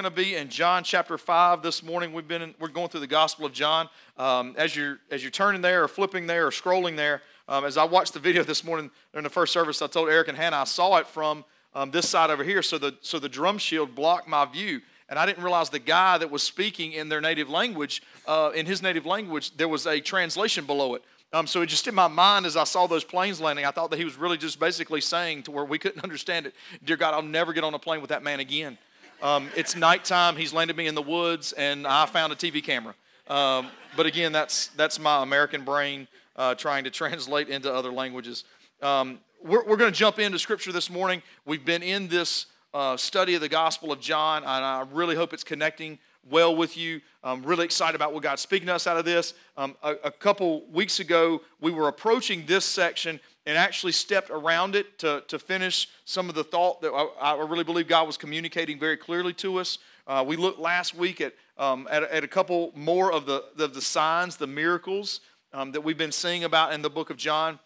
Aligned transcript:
going 0.00 0.14
to 0.14 0.16
be 0.16 0.36
in 0.36 0.48
John 0.48 0.84
chapter 0.84 1.18
5 1.18 1.60
this 1.60 1.82
morning. 1.82 2.12
We've 2.12 2.28
been 2.28 2.40
in, 2.40 2.54
we're 2.60 2.68
going 2.68 2.88
through 2.88 3.00
the 3.00 3.08
Gospel 3.08 3.46
of 3.46 3.52
John. 3.52 3.88
Um, 4.16 4.54
as 4.56 4.76
you're 4.76 5.00
as 5.10 5.24
you're 5.24 5.32
turning 5.32 5.60
there 5.60 5.82
or 5.82 5.88
flipping 5.88 6.28
there 6.28 6.46
or 6.46 6.50
scrolling 6.50 6.94
there, 6.94 7.20
um, 7.48 7.64
as 7.64 7.76
I 7.76 7.82
watched 7.82 8.12
the 8.12 8.20
video 8.20 8.44
this 8.44 8.62
morning 8.62 8.92
during 9.12 9.24
the 9.24 9.28
first 9.28 9.52
service, 9.52 9.82
I 9.82 9.88
told 9.88 10.08
Eric 10.08 10.28
and 10.28 10.38
Hannah 10.38 10.58
I 10.58 10.64
saw 10.64 10.98
it 10.98 11.08
from 11.08 11.44
um, 11.74 11.90
this 11.90 12.08
side 12.08 12.30
over 12.30 12.44
here, 12.44 12.62
so 12.62 12.78
the 12.78 12.96
so 13.00 13.18
the 13.18 13.28
drum 13.28 13.58
shield 13.58 13.96
blocked 13.96 14.28
my 14.28 14.44
view, 14.44 14.82
and 15.08 15.18
I 15.18 15.26
didn't 15.26 15.42
realize 15.42 15.68
the 15.68 15.80
guy 15.80 16.16
that 16.16 16.30
was 16.30 16.44
speaking 16.44 16.92
in 16.92 17.08
their 17.08 17.20
native 17.20 17.50
language, 17.50 18.00
uh, 18.28 18.52
in 18.54 18.66
his 18.66 18.80
native 18.80 19.04
language, 19.04 19.56
there 19.56 19.66
was 19.66 19.84
a 19.84 19.98
translation 19.98 20.64
below 20.64 20.94
it. 20.94 21.02
Um, 21.32 21.48
so 21.48 21.60
it 21.62 21.66
just 21.66 21.88
in 21.88 21.94
my 21.96 22.08
mind 22.08 22.46
as 22.46 22.56
I 22.56 22.64
saw 22.64 22.86
those 22.86 23.02
planes 23.02 23.40
landing, 23.40 23.64
I 23.64 23.72
thought 23.72 23.90
that 23.90 23.98
he 23.98 24.04
was 24.04 24.16
really 24.16 24.38
just 24.38 24.60
basically 24.60 25.00
saying 25.00 25.42
to 25.42 25.50
where 25.50 25.64
we 25.64 25.76
couldn't 25.80 26.02
understand 26.04 26.46
it, 26.46 26.54
Dear 26.84 26.96
God, 26.96 27.14
I'll 27.14 27.22
never 27.22 27.52
get 27.52 27.64
on 27.64 27.74
a 27.74 27.80
plane 27.80 28.00
with 28.00 28.10
that 28.10 28.22
man 28.22 28.38
again. 28.38 28.78
Um, 29.20 29.50
it's 29.56 29.74
nighttime. 29.74 30.36
He's 30.36 30.52
landed 30.52 30.76
me 30.76 30.86
in 30.86 30.94
the 30.94 31.02
woods, 31.02 31.52
and 31.52 31.86
I 31.86 32.06
found 32.06 32.32
a 32.32 32.36
TV 32.36 32.62
camera. 32.62 32.94
Um, 33.26 33.68
but 33.96 34.06
again, 34.06 34.30
that's 34.30 34.68
that's 34.68 34.98
my 34.98 35.22
American 35.22 35.64
brain 35.64 36.06
uh, 36.36 36.54
trying 36.54 36.84
to 36.84 36.90
translate 37.00 37.48
into 37.48 37.72
other 37.72 37.90
languages. 37.90 38.44
Um, 38.80 39.18
we're, 39.42 39.64
we're 39.64 39.76
going 39.76 39.92
to 39.92 39.98
jump 39.98 40.18
into 40.20 40.38
Scripture 40.38 40.70
this 40.70 40.88
morning. 40.88 41.22
We've 41.44 41.64
been 41.64 41.82
in 41.82 42.06
this 42.08 42.46
uh, 42.72 42.96
study 42.96 43.34
of 43.34 43.40
the 43.40 43.48
Gospel 43.48 43.90
of 43.92 44.00
John, 44.00 44.42
and 44.42 44.64
I 44.64 44.84
really 44.92 45.16
hope 45.16 45.32
it's 45.32 45.44
connecting 45.44 45.98
well 46.30 46.54
with 46.54 46.76
you. 46.76 47.00
I'm 47.24 47.42
really 47.42 47.64
excited 47.64 47.96
about 47.96 48.12
what 48.12 48.22
God's 48.22 48.42
speaking 48.42 48.66
to 48.68 48.74
us 48.74 48.86
out 48.86 48.96
of 48.96 49.04
this. 49.04 49.34
Um, 49.56 49.76
a, 49.82 49.94
a, 50.04 50.10
couple 50.10 50.64
weeks 50.66 51.00
ago, 51.00 51.40
we 51.60 51.72
were 51.72 51.88
approaching 51.88 52.44
this 52.46 52.64
section 52.64 53.18
and 53.48 53.56
actually 53.56 53.92
stepped 53.92 54.28
around 54.28 54.76
it 54.76 54.98
to, 54.98 55.24
to 55.26 55.38
finish 55.38 55.88
some 56.04 56.28
of 56.28 56.34
the 56.34 56.44
thought 56.44 56.82
that 56.82 56.90
I, 56.90 57.32
I 57.32 57.46
really 57.46 57.64
believe 57.64 57.88
God 57.88 58.06
was 58.06 58.18
communicating 58.18 58.78
very 58.78 58.98
clearly 58.98 59.32
to 59.34 59.58
us. 59.58 59.78
Uh, 60.06 60.22
we 60.26 60.36
looked 60.36 60.58
last 60.58 60.94
week 60.94 61.22
at, 61.22 61.32
um, 61.56 61.88
at, 61.90 62.02
at, 62.02 62.22
a 62.22 62.28
couple 62.28 62.72
more 62.76 63.10
of 63.10 63.24
the, 63.24 63.44
the 63.56 63.80
signs, 63.80 64.36
the 64.36 64.46
miracles 64.46 65.20
um, 65.54 65.72
that 65.72 65.80
we've 65.80 65.96
been 65.96 66.12
seeing 66.12 66.44
about 66.44 66.74
in 66.74 66.82
the 66.82 66.90
book 66.90 67.08
of 67.08 67.16
John. 67.16 67.58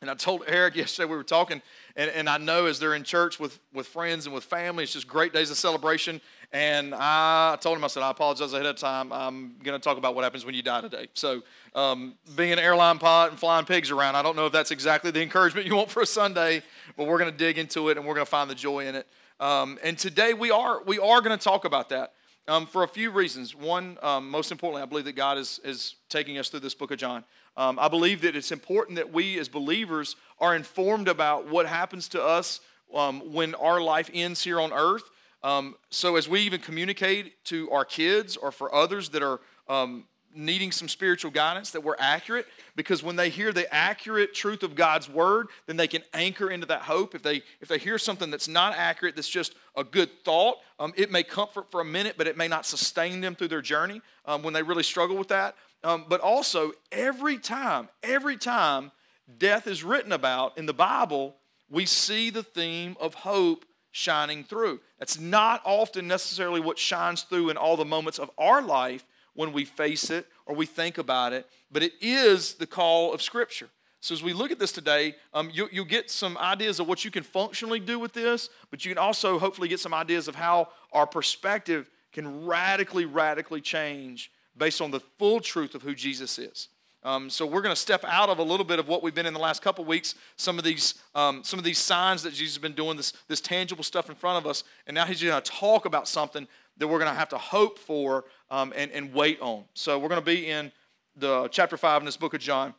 And 0.00 0.10
I 0.10 0.14
told 0.14 0.42
Eric 0.46 0.74
yesterday, 0.76 1.10
we 1.10 1.16
were 1.18 1.22
talking, 1.22 1.60
and, 2.00 2.10
and 2.12 2.30
I 2.30 2.38
know 2.38 2.64
as 2.64 2.78
they're 2.78 2.94
in 2.94 3.04
church 3.04 3.38
with, 3.38 3.60
with 3.74 3.86
friends 3.86 4.24
and 4.24 4.34
with 4.34 4.44
family, 4.44 4.84
it's 4.84 4.94
just 4.94 5.06
great 5.06 5.34
days 5.34 5.50
of 5.50 5.58
celebration. 5.58 6.22
And 6.50 6.94
I 6.94 7.58
told 7.60 7.76
him, 7.76 7.84
I 7.84 7.88
said, 7.88 8.02
I 8.02 8.10
apologize 8.10 8.54
ahead 8.54 8.64
of 8.64 8.76
time. 8.76 9.12
I'm 9.12 9.56
going 9.62 9.78
to 9.78 9.84
talk 9.84 9.98
about 9.98 10.14
what 10.14 10.24
happens 10.24 10.46
when 10.46 10.54
you 10.54 10.62
die 10.62 10.80
today. 10.80 11.08
So, 11.12 11.42
um, 11.74 12.14
being 12.36 12.52
an 12.52 12.58
airline 12.58 12.98
pilot 12.98 13.32
and 13.32 13.38
flying 13.38 13.66
pigs 13.66 13.90
around, 13.90 14.16
I 14.16 14.22
don't 14.22 14.34
know 14.34 14.46
if 14.46 14.52
that's 14.52 14.70
exactly 14.70 15.10
the 15.10 15.20
encouragement 15.20 15.66
you 15.66 15.76
want 15.76 15.90
for 15.90 16.00
a 16.00 16.06
Sunday, 16.06 16.62
but 16.96 17.06
we're 17.06 17.18
going 17.18 17.30
to 17.30 17.36
dig 17.36 17.58
into 17.58 17.90
it 17.90 17.98
and 17.98 18.06
we're 18.06 18.14
going 18.14 18.24
to 18.24 18.30
find 18.30 18.48
the 18.48 18.54
joy 18.54 18.86
in 18.86 18.94
it. 18.94 19.06
Um, 19.38 19.78
and 19.84 19.98
today 19.98 20.32
we 20.32 20.50
are, 20.50 20.82
we 20.82 20.98
are 20.98 21.20
going 21.20 21.36
to 21.36 21.44
talk 21.44 21.66
about 21.66 21.90
that 21.90 22.14
um, 22.48 22.66
for 22.66 22.82
a 22.82 22.88
few 22.88 23.10
reasons. 23.10 23.54
One, 23.54 23.98
um, 24.00 24.30
most 24.30 24.50
importantly, 24.50 24.82
I 24.82 24.86
believe 24.86 25.04
that 25.04 25.16
God 25.16 25.36
is, 25.36 25.60
is 25.64 25.96
taking 26.08 26.38
us 26.38 26.48
through 26.48 26.60
this 26.60 26.74
book 26.74 26.92
of 26.92 26.98
John. 26.98 27.24
Um, 27.60 27.78
I 27.78 27.88
believe 27.88 28.22
that 28.22 28.34
it's 28.34 28.52
important 28.52 28.96
that 28.96 29.12
we 29.12 29.38
as 29.38 29.48
believers 29.48 30.16
are 30.38 30.56
informed 30.56 31.08
about 31.08 31.46
what 31.46 31.66
happens 31.66 32.08
to 32.08 32.22
us 32.22 32.60
um, 32.94 33.32
when 33.32 33.54
our 33.54 33.80
life 33.80 34.08
ends 34.14 34.42
here 34.42 34.60
on 34.60 34.72
earth 34.72 35.04
um, 35.42 35.76
so, 35.88 36.16
as 36.16 36.28
we 36.28 36.40
even 36.40 36.60
communicate 36.60 37.44
to 37.46 37.70
our 37.70 37.84
kids 37.84 38.36
or 38.36 38.52
for 38.52 38.74
others 38.74 39.08
that 39.10 39.22
are 39.22 39.40
um, 39.68 40.04
needing 40.34 40.70
some 40.70 40.88
spiritual 40.88 41.30
guidance, 41.30 41.70
that 41.70 41.82
we're 41.82 41.96
accurate, 41.98 42.46
because 42.76 43.02
when 43.02 43.16
they 43.16 43.30
hear 43.30 43.52
the 43.52 43.72
accurate 43.74 44.34
truth 44.34 44.62
of 44.62 44.74
God's 44.74 45.08
word, 45.08 45.48
then 45.66 45.76
they 45.76 45.88
can 45.88 46.02
anchor 46.12 46.50
into 46.50 46.66
that 46.66 46.82
hope. 46.82 47.14
If 47.14 47.22
they 47.22 47.42
if 47.60 47.68
they 47.68 47.78
hear 47.78 47.98
something 47.98 48.30
that's 48.30 48.48
not 48.48 48.74
accurate, 48.76 49.16
that's 49.16 49.28
just 49.28 49.54
a 49.76 49.82
good 49.82 50.10
thought, 50.24 50.58
um, 50.78 50.92
it 50.94 51.10
may 51.10 51.22
comfort 51.22 51.70
for 51.70 51.80
a 51.80 51.84
minute, 51.86 52.16
but 52.18 52.26
it 52.26 52.36
may 52.36 52.48
not 52.48 52.66
sustain 52.66 53.22
them 53.22 53.34
through 53.34 53.48
their 53.48 53.62
journey 53.62 54.02
um, 54.26 54.42
when 54.42 54.52
they 54.52 54.62
really 54.62 54.82
struggle 54.82 55.16
with 55.16 55.28
that. 55.28 55.54
Um, 55.82 56.04
but 56.08 56.20
also, 56.20 56.72
every 56.92 57.38
time, 57.38 57.88
every 58.02 58.36
time 58.36 58.92
death 59.38 59.66
is 59.66 59.82
written 59.82 60.12
about 60.12 60.58
in 60.58 60.66
the 60.66 60.74
Bible, 60.74 61.36
we 61.70 61.86
see 61.86 62.30
the 62.30 62.42
theme 62.42 62.96
of 63.00 63.14
hope 63.14 63.64
shining 63.90 64.44
through. 64.44 64.80
That's 64.98 65.18
not 65.18 65.62
often 65.64 66.06
necessarily 66.06 66.60
what 66.60 66.78
shines 66.78 67.22
through 67.22 67.50
in 67.50 67.56
all 67.56 67.76
the 67.76 67.84
moments 67.84 68.18
of 68.18 68.30
our 68.38 68.62
life 68.62 69.04
when 69.34 69.52
we 69.52 69.64
face 69.64 70.10
it 70.10 70.26
or 70.46 70.54
we 70.54 70.66
think 70.66 70.98
about 70.98 71.32
it, 71.32 71.46
but 71.70 71.82
it 71.82 71.92
is 72.00 72.54
the 72.54 72.66
call 72.66 73.12
of 73.14 73.22
Scripture. 73.22 73.68
So, 74.02 74.14
as 74.14 74.22
we 74.22 74.32
look 74.32 74.50
at 74.50 74.58
this 74.58 74.72
today, 74.72 75.14
um, 75.34 75.50
you, 75.52 75.68
will 75.72 75.84
get 75.84 76.10
some 76.10 76.38
ideas 76.38 76.80
of 76.80 76.88
what 76.88 77.04
you 77.04 77.10
can 77.10 77.22
functionally 77.22 77.80
do 77.80 77.98
with 77.98 78.14
this, 78.14 78.48
but 78.70 78.84
you 78.84 78.90
can 78.90 78.98
also 78.98 79.38
hopefully 79.38 79.68
get 79.68 79.78
some 79.78 79.92
ideas 79.92 80.26
of 80.26 80.34
how 80.34 80.68
our 80.92 81.06
perspective 81.06 81.90
can 82.12 82.46
radically, 82.46 83.04
radically 83.04 83.60
change 83.60 84.30
based 84.56 84.80
on 84.80 84.90
the 84.90 85.00
full 85.18 85.40
truth 85.40 85.74
of 85.74 85.82
who 85.82 85.94
Jesus 85.94 86.38
is. 86.38 86.68
Um, 87.02 87.30
so 87.30 87.46
we're 87.46 87.62
going 87.62 87.74
to 87.74 87.80
step 87.80 88.04
out 88.04 88.28
of 88.28 88.38
a 88.38 88.42
little 88.42 88.66
bit 88.66 88.78
of 88.78 88.86
what 88.86 89.02
we've 89.02 89.14
been 89.14 89.24
in 89.24 89.32
the 89.32 89.40
last 89.40 89.62
couple 89.62 89.84
weeks. 89.86 90.14
Some 90.36 90.58
of 90.58 90.64
these, 90.64 90.94
um, 91.14 91.42
some 91.42 91.58
of 91.58 91.64
these 91.64 91.78
signs 91.78 92.22
that 92.24 92.34
Jesus 92.34 92.56
has 92.56 92.62
been 92.62 92.74
doing, 92.74 92.96
this, 92.98 93.14
this 93.26 93.40
tangible 93.40 93.84
stuff 93.84 94.10
in 94.10 94.14
front 94.14 94.44
of 94.44 94.48
us, 94.48 94.64
and 94.86 94.94
now 94.94 95.06
he's 95.06 95.22
going 95.22 95.40
to 95.40 95.50
talk 95.50 95.86
about 95.86 96.06
something 96.06 96.46
that 96.76 96.86
we're 96.86 96.98
going 96.98 97.10
to 97.10 97.18
have 97.18 97.30
to 97.30 97.38
hope 97.38 97.78
for 97.78 98.24
um, 98.50 98.74
and, 98.76 98.90
and 98.92 99.14
wait 99.14 99.40
on. 99.40 99.64
So 99.72 99.98
we're 99.98 100.08
going 100.08 100.20
to 100.20 100.26
be 100.26 100.50
in 100.50 100.72
the 101.16 101.48
chapter 101.48 101.78
five 101.78 102.02
in 102.02 102.06
this 102.06 102.18
book 102.18 102.34
of 102.34 102.40
John, 102.40 102.74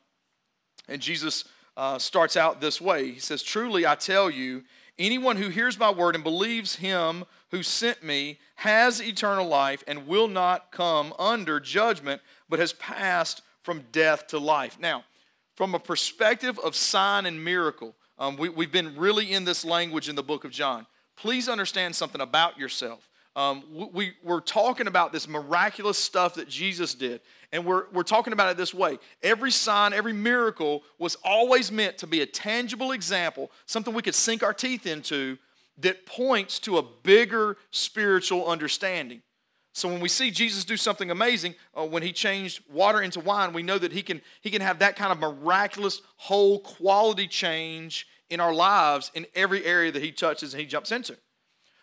and 0.88 1.02
Jesus 1.02 1.46
uh, 1.76 1.98
starts 1.98 2.38
out 2.38 2.62
this 2.62 2.80
way. 2.80 3.12
He 3.12 3.20
says, 3.20 3.42
"Truly, 3.42 3.88
I 3.88 3.96
tell 3.96 4.30
you, 4.30 4.64
anyone 5.00 5.38
who 5.38 5.50
hears 5.50 5.80
my 5.80 5.92
word 5.92 6.16
and 6.16 6.24
believes 6.24 6.78
him 6.78 7.26
who 7.50 7.64
sent 7.64 8.04
me 8.04 8.40
has 8.56 9.02
eternal 9.02 9.48
life 9.48 9.84
and 9.88 10.08
will 10.08 10.28
not 10.28 10.72
come 10.72 11.14
under 11.20 11.60
judgment, 11.60 12.22
but 12.50 12.60
has 12.60 12.74
passed." 12.74 13.42
from 13.64 13.86
death 13.92 14.28
to 14.28 14.40
life. 14.40 14.80
Now, 14.80 15.04
from 15.56 15.76
a 15.76 15.80
perspective 15.80 16.60
of 16.60 16.76
sign 16.76 17.26
and 17.26 17.44
miracle, 17.44 17.96
um, 18.18 18.38
we, 18.38 18.50
we've 18.50 18.72
been 18.72 18.96
really 18.98 19.32
in 19.32 19.46
this 19.46 19.64
language 19.66 20.10
in 20.10 20.16
the 20.16 20.24
book 20.24 20.44
of 20.44 20.52
John. 20.52 20.86
Please 21.16 21.48
understand 21.48 21.96
something 21.96 22.22
about 22.22 22.58
yourself. 22.58 23.08
Um, 23.36 23.64
we, 23.94 24.14
we're 24.24 24.42
talking 24.42 24.88
about 24.88 25.14
this 25.14 25.28
miraculous 25.28 25.98
stuff 25.98 26.36
that 26.36 26.50
Jesus 26.50 26.94
did, 26.94 27.22
and 27.54 27.66
we're, 27.66 27.86
we're 27.94 28.04
talking 28.04 28.34
about 28.34 28.50
it 28.50 28.58
this 28.58 28.74
way. 28.74 29.00
Every 29.24 29.52
sign, 29.52 29.94
every 29.94 30.12
miracle 30.12 30.84
was 31.00 31.16
always 31.24 31.72
meant 31.72 31.98
to 32.00 32.08
be 32.08 32.22
a 32.22 32.26
tangible 32.26 32.92
example, 32.92 33.50
something 33.66 33.94
we 33.94 34.02
could 34.02 34.16
sink 34.16 34.44
our 34.44 34.54
teeth 34.54 34.86
into 34.86 35.38
that 35.78 36.06
points 36.06 36.60
to 36.60 36.78
a 36.78 36.84
bigger 37.04 37.58
spiritual 37.72 38.48
understanding. 38.48 39.22
So 39.74 39.88
when 39.88 40.02
we 40.02 40.10
see 40.10 40.32
Jesus 40.32 40.66
do 40.66 40.76
something 40.76 41.10
amazing, 41.10 41.56
uh, 41.74 41.86
when 41.86 42.04
he 42.04 42.12
changed 42.12 42.62
water 42.70 43.02
into 43.02 43.22
wine, 43.22 43.54
we 43.54 43.64
know 43.64 43.78
that 43.78 43.94
he 43.94 44.02
can, 44.02 44.22
he 44.42 44.50
can 44.50 44.62
have 44.62 44.80
that 44.80 44.98
kind 44.98 45.14
of 45.14 45.20
miraculous 45.20 46.02
whole 46.18 46.60
quality 46.60 47.28
change 47.28 48.08
in 48.30 48.42
our 48.42 48.54
lives 48.54 49.12
in 49.14 49.26
every 49.34 49.66
area 49.66 49.92
that 49.92 50.02
he 50.02 50.12
touches 50.12 50.54
and 50.54 50.60
he 50.60 50.68
jumps 50.68 50.92
into. 50.92 51.16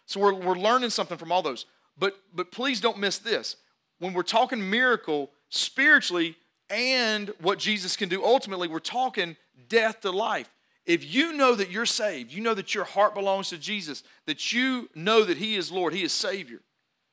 So 0.08 0.20
we're, 0.20 0.32
we're 0.32 0.56
learning 0.56 0.88
something 0.88 1.18
from 1.18 1.30
all 1.30 1.42
those. 1.42 1.66
But, 1.98 2.16
but 2.34 2.50
please 2.50 2.80
don't 2.80 2.98
miss 2.98 3.18
this. 3.18 3.56
When 3.98 4.14
we're 4.14 4.22
talking 4.22 4.70
miracle 4.70 5.30
spiritually 5.50 6.34
and 6.70 7.32
what 7.40 7.58
Jesus 7.58 7.94
can 7.94 8.08
do 8.08 8.24
ultimately, 8.24 8.68
we're 8.68 8.78
talking 8.78 9.36
death 9.68 10.00
to 10.00 10.10
life. 10.10 10.48
If 10.86 11.04
you 11.14 11.34
know 11.34 11.54
that 11.54 11.70
you're 11.70 11.84
saved, 11.84 12.32
you 12.32 12.40
know 12.40 12.54
that 12.54 12.74
your 12.74 12.84
heart 12.84 13.14
belongs 13.14 13.50
to 13.50 13.58
Jesus, 13.58 14.02
that 14.24 14.50
you 14.50 14.88
know 14.94 15.24
that 15.24 15.36
he 15.36 15.56
is 15.56 15.70
Lord, 15.70 15.92
he 15.92 16.02
is 16.02 16.12
Savior, 16.12 16.60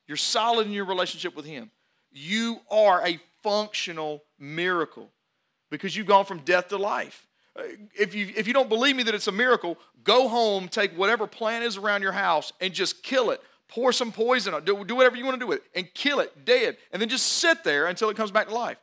you're 0.08 0.16
solid 0.16 0.66
in 0.66 0.72
your 0.72 0.86
relationship 0.86 1.36
with 1.36 1.44
Him. 1.44 1.70
You 2.10 2.60
are 2.70 3.06
a 3.06 3.20
functional 3.42 4.22
miracle 4.38 5.10
because 5.70 5.96
you've 5.96 6.06
gone 6.06 6.24
from 6.24 6.38
death 6.38 6.68
to 6.68 6.78
life. 6.78 7.25
Uh, 7.56 7.62
if 7.98 8.14
you, 8.14 8.32
if 8.36 8.46
you 8.46 8.52
don't 8.52 8.68
believe 8.68 8.96
me 8.96 9.02
that 9.02 9.14
it's 9.14 9.28
a 9.28 9.32
miracle, 9.32 9.78
go 10.04 10.28
home, 10.28 10.68
take 10.68 10.92
whatever 10.92 11.26
plant 11.26 11.64
is 11.64 11.76
around 11.76 12.02
your 12.02 12.12
house, 12.12 12.52
and 12.60 12.72
just 12.72 13.02
kill 13.02 13.30
it. 13.30 13.40
Pour 13.68 13.92
some 13.92 14.12
poison 14.12 14.54
on 14.54 14.64
do, 14.64 14.84
do 14.84 14.94
whatever 14.94 15.16
you 15.16 15.24
want 15.24 15.34
to 15.34 15.40
do 15.40 15.46
with 15.48 15.58
it, 15.58 15.64
and 15.74 15.92
kill 15.94 16.20
it 16.20 16.44
dead. 16.44 16.76
And 16.92 17.00
then 17.00 17.08
just 17.08 17.26
sit 17.26 17.64
there 17.64 17.86
until 17.86 18.10
it 18.10 18.16
comes 18.16 18.30
back 18.30 18.48
to 18.48 18.54
life. 18.54 18.78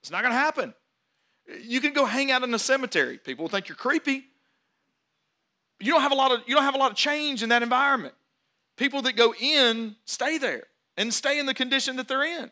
It's 0.00 0.10
not 0.10 0.22
going 0.22 0.32
to 0.32 0.38
happen. 0.38 0.74
You 1.62 1.80
can 1.80 1.92
go 1.92 2.04
hang 2.04 2.30
out 2.30 2.42
in 2.42 2.50
the 2.50 2.58
cemetery. 2.58 3.18
People 3.18 3.44
will 3.44 3.50
think 3.50 3.68
you're 3.68 3.76
creepy. 3.76 4.24
You 5.80 5.92
don't 5.92 6.00
have 6.00 6.12
a 6.12 6.16
lot 6.16 6.32
of, 6.32 6.40
you 6.46 6.54
don't 6.54 6.64
have 6.64 6.74
a 6.74 6.78
lot 6.78 6.90
of 6.90 6.96
change 6.96 7.42
in 7.42 7.50
that 7.50 7.62
environment. 7.62 8.14
People 8.76 9.02
that 9.02 9.14
go 9.14 9.34
in 9.38 9.96
stay 10.04 10.38
there 10.38 10.64
and 10.96 11.12
stay 11.12 11.38
in 11.38 11.46
the 11.46 11.54
condition 11.54 11.96
that 11.96 12.08
they're 12.08 12.24
in. 12.24 12.50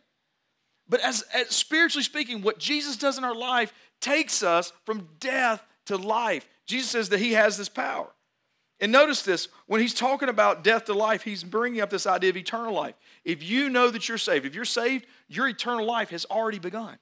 But 0.93 1.01
as, 1.01 1.23
as, 1.33 1.49
spiritually 1.49 2.03
speaking, 2.03 2.43
what 2.43 2.59
Jesus 2.59 2.99
does 2.99 3.17
in 3.17 3.25
our 3.25 3.35
life 3.35 3.73
takes 4.03 4.43
us 4.43 4.75
from 4.85 5.09
death 5.21 5.65
to 5.87 5.97
life. 5.97 6.47
Jesus 6.67 6.91
says 6.91 7.09
that 7.09 7.19
he 7.19 7.33
has 7.33 7.57
this 7.57 7.71
power. 7.71 8.09
And 8.79 8.93
notice 8.93 9.23
this 9.23 9.49
when 9.67 9.81
he's 9.81 9.95
talking 9.95 10.29
about 10.29 10.63
death 10.63 10.85
to 10.85 10.93
life, 10.93 11.23
he's 11.23 11.45
bringing 11.45 11.81
up 11.81 11.89
this 11.89 12.07
idea 12.07 12.29
of 12.29 12.37
eternal 12.37 12.75
life. 12.75 12.95
If 13.25 13.43
you 13.43 13.71
know 13.71 13.89
that 13.89 14.07
you're 14.07 14.19
saved, 14.19 14.45
if 14.45 14.55
you're 14.55 14.67
saved, 14.67 15.07
your 15.29 15.49
eternal 15.49 15.87
life 15.87 16.11
has 16.11 16.27
already 16.27 16.59
begun. 16.59 16.99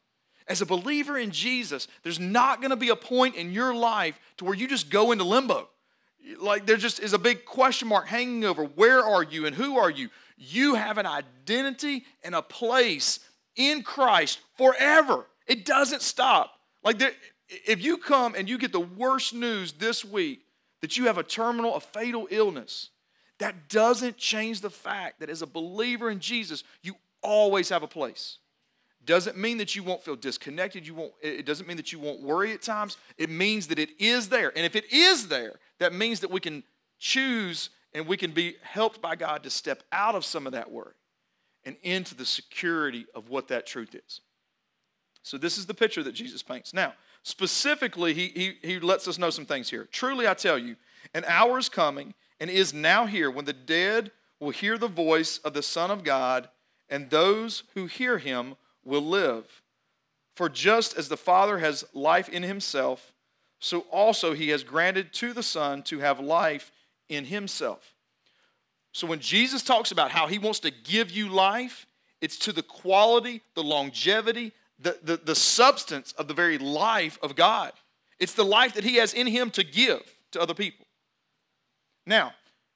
As 0.46 0.60
a 0.60 0.66
believer 0.66 1.18
in 1.18 1.32
Jesus, 1.32 1.88
there's 2.04 2.20
not 2.20 2.60
going 2.60 2.70
to 2.70 2.76
be 2.76 2.90
a 2.90 2.96
point 2.96 3.34
in 3.34 3.50
your 3.50 3.74
life 3.74 4.20
to 4.36 4.44
where 4.44 4.54
you 4.54 4.68
just 4.68 4.88
go 4.88 5.10
into 5.10 5.24
limbo 5.24 5.68
like 6.38 6.66
there 6.66 6.76
just 6.76 7.00
is 7.00 7.12
a 7.12 7.18
big 7.18 7.44
question 7.44 7.88
mark 7.88 8.06
hanging 8.06 8.44
over 8.44 8.64
where 8.64 9.04
are 9.04 9.22
you 9.22 9.46
and 9.46 9.56
who 9.56 9.78
are 9.78 9.90
you 9.90 10.10
You 10.36 10.74
have 10.74 10.98
an 10.98 11.06
identity 11.06 12.04
and 12.22 12.34
a 12.34 12.42
place 12.42 13.20
in 13.68 13.82
Christ 13.82 14.40
forever. 14.56 15.26
It 15.46 15.64
doesn't 15.64 16.02
stop. 16.02 16.52
Like 16.82 16.98
there, 16.98 17.12
if 17.48 17.82
you 17.82 17.98
come 17.98 18.34
and 18.34 18.48
you 18.48 18.56
get 18.56 18.72
the 18.72 18.80
worst 18.80 19.34
news 19.34 19.72
this 19.72 20.04
week 20.04 20.46
that 20.80 20.96
you 20.96 21.06
have 21.06 21.18
a 21.18 21.22
terminal, 21.22 21.74
a 21.74 21.80
fatal 21.80 22.26
illness, 22.30 22.90
that 23.38 23.68
doesn't 23.68 24.16
change 24.16 24.60
the 24.60 24.70
fact 24.70 25.20
that 25.20 25.30
as 25.30 25.42
a 25.42 25.46
believer 25.46 26.10
in 26.10 26.20
Jesus, 26.20 26.64
you 26.82 26.94
always 27.22 27.68
have 27.68 27.82
a 27.82 27.88
place. 27.88 28.38
Doesn't 29.04 29.36
mean 29.36 29.58
that 29.58 29.74
you 29.74 29.82
won't 29.82 30.02
feel 30.02 30.16
disconnected. 30.16 30.86
You 30.86 30.94
won't, 30.94 31.12
it 31.22 31.46
doesn't 31.46 31.66
mean 31.66 31.78
that 31.78 31.90
you 31.90 31.98
won't 31.98 32.22
worry 32.22 32.52
at 32.52 32.62
times. 32.62 32.96
It 33.16 33.30
means 33.30 33.66
that 33.68 33.78
it 33.78 33.90
is 33.98 34.28
there. 34.28 34.52
And 34.54 34.64
if 34.64 34.76
it 34.76 34.92
is 34.92 35.28
there, 35.28 35.54
that 35.78 35.94
means 35.94 36.20
that 36.20 36.30
we 36.30 36.40
can 36.40 36.62
choose 36.98 37.70
and 37.94 38.06
we 38.06 38.16
can 38.16 38.32
be 38.32 38.56
helped 38.62 39.00
by 39.00 39.16
God 39.16 39.42
to 39.42 39.50
step 39.50 39.82
out 39.90 40.14
of 40.14 40.24
some 40.24 40.46
of 40.46 40.52
that 40.52 40.70
worry 40.70 40.94
and 41.64 41.76
into 41.82 42.14
the 42.14 42.24
security 42.24 43.06
of 43.14 43.28
what 43.28 43.48
that 43.48 43.66
truth 43.66 43.94
is. 43.94 44.20
So, 45.22 45.36
this 45.36 45.58
is 45.58 45.66
the 45.66 45.74
picture 45.74 46.02
that 46.02 46.12
Jesus 46.12 46.42
paints. 46.42 46.72
Now, 46.72 46.94
specifically, 47.22 48.14
he, 48.14 48.28
he, 48.28 48.52
he 48.62 48.80
lets 48.80 49.06
us 49.06 49.18
know 49.18 49.30
some 49.30 49.44
things 49.44 49.68
here. 49.68 49.86
Truly, 49.92 50.26
I 50.26 50.34
tell 50.34 50.58
you, 50.58 50.76
an 51.14 51.24
hour 51.26 51.58
is 51.58 51.68
coming 51.68 52.14
and 52.38 52.48
is 52.48 52.72
now 52.72 53.06
here 53.06 53.30
when 53.30 53.44
the 53.44 53.52
dead 53.52 54.10
will 54.38 54.50
hear 54.50 54.78
the 54.78 54.88
voice 54.88 55.38
of 55.38 55.52
the 55.52 55.62
Son 55.62 55.90
of 55.90 56.02
God, 56.02 56.48
and 56.88 57.10
those 57.10 57.64
who 57.74 57.86
hear 57.86 58.18
him 58.18 58.56
will 58.84 59.02
live. 59.02 59.62
For 60.34 60.48
just 60.48 60.96
as 60.96 61.08
the 61.08 61.18
Father 61.18 61.58
has 61.58 61.84
life 61.92 62.28
in 62.28 62.42
himself, 62.42 63.12
so 63.58 63.80
also 63.92 64.32
he 64.32 64.48
has 64.48 64.64
granted 64.64 65.12
to 65.14 65.34
the 65.34 65.42
Son 65.42 65.82
to 65.82 65.98
have 65.98 66.18
life 66.18 66.72
in 67.10 67.26
himself. 67.26 67.94
So 68.92 69.06
when 69.06 69.20
Jesus 69.20 69.62
talks 69.62 69.92
about 69.92 70.10
how 70.10 70.26
he 70.26 70.38
wants 70.38 70.60
to 70.60 70.70
give 70.70 71.10
you 71.10 71.28
life, 71.28 71.86
it's 72.20 72.36
to 72.40 72.52
the 72.52 72.62
quality, 72.62 73.42
the 73.54 73.62
longevity, 73.62 74.52
the, 74.78 74.98
the, 75.02 75.16
the 75.16 75.34
substance 75.34 76.12
of 76.12 76.28
the 76.28 76.34
very 76.34 76.58
life 76.58 77.18
of 77.22 77.36
God. 77.36 77.72
It's 78.18 78.34
the 78.34 78.44
life 78.44 78.74
that 78.74 78.84
he 78.84 78.96
has 78.96 79.14
in 79.14 79.26
him 79.26 79.50
to 79.52 79.64
give 79.64 80.02
to 80.32 80.40
other 80.40 80.54
people. 80.54 80.86
Now, 82.06 82.32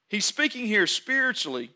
he's 0.08 0.24
speaking 0.24 0.66
here 0.66 0.86
spiritually 0.86 1.70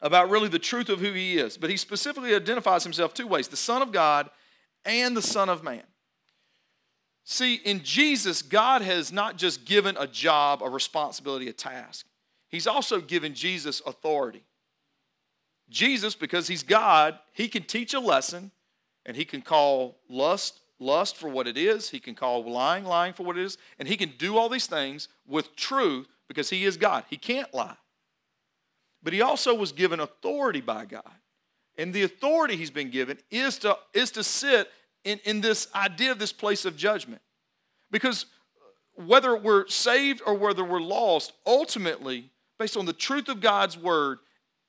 about 0.00 0.30
really 0.30 0.48
the 0.48 0.58
truth 0.58 0.88
of 0.88 1.00
who 1.00 1.12
he 1.12 1.38
is, 1.38 1.56
but 1.56 1.70
he 1.70 1.76
specifically 1.76 2.34
identifies 2.34 2.84
himself 2.84 3.14
two 3.14 3.26
ways 3.26 3.48
the 3.48 3.56
Son 3.56 3.82
of 3.82 3.92
God 3.92 4.30
and 4.84 5.16
the 5.16 5.22
Son 5.22 5.48
of 5.48 5.62
Man. 5.62 5.82
See, 7.24 7.56
in 7.56 7.82
Jesus, 7.82 8.40
God 8.40 8.80
has 8.80 9.12
not 9.12 9.36
just 9.36 9.64
given 9.64 9.96
a 9.98 10.06
job, 10.06 10.62
a 10.62 10.68
responsibility, 10.70 11.48
a 11.48 11.52
task. 11.52 12.06
He's 12.48 12.66
also 12.66 13.00
given 13.00 13.34
Jesus 13.34 13.82
authority. 13.86 14.44
Jesus, 15.68 16.14
because 16.14 16.48
he's 16.48 16.62
God, 16.62 17.18
he 17.32 17.48
can 17.48 17.62
teach 17.62 17.92
a 17.92 18.00
lesson 18.00 18.50
and 19.04 19.16
he 19.16 19.24
can 19.24 19.42
call 19.42 19.98
lust 20.08 20.60
lust 20.80 21.16
for 21.16 21.28
what 21.28 21.48
it 21.48 21.56
is, 21.56 21.90
he 21.90 21.98
can 21.98 22.14
call 22.14 22.48
lying 22.50 22.84
lying 22.84 23.12
for 23.12 23.24
what 23.24 23.36
it 23.36 23.44
is, 23.44 23.58
and 23.78 23.88
he 23.88 23.96
can 23.96 24.12
do 24.18 24.36
all 24.36 24.48
these 24.48 24.66
things 24.66 25.08
with 25.26 25.56
truth 25.56 26.06
because 26.28 26.50
he 26.50 26.64
is 26.64 26.76
God. 26.76 27.04
He 27.10 27.16
can't 27.16 27.52
lie. 27.52 27.76
But 29.02 29.12
he 29.12 29.20
also 29.20 29.54
was 29.54 29.72
given 29.72 30.00
authority 30.00 30.60
by 30.60 30.84
God. 30.84 31.02
And 31.76 31.92
the 31.92 32.02
authority 32.02 32.56
he's 32.56 32.70
been 32.70 32.90
given 32.90 33.18
is 33.30 33.58
to, 33.58 33.78
is 33.94 34.10
to 34.12 34.24
sit 34.24 34.70
in, 35.04 35.20
in 35.24 35.40
this 35.40 35.68
idea 35.74 36.10
of 36.10 36.18
this 36.18 36.32
place 36.32 36.64
of 36.64 36.76
judgment. 36.76 37.22
Because 37.90 38.26
whether 38.94 39.36
we're 39.36 39.68
saved 39.68 40.20
or 40.26 40.34
whether 40.34 40.64
we're 40.64 40.80
lost, 40.80 41.32
ultimately, 41.46 42.30
based 42.58 42.76
on 42.76 42.86
the 42.86 42.92
truth 42.92 43.28
of 43.28 43.40
God's 43.40 43.76
word, 43.76 44.18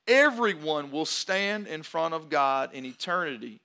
everyone 0.08 0.92
will 0.92 1.06
stand 1.06 1.68
in 1.68 1.84
front 1.84 2.14
of 2.14 2.30
God 2.30 2.74
in 2.74 2.86
eternity 2.86 3.62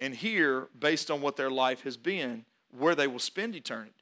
and 0.00 0.14
hear, 0.14 0.68
based 0.78 1.10
on 1.10 1.20
what 1.20 1.36
their 1.36 1.50
life 1.50 1.82
has 1.82 1.96
been, 1.96 2.44
where 2.76 2.94
they 2.94 3.06
will 3.06 3.20
spend 3.20 3.54
eternity. 3.54 3.92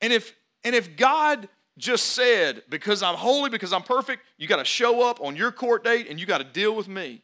And 0.00 0.12
if, 0.12 0.34
and 0.64 0.74
if 0.74 0.96
God 0.96 1.48
just 1.76 2.06
said, 2.06 2.62
because 2.68 3.02
I'm 3.02 3.14
holy, 3.14 3.50
because 3.50 3.72
I'm 3.72 3.82
perfect, 3.82 4.22
you 4.38 4.48
got 4.48 4.56
to 4.56 4.64
show 4.64 5.08
up 5.08 5.20
on 5.20 5.36
your 5.36 5.52
court 5.52 5.84
date 5.84 6.08
and 6.08 6.18
you 6.18 6.26
got 6.26 6.38
to 6.38 6.44
deal 6.44 6.74
with 6.74 6.88
me. 6.88 7.22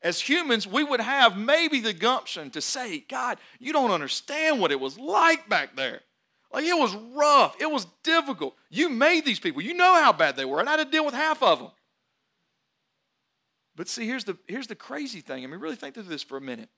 As 0.00 0.20
humans, 0.20 0.66
we 0.66 0.84
would 0.84 1.00
have 1.00 1.36
maybe 1.36 1.80
the 1.80 1.92
gumption 1.92 2.50
to 2.50 2.60
say, 2.60 3.04
God, 3.08 3.38
you 3.58 3.72
don't 3.72 3.90
understand 3.90 4.60
what 4.60 4.70
it 4.70 4.80
was 4.80 4.98
like 4.98 5.48
back 5.48 5.76
there. 5.76 6.00
Like 6.52 6.64
it 6.64 6.78
was 6.78 6.94
rough, 7.14 7.56
it 7.60 7.70
was 7.70 7.86
difficult. 8.02 8.54
You 8.70 8.88
made 8.88 9.24
these 9.24 9.38
people, 9.38 9.62
you 9.62 9.74
know 9.74 9.94
how 9.94 10.12
bad 10.12 10.36
they 10.36 10.44
were, 10.44 10.60
and 10.60 10.68
I 10.68 10.76
had 10.76 10.84
to 10.84 10.90
deal 10.90 11.04
with 11.04 11.14
half 11.14 11.42
of 11.42 11.58
them. 11.58 11.70
But 13.76 13.88
see, 13.88 14.06
here's 14.06 14.24
the, 14.24 14.36
here's 14.48 14.66
the 14.66 14.74
crazy 14.74 15.20
thing. 15.20 15.44
I 15.44 15.46
mean, 15.46 15.60
really 15.60 15.76
think 15.76 15.94
through 15.94 16.04
this 16.04 16.22
for 16.22 16.36
a 16.36 16.40
minute. 16.40 16.68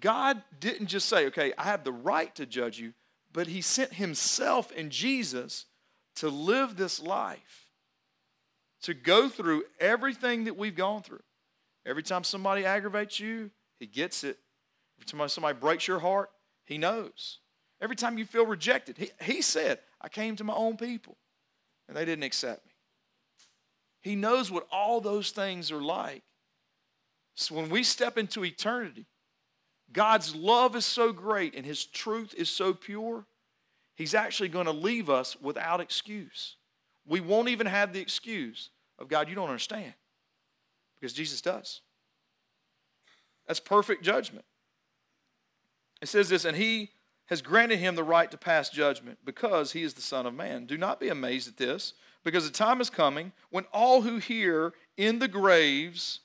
God 0.00 0.42
didn't 0.58 0.86
just 0.86 1.08
say, 1.08 1.26
okay, 1.26 1.52
I 1.58 1.64
have 1.64 1.84
the 1.84 1.92
right 1.92 2.34
to 2.36 2.46
judge 2.46 2.78
you, 2.78 2.94
but 3.32 3.46
He 3.46 3.60
sent 3.60 3.94
Himself 3.94 4.72
and 4.76 4.90
Jesus 4.90 5.66
to 6.16 6.28
live 6.28 6.76
this 6.76 7.00
life, 7.00 7.68
to 8.82 8.94
go 8.94 9.28
through 9.28 9.64
everything 9.78 10.44
that 10.44 10.56
we've 10.56 10.74
gone 10.74 11.02
through. 11.02 11.22
Every 11.84 12.02
time 12.02 12.24
somebody 12.24 12.64
aggravates 12.64 13.18
you, 13.18 13.50
he 13.78 13.86
gets 13.86 14.24
it. 14.24 14.38
Every 14.98 15.18
time 15.18 15.28
somebody 15.28 15.58
breaks 15.58 15.88
your 15.88 15.98
heart, 15.98 16.30
he 16.64 16.78
knows. 16.78 17.38
Every 17.82 17.96
time 17.96 18.16
you 18.16 18.24
feel 18.24 18.46
rejected, 18.46 18.96
he, 18.96 19.10
he 19.20 19.42
said, 19.42 19.80
I 20.00 20.08
came 20.08 20.36
to 20.36 20.44
my 20.44 20.54
own 20.54 20.78
people 20.78 21.18
and 21.88 21.96
they 21.96 22.06
didn't 22.06 22.24
accept 22.24 22.64
me. 22.64 22.72
He 24.00 24.16
knows 24.16 24.50
what 24.50 24.66
all 24.72 25.02
those 25.02 25.32
things 25.32 25.70
are 25.70 25.82
like. 25.82 26.22
So 27.34 27.54
when 27.54 27.68
we 27.68 27.82
step 27.82 28.16
into 28.16 28.44
eternity, 28.44 29.06
God's 29.92 30.34
love 30.34 30.74
is 30.76 30.86
so 30.86 31.12
great 31.12 31.54
and 31.54 31.66
his 31.66 31.84
truth 31.84 32.34
is 32.38 32.48
so 32.48 32.72
pure 32.72 33.26
He's 33.94 34.14
actually 34.14 34.48
going 34.48 34.66
to 34.66 34.72
leave 34.72 35.10
us 35.10 35.36
without 35.40 35.80
excuse. 35.80 36.56
We 37.06 37.20
won't 37.20 37.48
even 37.48 37.66
have 37.66 37.92
the 37.92 38.00
excuse 38.00 38.70
of 38.98 39.08
God, 39.08 39.28
you 39.28 39.34
don't 39.34 39.48
understand, 39.48 39.94
because 40.98 41.12
Jesus 41.12 41.40
does. 41.40 41.80
That's 43.46 43.60
perfect 43.60 44.02
judgment. 44.02 44.44
It 46.00 46.08
says 46.08 46.28
this, 46.28 46.44
and 46.44 46.56
he 46.56 46.90
has 47.32 47.40
granted 47.40 47.78
him 47.78 47.94
the 47.94 48.04
right 48.04 48.30
to 48.30 48.36
pass 48.36 48.68
judgment 48.68 49.16
because 49.24 49.72
he 49.72 49.82
is 49.82 49.94
the 49.94 50.02
Son 50.02 50.26
of 50.26 50.34
Man. 50.34 50.66
Do 50.66 50.76
not 50.76 51.00
be 51.00 51.08
amazed 51.08 51.48
at 51.48 51.56
this, 51.56 51.94
because 52.22 52.44
the 52.44 52.52
time 52.52 52.78
is 52.78 52.90
coming 52.90 53.32
when 53.48 53.64
all 53.72 54.02
who 54.02 54.18
hear 54.18 54.74
in 54.98 55.18
the 55.18 55.28
graves 55.28 56.20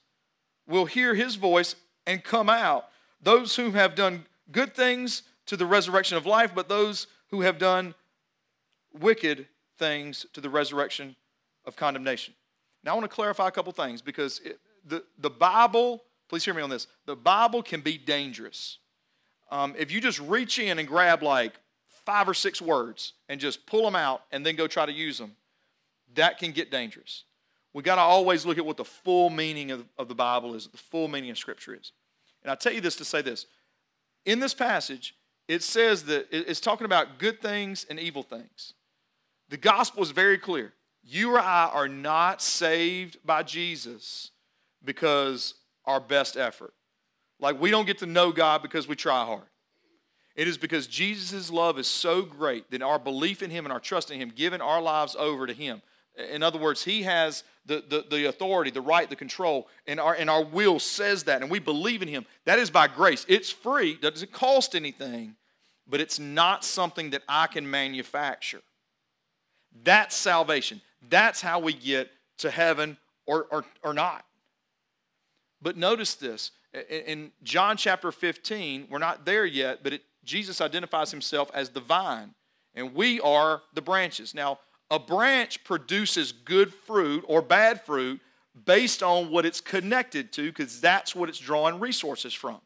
will 0.67 0.83
hear 0.83 1.15
his 1.15 1.35
voice 1.35 1.75
and 2.05 2.25
come 2.25 2.49
out. 2.49 2.89
Those 3.21 3.55
who 3.55 3.71
have 3.71 3.95
done 3.95 4.25
good 4.51 4.75
things 4.75 5.21
to 5.45 5.55
the 5.55 5.65
resurrection 5.65 6.17
of 6.17 6.25
life, 6.25 6.51
but 6.53 6.67
those 6.67 7.07
who 7.29 7.39
have 7.39 7.57
done 7.57 7.95
wicked 8.91 9.47
things 9.77 10.25
to 10.33 10.41
the 10.41 10.49
resurrection 10.49 11.15
of 11.63 11.77
condemnation. 11.77 12.33
Now, 12.83 12.91
I 12.91 12.95
want 12.95 13.09
to 13.09 13.15
clarify 13.15 13.47
a 13.47 13.51
couple 13.51 13.71
things 13.71 14.01
because 14.01 14.39
it, 14.39 14.59
the, 14.85 15.05
the 15.17 15.29
Bible, 15.29 16.03
please 16.27 16.43
hear 16.43 16.53
me 16.53 16.61
on 16.61 16.69
this, 16.69 16.87
the 17.05 17.15
Bible 17.15 17.63
can 17.63 17.79
be 17.79 17.97
dangerous. 17.97 18.79
Um, 19.49 19.75
if 19.77 19.91
you 19.91 20.01
just 20.01 20.19
reach 20.19 20.59
in 20.59 20.79
and 20.79 20.87
grab 20.87 21.23
like 21.23 21.53
five 22.05 22.27
or 22.27 22.33
six 22.33 22.61
words 22.61 23.13
and 23.29 23.39
just 23.39 23.65
pull 23.65 23.83
them 23.83 23.95
out 23.95 24.23
and 24.31 24.45
then 24.45 24.55
go 24.55 24.67
try 24.67 24.85
to 24.85 24.91
use 24.91 25.17
them, 25.17 25.35
that 26.15 26.37
can 26.37 26.51
get 26.51 26.71
dangerous. 26.71 27.23
We 27.73 27.83
got 27.83 27.95
to 27.95 28.01
always 28.01 28.45
look 28.45 28.57
at 28.57 28.65
what 28.65 28.77
the 28.77 28.85
full 28.85 29.29
meaning 29.29 29.71
of, 29.71 29.85
of 29.97 30.07
the 30.07 30.15
Bible 30.15 30.55
is, 30.55 30.67
the 30.67 30.77
full 30.77 31.07
meaning 31.07 31.29
of 31.29 31.37
Scripture 31.37 31.75
is. 31.75 31.91
And 32.41 32.51
I 32.51 32.55
tell 32.55 32.73
you 32.73 32.81
this 32.81 32.95
to 32.97 33.05
say 33.05 33.21
this. 33.21 33.45
In 34.25 34.39
this 34.39 34.53
passage, 34.53 35.15
it 35.47 35.63
says 35.63 36.03
that 36.05 36.27
it's 36.31 36.59
talking 36.59 36.85
about 36.85 37.19
good 37.19 37.41
things 37.41 37.85
and 37.89 37.99
evil 37.99 38.23
things. 38.23 38.73
The 39.49 39.57
gospel 39.57 40.03
is 40.03 40.11
very 40.11 40.37
clear. 40.37 40.73
You 41.03 41.35
or 41.35 41.39
I 41.39 41.69
are 41.71 41.87
not 41.87 42.41
saved 42.41 43.17
by 43.25 43.43
Jesus 43.43 44.31
because 44.83 45.53
our 45.85 46.01
best 46.01 46.35
effort. 46.35 46.73
Like 47.39 47.59
we 47.59 47.71
don't 47.71 47.85
get 47.85 47.99
to 47.99 48.05
know 48.05 48.31
God 48.31 48.61
because 48.61 48.87
we 48.87 48.95
try 48.95 49.25
hard. 49.25 49.43
It 50.35 50.47
is 50.47 50.57
because 50.57 50.85
Jesus' 50.85 51.49
love 51.49 51.79
is 51.79 51.87
so 51.87 52.21
great 52.21 52.69
that 52.69 52.83
our 52.83 52.99
belief 52.99 53.41
in 53.41 53.49
Him 53.49 53.65
and 53.65 53.73
our 53.73 53.79
trust 53.79 54.11
in 54.11 54.19
Him, 54.19 54.31
giving 54.35 54.61
our 54.61 54.81
lives 54.81 55.15
over 55.17 55.47
to 55.47 55.53
Him. 55.53 55.81
In 56.31 56.43
other 56.43 56.59
words, 56.59 56.83
He 56.83 57.03
has 57.03 57.43
the, 57.65 57.83
the, 57.87 58.05
the 58.09 58.25
authority, 58.25 58.69
the 58.69 58.81
right, 58.81 59.09
the 59.09 59.15
control, 59.15 59.67
and 59.87 59.99
our, 59.99 60.13
and 60.13 60.29
our 60.29 60.43
will 60.43 60.77
says 60.79 61.23
that, 61.23 61.41
and 61.41 61.49
we 61.49 61.59
believe 61.59 62.03
in 62.03 62.07
Him. 62.07 62.25
That 62.45 62.59
is 62.59 62.69
by 62.69 62.87
grace. 62.87 63.25
It's 63.27 63.49
free, 63.49 63.95
doesn't 63.95 64.31
cost 64.31 64.75
anything, 64.75 65.35
but 65.87 66.01
it's 66.01 66.19
not 66.19 66.63
something 66.63 67.09
that 67.09 67.23
I 67.27 67.47
can 67.47 67.69
manufacture. 67.69 68.61
That's 69.83 70.15
salvation. 70.15 70.81
That's 71.09 71.41
how 71.41 71.59
we 71.59 71.73
get 71.73 72.11
to 72.39 72.51
heaven 72.51 72.97
or, 73.25 73.47
or, 73.49 73.65
or 73.83 73.93
not. 73.93 74.23
But 75.61 75.77
notice 75.77 76.13
this 76.13 76.51
in 76.73 77.31
John 77.43 77.77
chapter 77.77 78.11
15, 78.11 78.87
we're 78.89 78.97
not 78.97 79.25
there 79.25 79.45
yet, 79.45 79.83
but 79.83 79.93
it, 79.93 80.03
Jesus 80.23 80.61
identifies 80.61 81.11
himself 81.11 81.49
as 81.53 81.69
the 81.69 81.79
vine, 81.79 82.35
and 82.75 82.93
we 82.93 83.19
are 83.21 83.61
the 83.73 83.81
branches. 83.81 84.33
Now, 84.35 84.59
a 84.89 84.99
branch 84.99 85.63
produces 85.63 86.31
good 86.31 86.73
fruit 86.73 87.23
or 87.27 87.41
bad 87.41 87.83
fruit 87.85 88.21
based 88.65 89.03
on 89.03 89.29
what 89.31 89.45
it's 89.45 89.61
connected 89.61 90.31
to, 90.33 90.49
because 90.49 90.81
that's 90.81 91.15
what 91.15 91.29
it's 91.29 91.39
drawing 91.39 91.79
resources 91.79 92.33
from. 92.33 92.59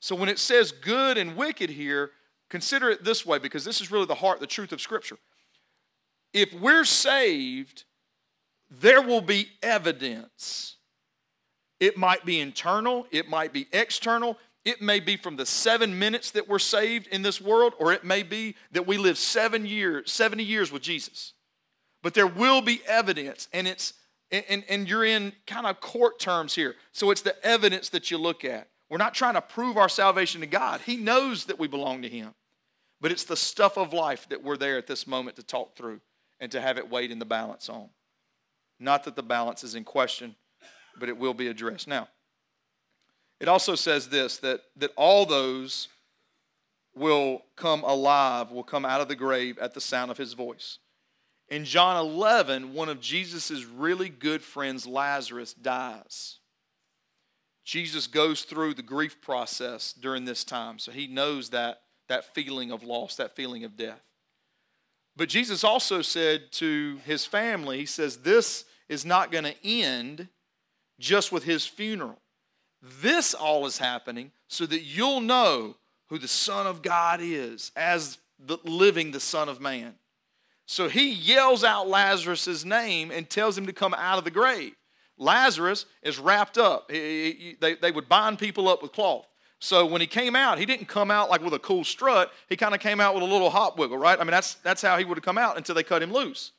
So 0.00 0.14
when 0.14 0.28
it 0.28 0.38
says 0.38 0.72
good 0.72 1.18
and 1.18 1.36
wicked 1.36 1.70
here, 1.70 2.10
consider 2.48 2.90
it 2.90 3.04
this 3.04 3.26
way, 3.26 3.38
because 3.38 3.64
this 3.64 3.80
is 3.80 3.90
really 3.90 4.06
the 4.06 4.14
heart, 4.16 4.40
the 4.40 4.46
truth 4.46 4.72
of 4.72 4.80
Scripture. 4.80 5.18
If 6.32 6.52
we're 6.52 6.84
saved, 6.84 7.84
there 8.70 9.02
will 9.02 9.20
be 9.20 9.48
evidence. 9.62 10.75
It 11.78 11.96
might 11.96 12.24
be 12.24 12.40
internal, 12.40 13.06
it 13.10 13.28
might 13.28 13.52
be 13.52 13.66
external, 13.72 14.38
it 14.64 14.82
may 14.82 14.98
be 14.98 15.16
from 15.16 15.36
the 15.36 15.46
seven 15.46 15.98
minutes 15.98 16.32
that 16.32 16.48
we're 16.48 16.58
saved 16.58 17.06
in 17.08 17.22
this 17.22 17.40
world, 17.40 17.74
or 17.78 17.92
it 17.92 18.04
may 18.04 18.22
be 18.22 18.56
that 18.72 18.86
we 18.86 18.96
live 18.96 19.18
seven 19.18 19.64
years, 19.64 20.10
70 20.10 20.42
years 20.42 20.72
with 20.72 20.82
Jesus. 20.82 21.34
But 22.02 22.14
there 22.14 22.26
will 22.26 22.62
be 22.62 22.80
evidence, 22.86 23.48
and 23.52 23.68
it's 23.68 23.94
and, 24.32 24.64
and 24.68 24.88
you're 24.88 25.04
in 25.04 25.32
kind 25.46 25.66
of 25.66 25.80
court 25.80 26.18
terms 26.18 26.56
here. 26.56 26.74
So 26.90 27.12
it's 27.12 27.20
the 27.20 27.44
evidence 27.46 27.90
that 27.90 28.10
you 28.10 28.18
look 28.18 28.44
at. 28.44 28.68
We're 28.90 28.98
not 28.98 29.14
trying 29.14 29.34
to 29.34 29.40
prove 29.40 29.76
our 29.76 29.88
salvation 29.88 30.40
to 30.40 30.48
God. 30.48 30.80
He 30.84 30.96
knows 30.96 31.44
that 31.44 31.60
we 31.60 31.68
belong 31.68 32.02
to 32.02 32.08
Him. 32.08 32.34
But 33.00 33.12
it's 33.12 33.24
the 33.24 33.36
stuff 33.36 33.76
of 33.76 33.92
life 33.92 34.28
that 34.30 34.42
we're 34.42 34.56
there 34.56 34.78
at 34.78 34.86
this 34.86 35.06
moment 35.06 35.36
to 35.36 35.42
talk 35.42 35.76
through 35.76 36.00
and 36.40 36.50
to 36.52 36.60
have 36.60 36.78
it 36.78 36.90
weighed 36.90 37.10
in 37.10 37.18
the 37.18 37.24
balance 37.24 37.68
on. 37.68 37.90
Not 38.80 39.04
that 39.04 39.16
the 39.16 39.22
balance 39.22 39.62
is 39.64 39.74
in 39.74 39.84
question, 39.84 40.34
but 40.98 41.08
it 41.08 41.18
will 41.18 41.34
be 41.34 41.48
addressed. 41.48 41.88
Now, 41.88 42.08
it 43.40 43.48
also 43.48 43.74
says 43.74 44.08
this 44.08 44.38
that, 44.38 44.60
that 44.76 44.92
all 44.96 45.26
those 45.26 45.88
will 46.94 47.42
come 47.56 47.84
alive, 47.84 48.50
will 48.50 48.62
come 48.62 48.84
out 48.84 49.00
of 49.00 49.08
the 49.08 49.14
grave 49.14 49.58
at 49.58 49.74
the 49.74 49.80
sound 49.80 50.10
of 50.10 50.16
his 50.16 50.32
voice. 50.32 50.78
In 51.48 51.64
John 51.64 51.96
11, 51.96 52.72
one 52.72 52.88
of 52.88 53.00
Jesus' 53.00 53.64
really 53.64 54.08
good 54.08 54.42
friends, 54.42 54.86
Lazarus, 54.86 55.54
dies. 55.54 56.38
Jesus 57.64 58.06
goes 58.06 58.42
through 58.42 58.74
the 58.74 58.82
grief 58.82 59.20
process 59.20 59.92
during 59.92 60.24
this 60.24 60.42
time, 60.42 60.78
so 60.78 60.90
he 60.90 61.06
knows 61.06 61.50
that, 61.50 61.82
that 62.08 62.34
feeling 62.34 62.72
of 62.72 62.82
loss, 62.82 63.16
that 63.16 63.36
feeling 63.36 63.64
of 63.64 63.76
death. 63.76 64.02
But 65.16 65.28
Jesus 65.28 65.64
also 65.64 66.02
said 66.02 66.52
to 66.52 66.98
his 67.04 67.26
family, 67.26 67.78
He 67.78 67.86
says, 67.86 68.18
This 68.18 68.64
is 68.88 69.04
not 69.04 69.32
going 69.32 69.44
to 69.44 69.66
end 69.66 70.28
just 70.98 71.32
with 71.32 71.44
his 71.44 71.66
funeral. 71.66 72.20
This 72.82 73.34
all 73.34 73.66
is 73.66 73.78
happening 73.78 74.32
so 74.48 74.66
that 74.66 74.82
you'll 74.82 75.20
know 75.20 75.76
who 76.08 76.18
the 76.18 76.28
Son 76.28 76.66
of 76.66 76.82
God 76.82 77.20
is 77.22 77.72
as 77.74 78.18
the 78.38 78.58
living 78.64 79.10
the 79.10 79.20
Son 79.20 79.48
of 79.48 79.60
Man. 79.60 79.94
So 80.66 80.88
he 80.88 81.10
yells 81.10 81.64
out 81.64 81.88
Lazarus' 81.88 82.64
name 82.64 83.10
and 83.10 83.28
tells 83.28 83.56
him 83.56 83.66
to 83.66 83.72
come 83.72 83.94
out 83.94 84.18
of 84.18 84.24
the 84.24 84.30
grave. 84.30 84.74
Lazarus 85.16 85.86
is 86.02 86.18
wrapped 86.18 86.58
up. 86.58 86.90
He, 86.90 87.56
they, 87.60 87.74
they 87.76 87.90
would 87.90 88.08
bind 88.08 88.38
people 88.38 88.68
up 88.68 88.82
with 88.82 88.92
cloth. 88.92 89.26
So 89.58 89.86
when 89.86 90.00
he 90.00 90.06
came 90.06 90.36
out, 90.36 90.58
he 90.58 90.66
didn't 90.66 90.86
come 90.86 91.10
out 91.10 91.30
like 91.30 91.42
with 91.42 91.54
a 91.54 91.58
cool 91.58 91.84
strut. 91.84 92.30
He 92.48 92.56
kind 92.56 92.74
of 92.74 92.80
came 92.80 93.00
out 93.00 93.14
with 93.14 93.22
a 93.22 93.26
little 93.26 93.48
hop 93.48 93.78
wiggle, 93.78 93.96
right? 93.96 94.18
I 94.20 94.24
mean, 94.24 94.32
that's, 94.32 94.54
that's 94.54 94.82
how 94.82 94.98
he 94.98 95.04
would 95.04 95.16
have 95.16 95.24
come 95.24 95.38
out 95.38 95.56
until 95.56 95.74
they 95.74 95.82
cut 95.82 96.02
him 96.02 96.12
loose. 96.12 96.52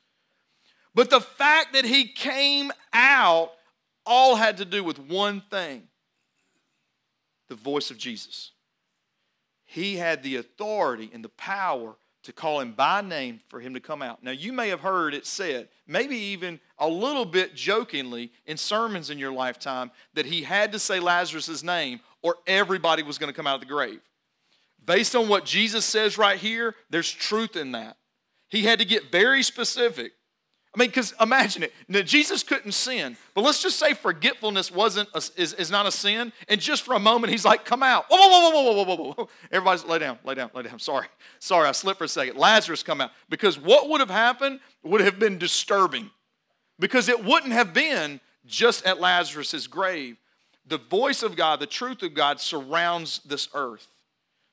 But 0.94 1.10
the 1.10 1.20
fact 1.20 1.74
that 1.74 1.84
he 1.84 2.06
came 2.06 2.72
out 2.92 3.52
all 4.08 4.34
had 4.34 4.56
to 4.56 4.64
do 4.64 4.82
with 4.82 4.98
one 4.98 5.42
thing 5.50 5.84
the 7.48 7.54
voice 7.54 7.90
of 7.90 7.98
Jesus. 7.98 8.52
He 9.64 9.96
had 9.96 10.22
the 10.22 10.36
authority 10.36 11.10
and 11.12 11.24
the 11.24 11.28
power 11.30 11.96
to 12.24 12.32
call 12.32 12.60
him 12.60 12.72
by 12.72 13.00
name 13.00 13.40
for 13.48 13.60
him 13.60 13.74
to 13.74 13.80
come 13.80 14.02
out. 14.02 14.22
Now, 14.22 14.32
you 14.32 14.52
may 14.52 14.68
have 14.68 14.80
heard 14.80 15.14
it 15.14 15.24
said, 15.24 15.68
maybe 15.86 16.16
even 16.16 16.60
a 16.78 16.88
little 16.88 17.24
bit 17.24 17.54
jokingly 17.54 18.32
in 18.44 18.56
sermons 18.56 19.08
in 19.08 19.18
your 19.18 19.32
lifetime, 19.32 19.90
that 20.14 20.26
he 20.26 20.42
had 20.42 20.72
to 20.72 20.78
say 20.78 21.00
Lazarus' 21.00 21.62
name 21.62 22.00
or 22.22 22.36
everybody 22.46 23.02
was 23.02 23.18
going 23.18 23.32
to 23.32 23.36
come 23.36 23.46
out 23.46 23.54
of 23.54 23.60
the 23.60 23.66
grave. 23.66 24.00
Based 24.84 25.14
on 25.14 25.28
what 25.28 25.44
Jesus 25.44 25.84
says 25.84 26.18
right 26.18 26.38
here, 26.38 26.74
there's 26.90 27.10
truth 27.10 27.56
in 27.56 27.72
that. 27.72 27.96
He 28.48 28.64
had 28.64 28.78
to 28.78 28.84
get 28.84 29.12
very 29.12 29.42
specific. 29.42 30.12
I 30.74 30.78
mean, 30.78 30.90
because 30.90 31.14
imagine 31.20 31.62
it. 31.62 31.72
Now, 31.88 32.02
Jesus 32.02 32.42
couldn't 32.42 32.72
sin, 32.72 33.16
but 33.34 33.42
let's 33.42 33.62
just 33.62 33.78
say 33.78 33.94
forgetfulness 33.94 34.70
wasn't 34.70 35.08
a, 35.14 35.22
is, 35.36 35.54
is 35.54 35.70
not 35.70 35.86
a 35.86 35.90
sin. 35.90 36.32
And 36.46 36.60
just 36.60 36.82
for 36.82 36.94
a 36.94 36.98
moment, 36.98 37.32
he's 37.32 37.44
like, 37.44 37.64
"Come 37.64 37.82
out!" 37.82 38.04
Whoa, 38.08 38.18
whoa, 38.18 38.50
whoa, 38.50 38.62
whoa, 38.62 38.84
whoa, 38.84 38.96
whoa, 38.96 39.14
whoa! 39.16 39.28
Everybody's 39.50 39.84
lay 39.86 39.98
down, 39.98 40.18
lay 40.24 40.34
down, 40.34 40.50
lay 40.54 40.62
down. 40.64 40.78
Sorry, 40.78 41.06
sorry, 41.38 41.68
I 41.68 41.72
slipped 41.72 41.98
for 41.98 42.04
a 42.04 42.08
second. 42.08 42.36
Lazarus, 42.36 42.82
come 42.82 43.00
out, 43.00 43.10
because 43.28 43.58
what 43.58 43.88
would 43.88 44.00
have 44.00 44.10
happened 44.10 44.60
would 44.82 45.00
have 45.00 45.18
been 45.18 45.38
disturbing, 45.38 46.10
because 46.78 47.08
it 47.08 47.24
wouldn't 47.24 47.54
have 47.54 47.72
been 47.72 48.20
just 48.46 48.84
at 48.84 49.00
Lazarus's 49.00 49.66
grave. 49.66 50.16
The 50.66 50.78
voice 50.78 51.22
of 51.22 51.34
God, 51.34 51.60
the 51.60 51.66
truth 51.66 52.02
of 52.02 52.12
God, 52.12 52.40
surrounds 52.40 53.20
this 53.24 53.48
earth. 53.54 53.88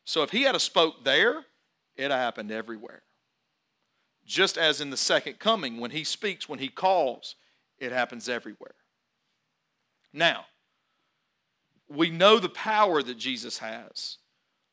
So 0.05 0.23
if 0.23 0.31
he 0.31 0.43
had 0.43 0.55
a 0.55 0.59
spoke 0.59 1.03
there, 1.03 1.45
it 1.97 2.09
happened 2.09 2.51
everywhere. 2.51 3.01
Just 4.25 4.57
as 4.57 4.81
in 4.81 4.89
the 4.89 4.97
second 4.97 5.39
coming, 5.39 5.79
when 5.79 5.91
he 5.91 6.03
speaks, 6.03 6.49
when 6.49 6.59
he 6.59 6.67
calls, 6.67 7.35
it 7.79 7.91
happens 7.91 8.27
everywhere. 8.27 8.75
Now, 10.11 10.45
we 11.87 12.09
know 12.09 12.39
the 12.39 12.49
power 12.49 13.03
that 13.03 13.17
Jesus 13.17 13.59
has, 13.59 14.17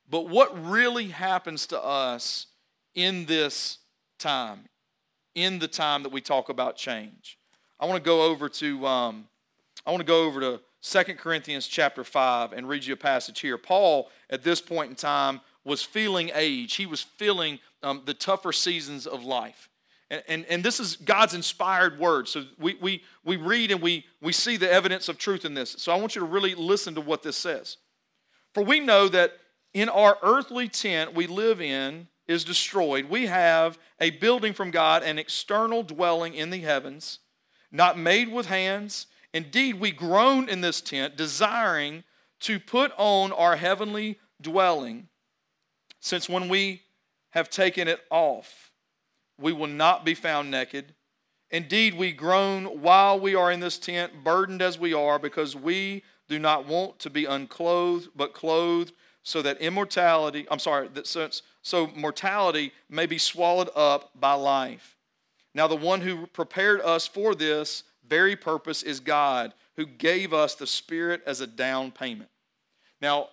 but 0.08 0.28
what 0.28 0.64
really 0.64 1.08
happens 1.08 1.66
to 1.68 1.82
us 1.82 2.46
in 2.94 3.26
this 3.26 3.78
time, 4.18 4.68
in 5.34 5.58
the 5.58 5.68
time 5.68 6.02
that 6.04 6.12
we 6.12 6.20
talk 6.20 6.48
about 6.48 6.76
change? 6.76 7.38
I 7.78 7.86
want 7.86 8.02
to 8.02 8.08
go 8.08 8.22
over 8.22 8.48
to 8.48 8.86
um, 8.86 9.26
I 9.84 9.90
want 9.90 10.00
to 10.00 10.06
go 10.06 10.24
over 10.24 10.40
to 10.40 10.60
2 10.82 11.14
Corinthians 11.14 11.66
chapter 11.66 12.04
5 12.04 12.52
and 12.52 12.68
read 12.68 12.84
you 12.84 12.94
a 12.94 12.96
passage 12.96 13.40
here. 13.40 13.58
Paul, 13.58 14.10
at 14.30 14.42
this 14.42 14.60
point 14.60 14.90
in 14.90 14.96
time, 14.96 15.40
was 15.64 15.82
feeling 15.82 16.30
age. 16.34 16.74
He 16.74 16.86
was 16.86 17.00
feeling 17.00 17.58
um, 17.82 18.02
the 18.04 18.14
tougher 18.14 18.52
seasons 18.52 19.06
of 19.06 19.24
life. 19.24 19.68
And, 20.10 20.22
and, 20.28 20.46
and, 20.46 20.64
this 20.64 20.78
is 20.78 20.96
God's 20.96 21.32
inspired 21.32 21.98
word. 21.98 22.28
So 22.28 22.44
we, 22.58 22.76
we, 22.82 23.02
we 23.24 23.36
read 23.36 23.70
and 23.70 23.80
we, 23.80 24.04
we 24.20 24.32
see 24.32 24.58
the 24.58 24.70
evidence 24.70 25.08
of 25.08 25.16
truth 25.16 25.46
in 25.46 25.54
this. 25.54 25.74
So 25.78 25.90
I 25.90 25.96
want 25.96 26.14
you 26.14 26.20
to 26.20 26.26
really 26.26 26.54
listen 26.54 26.94
to 26.96 27.00
what 27.00 27.22
this 27.22 27.36
says. 27.36 27.78
For 28.52 28.62
we 28.62 28.78
know 28.78 29.08
that 29.08 29.32
in 29.72 29.88
our 29.88 30.18
earthly 30.22 30.68
tent 30.68 31.14
we 31.14 31.26
live 31.26 31.62
in 31.62 32.08
is 32.28 32.44
destroyed. 32.44 33.06
We 33.06 33.26
have 33.26 33.78
a 34.00 34.10
building 34.10 34.52
from 34.52 34.70
God, 34.70 35.02
an 35.02 35.18
external 35.18 35.82
dwelling 35.82 36.34
in 36.34 36.50
the 36.50 36.60
heavens, 36.60 37.20
not 37.70 37.98
made 37.98 38.30
with 38.30 38.46
hands. 38.46 39.06
Indeed, 39.32 39.80
we 39.80 39.92
groan 39.92 40.48
in 40.48 40.60
this 40.60 40.80
tent, 40.80 41.16
desiring 41.16 42.04
to 42.40 42.60
put 42.60 42.92
on 42.98 43.32
our 43.32 43.56
heavenly 43.56 44.18
dwelling, 44.40 45.08
since 46.00 46.28
when 46.28 46.48
we 46.48 46.81
have 47.32 47.50
taken 47.50 47.88
it 47.88 48.00
off, 48.10 48.70
we 49.38 49.52
will 49.52 49.66
not 49.66 50.04
be 50.04 50.14
found 50.14 50.50
naked. 50.50 50.94
Indeed, 51.50 51.94
we 51.94 52.12
groan 52.12 52.64
while 52.80 53.20
we 53.20 53.34
are 53.34 53.52
in 53.52 53.60
this 53.60 53.78
tent, 53.78 54.24
burdened 54.24 54.62
as 54.62 54.78
we 54.78 54.94
are, 54.94 55.18
because 55.18 55.54
we 55.54 56.02
do 56.28 56.38
not 56.38 56.66
want 56.66 56.98
to 57.00 57.10
be 57.10 57.26
unclothed, 57.26 58.08
but 58.16 58.32
clothed, 58.32 58.92
so 59.22 59.42
that 59.42 59.60
immortality, 59.60 60.46
I'm 60.50 60.58
sorry, 60.58 60.88
that 60.88 61.06
since 61.06 61.42
so 61.62 61.88
mortality 61.88 62.72
may 62.88 63.06
be 63.06 63.18
swallowed 63.18 63.70
up 63.76 64.18
by 64.18 64.32
life. 64.32 64.96
Now, 65.54 65.68
the 65.68 65.76
one 65.76 66.00
who 66.00 66.26
prepared 66.26 66.80
us 66.80 67.06
for 67.06 67.34
this 67.34 67.84
very 68.06 68.34
purpose 68.34 68.82
is 68.82 69.00
God, 69.00 69.52
who 69.76 69.86
gave 69.86 70.32
us 70.32 70.54
the 70.54 70.66
Spirit 70.66 71.22
as 71.26 71.40
a 71.40 71.46
down 71.46 71.92
payment. 71.92 72.30
Now, 73.00 73.28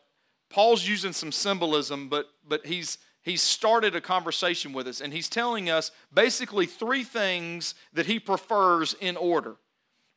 Paul's 0.50 0.88
using 0.88 1.13
some 1.13 1.32
symbolism, 1.32 2.10
but, 2.10 2.29
but 2.48 2.65
he's 2.65 2.98
he's 3.21 3.41
started 3.41 3.95
a 3.95 4.01
conversation 4.01 4.73
with 4.73 4.88
us 4.88 5.01
and 5.01 5.13
he's 5.13 5.29
telling 5.29 5.69
us 5.69 5.91
basically 6.13 6.65
three 6.65 7.03
things 7.03 7.75
that 7.93 8.05
he 8.05 8.19
prefers 8.19 8.95
in 8.99 9.17
order. 9.17 9.55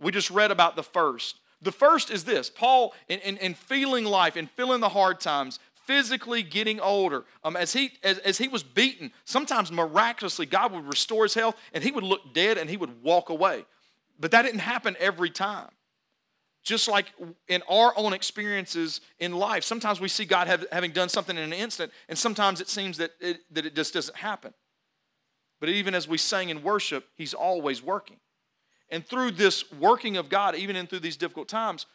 We 0.01 0.13
just 0.13 0.31
read 0.31 0.51
about 0.51 0.77
the 0.77 0.83
first. 0.83 1.37
The 1.61 1.73
first 1.73 2.11
is 2.11 2.25
this 2.25 2.51
Paul, 2.51 2.93
in, 3.09 3.21
in, 3.21 3.37
in 3.39 3.55
feeling 3.55 4.05
life 4.05 4.37
and 4.37 4.51
feeling 4.51 4.81
the 4.81 4.89
hard 4.89 5.21
times, 5.21 5.59
physically 5.87 6.43
getting 6.43 6.81
older, 6.81 7.25
um, 7.45 7.57
as, 7.57 7.73
he, 7.73 7.93
as, 8.03 8.19
as 8.19 8.39
he 8.39 8.49
was 8.49 8.63
beaten, 8.63 9.13
sometimes 9.25 9.71
miraculously, 9.71 10.47
God 10.47 10.73
would 10.73 10.87
restore 10.87 11.25
his 11.25 11.35
health 11.35 11.57
and 11.73 11.83
he 11.83 11.91
would 11.91 12.05
look 12.05 12.33
dead 12.35 12.59
and 12.59 12.69
he 12.69 12.77
would 12.77 13.03
walk 13.03 13.29
away. 13.29 13.65
But 14.19 14.31
that 14.33 14.43
didn't 14.43 14.61
happen 14.61 14.97
every 14.99 15.31
time. 15.31 15.71
Just 16.63 16.89
like 16.89 17.07
in 17.49 17.63
our 17.69 17.93
own 17.97 18.13
experiences 18.13 19.01
in 19.19 19.33
life, 19.33 19.65
sometimes 19.65 20.01
we 20.01 20.09
see 20.09 20.25
God 20.25 20.47
have, 20.47 20.65
having 20.71 20.93
done 20.93 21.09
something 21.09 21.37
in 21.37 21.43
an 21.43 21.53
instant, 21.53 21.93
and 22.09 22.17
sometimes 22.17 22.61
it 22.61 22.69
seems 22.69 22.99
that 22.99 23.13
it, 23.21 23.41
that 23.51 23.67
it 23.67 23.75
just 23.75 23.95
doesn't 23.95 24.17
happen. 24.17 24.55
But 25.61 25.71
even 25.71 25.95
as 25.95 26.07
we 26.07 26.19
sang 26.19 26.51
in 26.51 26.63
worship, 26.63 27.09
He's 27.17 27.35
always 27.35 27.83
working. 27.83 28.17
And 28.91 29.07
through 29.07 29.33
this 29.33 29.73
working 29.73 30.17
of 30.17 30.29
God, 30.29 30.55
even 30.55 30.77
in 30.77 30.87
through 30.87 31.01
these 31.01 31.17
difficult 31.17 31.49
times, 31.49 31.87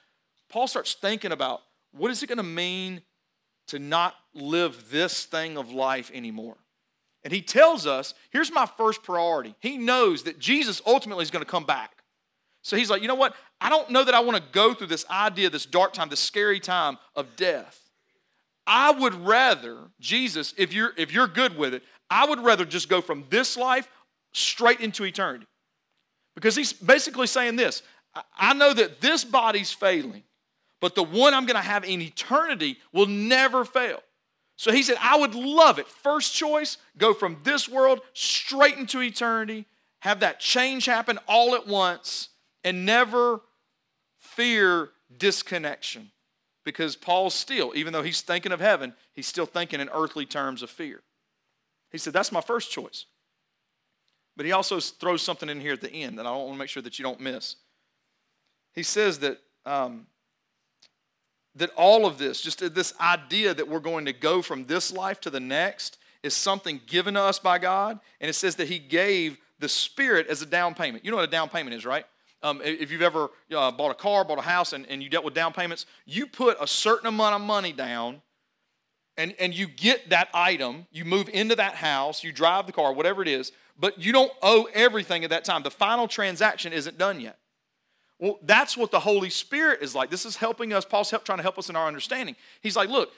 Paul 0.50 0.68
starts 0.68 0.94
thinking 0.94 1.32
about 1.32 1.62
what 1.92 2.12
is 2.12 2.24
it 2.24 2.28
going 2.28 2.38
to 2.38 2.44
mean 2.44 3.02
to 3.68 3.80
not 3.80 4.16
live 4.34 4.90
this 4.90 5.26
thing 5.26 5.58
of 5.58 5.72
life 5.72 6.12
anymore? 6.14 6.58
And 7.24 7.34
he 7.34 7.42
tells 7.42 7.86
us 7.86 8.14
here's 8.32 8.52
my 8.52 8.66
first 8.66 9.04
priority. 9.04 9.56
He 9.60 9.78
knows 9.78 10.24
that 10.24 10.40
Jesus 10.40 10.82
ultimately 10.86 11.24
is 11.24 11.32
going 11.32 11.44
to 11.44 11.50
come 11.50 11.66
back. 11.66 11.92
So 12.62 12.76
he's 12.76 12.90
like, 12.90 13.02
you 13.02 13.08
know 13.08 13.16
what? 13.16 13.36
I 13.60 13.70
don't 13.70 13.90
know 13.90 14.04
that 14.04 14.14
I 14.14 14.20
want 14.20 14.38
to 14.38 14.52
go 14.52 14.74
through 14.74 14.88
this 14.88 15.06
idea, 15.10 15.50
this 15.50 15.66
dark 15.66 15.94
time, 15.94 16.10
this 16.10 16.20
scary 16.20 16.60
time 16.60 16.98
of 17.16 17.36
death. 17.36 17.90
I 18.68 18.92
would 18.92 19.16
rather, 19.16 19.78
Jesus, 20.00 20.54
if 20.58 20.74
you're 20.74 20.94
if 20.98 21.14
you're 21.14 21.28
good 21.28 21.58
with 21.58 21.74
it, 21.74 21.84
I 22.10 22.28
would 22.28 22.44
rather 22.44 22.66
just 22.66 22.90
go 22.90 23.02
from 23.02 23.26
this 23.30 23.58
life 23.58 23.88
straight 24.34 24.82
into 24.82 25.06
eternity. 25.06 25.48
Because 26.36 26.56
he's 26.56 26.74
basically 26.74 27.28
saying 27.28 27.56
this 27.56 27.82
I 28.38 28.54
know 28.54 28.74
that 28.74 29.02
this 29.02 29.24
body's 29.24 29.72
failing, 29.72 30.24
but 30.82 30.96
the 30.96 31.04
one 31.04 31.34
I'm 31.34 31.46
going 31.46 31.56
to 31.56 31.68
have 31.68 31.84
in 31.84 32.02
eternity 32.02 32.78
will 32.92 33.08
never 33.08 33.66
fail. 33.66 34.02
So 34.56 34.72
he 34.72 34.82
said, 34.84 34.98
I 35.00 35.18
would 35.18 35.36
love 35.36 35.78
it. 35.78 35.88
First 35.88 36.36
choice, 36.36 36.78
go 36.98 37.14
from 37.14 37.38
this 37.44 37.70
world 37.70 38.02
straight 38.14 38.78
into 38.78 39.02
eternity, 39.02 39.66
have 40.00 40.20
that 40.22 40.40
change 40.40 40.86
happen 40.86 41.20
all 41.28 41.54
at 41.54 41.68
once, 41.68 42.30
and 42.64 42.86
never 42.86 43.42
fear 44.38 44.92
disconnection. 45.18 46.12
Because 46.64 46.96
Paul's 46.96 47.34
still, 47.34 47.72
even 47.76 47.94
though 47.94 48.04
he's 48.04 48.22
thinking 48.22 48.52
of 48.52 48.60
heaven, 48.60 48.94
he's 49.14 49.28
still 49.28 49.46
thinking 49.46 49.80
in 49.80 49.90
earthly 49.90 50.26
terms 50.26 50.62
of 50.62 50.70
fear. 50.70 51.02
He 51.92 51.98
said, 51.98 52.14
That's 52.14 52.32
my 52.32 52.42
first 52.42 52.72
choice. 52.72 53.06
But 54.36 54.46
he 54.46 54.52
also 54.52 54.80
throws 54.80 55.22
something 55.22 55.50
in 55.50 55.62
here 55.62 55.74
at 55.74 55.82
the 55.82 55.92
end 55.92 56.20
that 56.20 56.28
I 56.28 56.32
want 56.32 56.52
to 56.52 56.58
make 56.58 56.70
sure 56.70 56.84
that 56.84 57.00
you 57.00 57.04
don't 57.04 57.20
miss. 57.20 57.56
He 58.74 58.84
says 58.84 59.20
that 59.20 59.40
um, 59.66 60.08
that 61.56 61.72
all 61.76 62.06
of 62.06 62.18
this, 62.18 62.42
just 62.42 62.60
this 62.76 62.94
idea 63.02 63.54
that 63.54 63.68
we're 63.68 63.80
going 63.80 64.06
to 64.06 64.14
go 64.14 64.42
from 64.42 64.66
this 64.66 64.92
life 64.94 65.20
to 65.22 65.30
the 65.30 65.40
next, 65.40 65.98
is 66.22 66.36
something 66.36 66.82
given 66.86 67.16
to 67.16 67.22
us 67.22 67.40
by 67.40 67.58
God. 67.58 68.00
And 68.22 68.30
it 68.30 68.34
says 68.34 68.58
that 68.58 68.68
He 68.68 68.78
gave 68.78 69.38
the 69.60 69.70
Spirit 69.70 70.28
as 70.28 70.42
a 70.42 70.46
down 70.46 70.76
payment. 70.76 71.04
You 71.04 71.12
know 71.12 71.18
what 71.18 71.28
a 71.28 71.32
down 71.32 71.50
payment 71.50 71.76
is, 71.76 71.86
right? 71.86 72.06
Um, 72.44 72.62
if 72.64 72.92
you've 72.92 73.02
ever 73.02 73.30
uh, 73.56 73.72
bought 73.72 73.92
a 73.92 73.96
car, 73.96 74.24
bought 74.24 74.38
a 74.38 74.44
house, 74.44 74.74
and, 74.74 74.86
and 74.88 75.02
you 75.02 75.10
dealt 75.10 75.26
with 75.26 75.34
down 75.34 75.54
payments, 75.54 75.86
you 76.06 76.28
put 76.28 76.58
a 76.62 76.68
certain 76.68 77.08
amount 77.08 77.36
of 77.36 77.42
money 77.42 77.72
down 77.72 78.22
and, 79.18 79.34
and 79.40 79.54
you 79.54 79.68
get 79.68 80.12
that 80.12 80.30
item, 80.34 80.86
you 80.92 81.04
move 81.04 81.28
into 81.30 81.56
that 81.56 81.76
house, 81.76 82.24
you 82.24 82.32
drive 82.32 82.68
the 82.68 82.72
car, 82.72 82.94
whatever 82.94 83.24
it 83.24 83.28
is, 83.28 83.52
but 83.80 83.98
you 84.00 84.12
don't 84.12 84.32
owe 84.44 84.68
everything 84.74 85.24
at 85.24 85.32
that 85.32 85.44
time. 85.44 85.64
The 85.64 85.72
final 85.72 86.08
transaction 86.08 86.72
isn't 86.72 86.98
done 86.98 87.20
yet. 87.20 87.38
Well, 88.20 88.40
that's 88.44 88.78
what 88.78 88.92
the 88.92 89.00
Holy 89.00 89.30
Spirit 89.30 89.82
is 89.82 89.94
like. 89.94 90.10
This 90.10 90.26
is 90.26 90.38
helping 90.38 90.74
us. 90.74 90.86
Paul's 90.86 91.12
help, 91.12 91.24
trying 91.24 91.38
to 91.40 91.44
help 91.44 91.58
us 91.58 91.70
in 91.70 91.76
our 91.76 91.88
understanding. 91.88 92.36
He's 92.62 92.76
like, 92.76 92.90
look, 92.90 93.12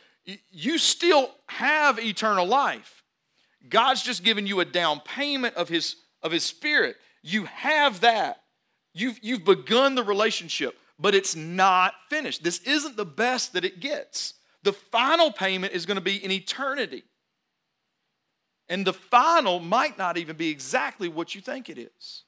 you 0.52 0.78
still 0.78 1.32
have 1.48 2.00
eternal 2.00 2.46
life. 2.46 3.04
God's 3.68 4.04
just 4.04 4.24
given 4.24 4.48
you 4.48 4.60
a 4.60 4.66
down 4.66 5.02
payment 5.02 5.56
of 5.56 5.70
his, 5.70 5.96
of 6.22 6.32
his 6.32 6.44
spirit. 6.44 6.98
You 7.22 7.46
have 7.46 8.02
that. 8.02 8.42
You've, 8.94 9.20
you've 9.22 9.46
begun 9.46 9.96
the 9.96 10.04
relationship, 10.04 10.78
but 10.98 11.16
it's 11.16 11.36
not 11.36 11.94
finished. 12.10 12.44
This 12.44 12.60
isn't 12.60 12.98
the 12.98 13.06
best 13.06 13.54
that 13.54 13.64
it 13.64 13.80
gets. 13.80 14.34
The 14.64 14.74
final 14.74 15.32
payment 15.32 15.74
is 15.74 15.86
going 15.86 15.96
to 15.96 16.02
be 16.02 16.24
in 16.24 16.32
eternity. 16.32 17.04
And 18.68 18.86
the 18.86 18.94
final 18.94 19.60
might 19.60 19.98
not 19.98 20.18
even 20.18 20.36
be 20.36 20.50
exactly 20.50 21.08
what 21.08 21.34
you 21.34 21.42
think 21.42 21.70
it 21.70 21.78
is. 21.78 22.24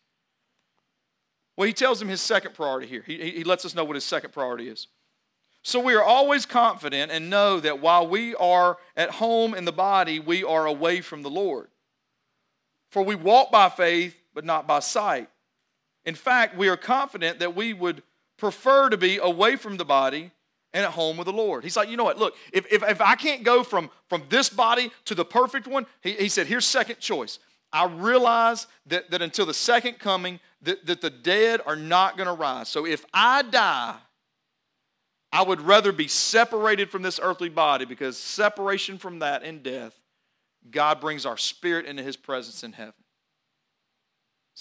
Well, 1.55 1.67
he 1.67 1.73
tells 1.73 2.01
him 2.01 2.07
his 2.07 2.21
second 2.21 2.53
priority 2.53 2.87
here. 2.87 3.03
He, 3.05 3.31
he 3.31 3.43
lets 3.43 3.65
us 3.65 3.75
know 3.75 3.83
what 3.83 3.95
his 3.95 4.05
second 4.05 4.31
priority 4.31 4.67
is. 4.67 4.87
So 5.63 5.79
we 5.79 5.93
are 5.93 6.03
always 6.03 6.47
confident 6.47 7.11
and 7.11 7.29
know 7.29 7.59
that 7.59 7.81
while 7.81 8.07
we 8.07 8.33
are 8.35 8.77
at 8.97 9.11
home 9.11 9.53
in 9.53 9.65
the 9.65 9.71
body, 9.71 10.19
we 10.19 10.43
are 10.43 10.65
away 10.65 11.01
from 11.01 11.21
the 11.21 11.29
Lord. 11.29 11.67
For 12.89 13.03
we 13.03 13.13
walk 13.13 13.51
by 13.51 13.69
faith, 13.69 14.15
but 14.33 14.43
not 14.43 14.65
by 14.65 14.79
sight. 14.79 15.29
In 16.05 16.15
fact, 16.15 16.57
we 16.57 16.67
are 16.69 16.77
confident 16.77 17.39
that 17.39 17.55
we 17.55 17.73
would 17.73 18.03
prefer 18.37 18.89
to 18.89 18.97
be 18.97 19.17
away 19.17 19.55
from 19.55 19.77
the 19.77 19.85
body 19.85 20.31
and 20.73 20.85
at 20.85 20.91
home 20.91 21.17
with 21.17 21.25
the 21.25 21.33
Lord. 21.33 21.63
He's 21.63 21.77
like, 21.77 21.89
you 21.89 21.97
know 21.97 22.03
what? 22.03 22.17
Look, 22.17 22.35
if, 22.53 22.65
if, 22.71 22.83
if 22.83 23.01
I 23.01 23.15
can't 23.15 23.43
go 23.43 23.63
from, 23.63 23.89
from 24.07 24.23
this 24.29 24.49
body 24.49 24.91
to 25.05 25.15
the 25.15 25.25
perfect 25.25 25.67
one, 25.67 25.85
he, 26.01 26.13
he 26.13 26.29
said, 26.29 26.47
here's 26.47 26.65
second 26.65 26.99
choice. 26.99 27.39
I 27.73 27.85
realize 27.85 28.67
that, 28.87 29.11
that 29.11 29.21
until 29.21 29.45
the 29.45 29.53
second 29.53 29.99
coming, 29.99 30.39
that, 30.61 30.85
that 30.85 31.01
the 31.01 31.09
dead 31.09 31.61
are 31.65 31.75
not 31.75 32.17
going 32.17 32.27
to 32.27 32.33
rise. 32.33 32.69
So 32.69 32.85
if 32.85 33.05
I 33.13 33.43
die, 33.43 33.95
I 35.31 35.43
would 35.43 35.61
rather 35.61 35.91
be 35.91 36.07
separated 36.07 36.89
from 36.89 37.03
this 37.03 37.19
earthly 37.21 37.49
body 37.49 37.85
because 37.85 38.17
separation 38.17 38.97
from 38.97 39.19
that 39.19 39.43
in 39.43 39.63
death, 39.63 39.97
God 40.69 40.99
brings 40.99 41.25
our 41.25 41.37
spirit 41.37 41.85
into 41.85 42.03
his 42.03 42.17
presence 42.17 42.63
in 42.63 42.73
heaven. 42.73 42.93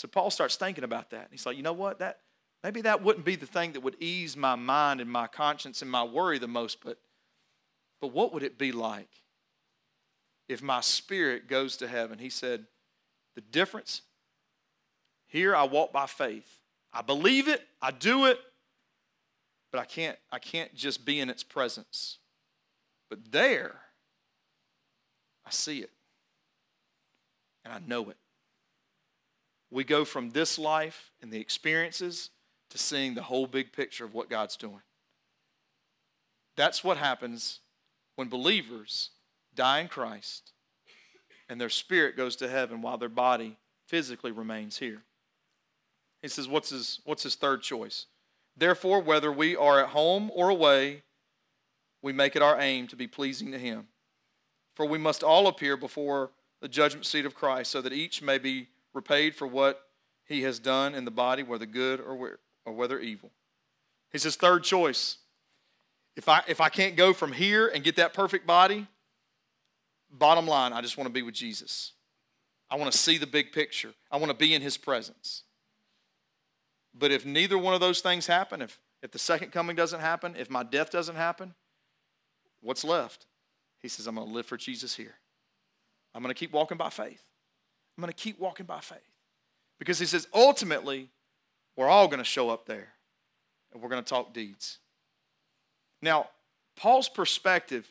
So 0.00 0.08
Paul 0.08 0.30
starts 0.30 0.56
thinking 0.56 0.82
about 0.82 1.10
that. 1.10 1.28
He's 1.30 1.44
like, 1.44 1.58
you 1.58 1.62
know 1.62 1.74
what? 1.74 1.98
That 1.98 2.20
maybe 2.64 2.80
that 2.80 3.02
wouldn't 3.02 3.26
be 3.26 3.36
the 3.36 3.44
thing 3.44 3.72
that 3.72 3.82
would 3.82 3.96
ease 4.00 4.34
my 4.34 4.54
mind 4.54 5.02
and 5.02 5.10
my 5.10 5.26
conscience 5.26 5.82
and 5.82 5.90
my 5.90 6.02
worry 6.02 6.38
the 6.38 6.48
most, 6.48 6.82
but 6.82 6.96
but 8.00 8.06
what 8.06 8.32
would 8.32 8.42
it 8.42 8.56
be 8.56 8.72
like 8.72 9.10
if 10.48 10.62
my 10.62 10.80
spirit 10.80 11.48
goes 11.48 11.76
to 11.76 11.86
heaven? 11.86 12.18
He 12.18 12.30
said, 12.30 12.64
the 13.34 13.42
difference 13.42 14.00
here 15.26 15.54
I 15.54 15.64
walk 15.64 15.92
by 15.92 16.06
faith. 16.06 16.60
I 16.94 17.02
believe 17.02 17.46
it, 17.46 17.60
I 17.82 17.90
do 17.90 18.24
it, 18.24 18.38
but 19.70 19.80
I 19.82 19.84
can't 19.84 20.16
I 20.32 20.38
can't 20.38 20.74
just 20.74 21.04
be 21.04 21.20
in 21.20 21.28
its 21.28 21.42
presence. 21.42 22.16
But 23.10 23.32
there 23.32 23.82
I 25.44 25.50
see 25.50 25.80
it. 25.80 25.90
And 27.66 27.74
I 27.74 27.80
know 27.86 28.08
it. 28.08 28.16
We 29.70 29.84
go 29.84 30.04
from 30.04 30.30
this 30.30 30.58
life 30.58 31.12
and 31.22 31.32
the 31.32 31.40
experiences 31.40 32.30
to 32.70 32.78
seeing 32.78 33.14
the 33.14 33.22
whole 33.22 33.46
big 33.46 33.72
picture 33.72 34.04
of 34.04 34.14
what 34.14 34.30
God's 34.30 34.56
doing. 34.56 34.82
That's 36.56 36.82
what 36.82 36.96
happens 36.96 37.60
when 38.16 38.28
believers 38.28 39.10
die 39.54 39.80
in 39.80 39.88
Christ 39.88 40.52
and 41.48 41.60
their 41.60 41.68
spirit 41.68 42.16
goes 42.16 42.36
to 42.36 42.48
heaven 42.48 42.80
while 42.80 42.96
their 42.96 43.08
body 43.08 43.56
physically 43.88 44.30
remains 44.30 44.78
here. 44.78 45.02
He 46.22 46.28
says, 46.28 46.46
what's 46.46 46.70
his, 46.70 47.00
what's 47.04 47.24
his 47.24 47.34
third 47.34 47.62
choice? 47.62 48.06
Therefore, 48.56 49.00
whether 49.00 49.32
we 49.32 49.56
are 49.56 49.80
at 49.80 49.88
home 49.88 50.30
or 50.34 50.48
away, 50.48 51.02
we 52.02 52.12
make 52.12 52.36
it 52.36 52.42
our 52.42 52.60
aim 52.60 52.86
to 52.88 52.96
be 52.96 53.08
pleasing 53.08 53.50
to 53.50 53.58
him. 53.58 53.88
For 54.76 54.86
we 54.86 54.98
must 54.98 55.24
all 55.24 55.48
appear 55.48 55.76
before 55.76 56.30
the 56.60 56.68
judgment 56.68 57.06
seat 57.06 57.26
of 57.26 57.34
Christ, 57.34 57.70
so 57.70 57.80
that 57.80 57.92
each 57.92 58.22
may 58.22 58.38
be 58.38 58.68
repaid 58.92 59.34
for 59.34 59.46
what 59.46 59.80
he 60.24 60.42
has 60.42 60.58
done 60.58 60.94
in 60.94 61.04
the 61.04 61.10
body, 61.10 61.42
whether 61.42 61.66
good 61.66 62.00
or, 62.00 62.38
or 62.64 62.72
whether 62.72 62.98
evil. 62.98 63.30
He 64.12 64.18
says, 64.18 64.36
third 64.36 64.64
choice. 64.64 65.18
If 66.16 66.28
I, 66.28 66.42
if 66.48 66.60
I 66.60 66.68
can't 66.68 66.96
go 66.96 67.12
from 67.12 67.32
here 67.32 67.68
and 67.68 67.84
get 67.84 67.96
that 67.96 68.12
perfect 68.12 68.46
body, 68.46 68.86
bottom 70.10 70.46
line, 70.46 70.72
I 70.72 70.80
just 70.80 70.96
want 70.96 71.06
to 71.06 71.12
be 71.12 71.22
with 71.22 71.34
Jesus. 71.34 71.92
I 72.70 72.76
want 72.76 72.92
to 72.92 72.98
see 72.98 73.18
the 73.18 73.26
big 73.26 73.52
picture. 73.52 73.92
I 74.10 74.16
want 74.16 74.30
to 74.30 74.36
be 74.36 74.54
in 74.54 74.62
his 74.62 74.76
presence. 74.76 75.42
But 76.94 77.10
if 77.10 77.24
neither 77.24 77.56
one 77.56 77.74
of 77.74 77.80
those 77.80 78.00
things 78.00 78.26
happen, 78.26 78.62
if, 78.62 78.78
if 79.02 79.12
the 79.12 79.18
second 79.18 79.52
coming 79.52 79.76
doesn't 79.76 80.00
happen, 80.00 80.34
if 80.38 80.50
my 80.50 80.62
death 80.62 80.90
doesn't 80.90 81.16
happen, 81.16 81.54
what's 82.60 82.84
left? 82.84 83.26
He 83.78 83.88
says, 83.88 84.06
I'm 84.06 84.16
going 84.16 84.26
to 84.26 84.34
live 84.34 84.46
for 84.46 84.56
Jesus 84.56 84.96
here. 84.96 85.14
I'm 86.14 86.22
going 86.22 86.34
to 86.34 86.38
keep 86.38 86.52
walking 86.52 86.76
by 86.76 86.90
faith. 86.90 87.29
I'm 88.00 88.02
going 88.02 88.14
to 88.14 88.18
keep 88.18 88.40
walking 88.40 88.64
by 88.64 88.80
faith. 88.80 88.98
Because 89.78 89.98
he 89.98 90.06
says, 90.06 90.26
ultimately, 90.32 91.10
we're 91.76 91.90
all 91.90 92.08
going 92.08 92.18
to 92.18 92.24
show 92.24 92.48
up 92.48 92.64
there 92.64 92.94
and 93.70 93.82
we're 93.82 93.90
going 93.90 94.02
to 94.02 94.08
talk 94.08 94.32
deeds. 94.32 94.78
Now, 96.00 96.30
Paul's 96.78 97.10
perspective 97.10 97.86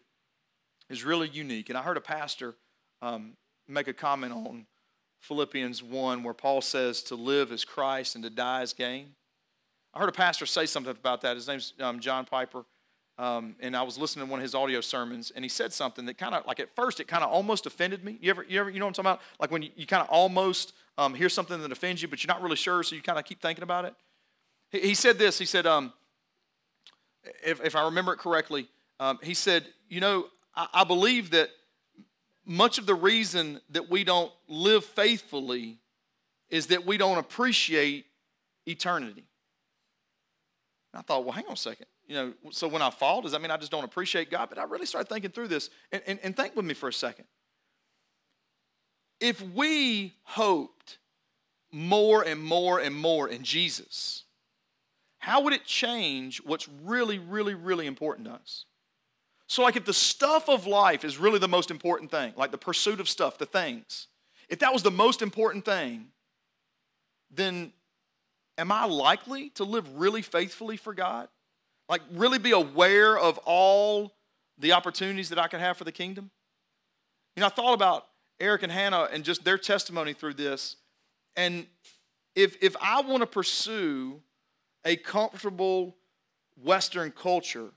is 0.90 1.04
really 1.04 1.30
unique. 1.30 1.70
And 1.70 1.78
I 1.78 1.84
heard 1.84 1.96
a 1.96 2.02
pastor 2.02 2.56
um, 3.04 3.34
make 3.68 3.88
a 3.88 3.94
comment 3.94 4.34
on 4.34 4.66
Philippians 5.20 5.84
1, 5.84 6.24
where 6.24 6.34
Paul 6.34 6.62
says 6.62 7.04
to 7.04 7.16
live 7.16 7.52
as 7.52 7.64
Christ 7.64 8.16
and 8.16 8.24
to 8.24 8.32
die 8.32 8.62
as 8.62 8.74
gain. 8.74 9.10
I 9.94 10.00
heard 10.00 10.10
a 10.10 10.14
pastor 10.14 10.48
say 10.48 10.66
something 10.66 10.90
about 10.90 11.22
that. 11.22 11.36
His 11.36 11.48
name's 11.48 11.74
um, 11.80 12.00
John 12.00 12.26
Piper. 12.26 12.66
Um, 13.20 13.58
and 13.60 13.76
I 13.76 13.84
was 13.84 13.98
listening 13.98 14.26
to 14.26 14.32
one 14.32 14.40
of 14.40 14.44
his 14.44 14.56
audio 14.56 14.80
sermons, 14.80 15.30
and 15.36 15.44
he 15.44 15.50
said 15.50 15.74
something 15.74 16.06
that 16.06 16.18
kind 16.18 16.34
of, 16.34 16.48
like 16.48 16.62
at 16.62 16.74
first, 16.74 17.02
it 17.02 17.08
kind 17.10 17.22
of 17.22 17.30
almost 17.30 17.66
offended 17.66 18.02
me. 18.02 18.18
You 18.22 18.30
ever, 18.30 18.46
you 18.48 18.58
ever, 18.62 18.70
you 18.70 18.80
know 18.80 18.86
what 18.86 18.98
I'm 18.98 19.04
talking 19.04 19.12
about? 19.12 19.22
Like 19.42 19.52
when 19.52 19.62
you, 19.62 19.72
you 19.76 19.86
kind 19.86 20.02
of 20.02 20.08
almost 20.08 20.72
um, 20.98 21.14
hear 21.14 21.28
something 21.28 21.62
that 21.62 21.70
offends 21.70 22.02
you, 22.02 22.08
but 22.08 22.24
you're 22.24 22.34
not 22.34 22.42
really 22.42 22.56
sure, 22.56 22.82
so 22.82 22.96
you 22.96 23.02
kind 23.02 23.20
of 23.20 23.26
keep 23.26 23.42
thinking 23.42 23.64
about 23.64 23.84
it. 23.84 23.94
He, 24.72 24.80
he 24.80 24.94
said 24.94 25.18
this. 25.18 25.38
He 25.38 25.44
said, 25.46 25.68
um, 25.68 25.92
if, 27.44 27.62
if 27.62 27.76
I 27.76 27.84
remember 27.84 28.14
it 28.14 28.20
correctly, 28.20 28.70
um, 29.02 29.20
he 29.22 29.34
said, 29.34 29.66
you 29.90 30.00
know, 30.00 30.28
I, 30.56 30.68
I 30.76 30.84
believe 30.86 31.32
that 31.32 31.50
much 32.46 32.78
of 32.78 32.86
the 32.86 32.96
reason 32.96 33.60
that 33.72 33.90
we 33.90 34.06
don't 34.06 34.32
live 34.48 34.86
faithfully 34.86 35.80
is 36.50 36.68
that 36.68 36.86
we 36.86 36.96
don't 36.96 37.18
appreciate 37.18 38.06
eternity. 38.66 39.26
And 40.94 41.00
I 41.00 41.02
thought, 41.02 41.26
well, 41.26 41.34
hang 41.34 41.48
on 41.48 41.54
a 41.54 41.58
second. 41.58 41.88
You 42.10 42.16
know, 42.16 42.34
so 42.50 42.68
when 42.68 42.82
I 42.82 42.90
fall, 42.90 43.22
does 43.22 43.34
that 43.34 43.42
mean 43.42 43.52
I 43.52 43.58
just 43.58 43.72
don't 43.72 43.84
appreciate 43.84 44.32
God? 44.32 44.50
But 44.50 44.58
I 44.58 44.64
really 44.64 44.88
started 44.88 45.08
thinking 45.08 45.30
through 45.30 45.48
this. 45.48 45.70
And, 45.92 46.02
and, 46.08 46.20
and 46.24 46.36
think 46.36 46.56
with 46.56 46.66
me 46.66 46.74
for 46.74 46.90
a 46.90 46.94
second. 46.94 47.26
If 49.20 49.40
we 49.42 50.16
hoped 50.24 50.98
more 51.72 52.24
and 52.24 52.42
more 52.44 52.80
and 52.80 52.96
more 52.96 53.30
in 53.30 53.44
Jesus, 53.44 54.24
how 55.20 55.42
would 55.42 55.54
it 55.54 55.66
change 55.66 56.42
what's 56.44 56.68
really, 56.84 57.20
really, 57.20 57.54
really 57.54 57.86
important 57.86 58.28
to 58.28 58.34
us? 58.34 58.66
So, 59.46 59.62
like, 59.62 59.76
if 59.76 59.86
the 59.86 59.94
stuff 59.94 60.50
of 60.50 60.66
life 60.66 61.06
is 61.06 61.20
really 61.20 61.40
the 61.40 61.48
most 61.48 61.70
important 61.70 62.10
thing, 62.10 62.34
like 62.36 62.50
the 62.50 62.58
pursuit 62.58 63.00
of 63.00 63.08
stuff, 63.08 63.38
the 63.38 63.46
things, 63.46 64.08
if 64.48 64.58
that 64.60 64.74
was 64.74 64.82
the 64.82 64.90
most 64.90 65.22
important 65.22 65.64
thing, 65.64 66.08
then 67.30 67.72
am 68.58 68.72
I 68.72 68.86
likely 68.86 69.50
to 69.52 69.64
live 69.64 69.88
really 69.96 70.24
faithfully 70.24 70.76
for 70.76 70.96
God? 70.96 71.28
Like, 71.90 72.02
really 72.12 72.38
be 72.38 72.52
aware 72.52 73.18
of 73.18 73.40
all 73.40 74.14
the 74.60 74.74
opportunities 74.74 75.30
that 75.30 75.40
I 75.40 75.48
can 75.48 75.60
have 75.60 75.76
for 75.76 75.84
the 75.84 75.92
kingdom? 75.92 76.30
You 77.36 77.42
know, 77.42 77.48
I 77.48 77.50
thought 77.50 77.74
about 77.74 78.06
Eric 78.40 78.64
and 78.64 78.72
Hannah 78.72 79.10
and 79.12 79.24
just 79.24 79.44
their 79.44 79.58
testimony 79.58 80.14
through 80.14 80.36
this. 80.36 80.76
And 81.36 81.66
if, 82.36 82.56
if 82.62 82.76
I 82.82 83.02
want 83.02 83.22
to 83.22 83.28
pursue 83.28 84.22
a 84.86 84.96
comfortable 84.96 85.96
Western 86.62 87.12
culture, 87.12 87.70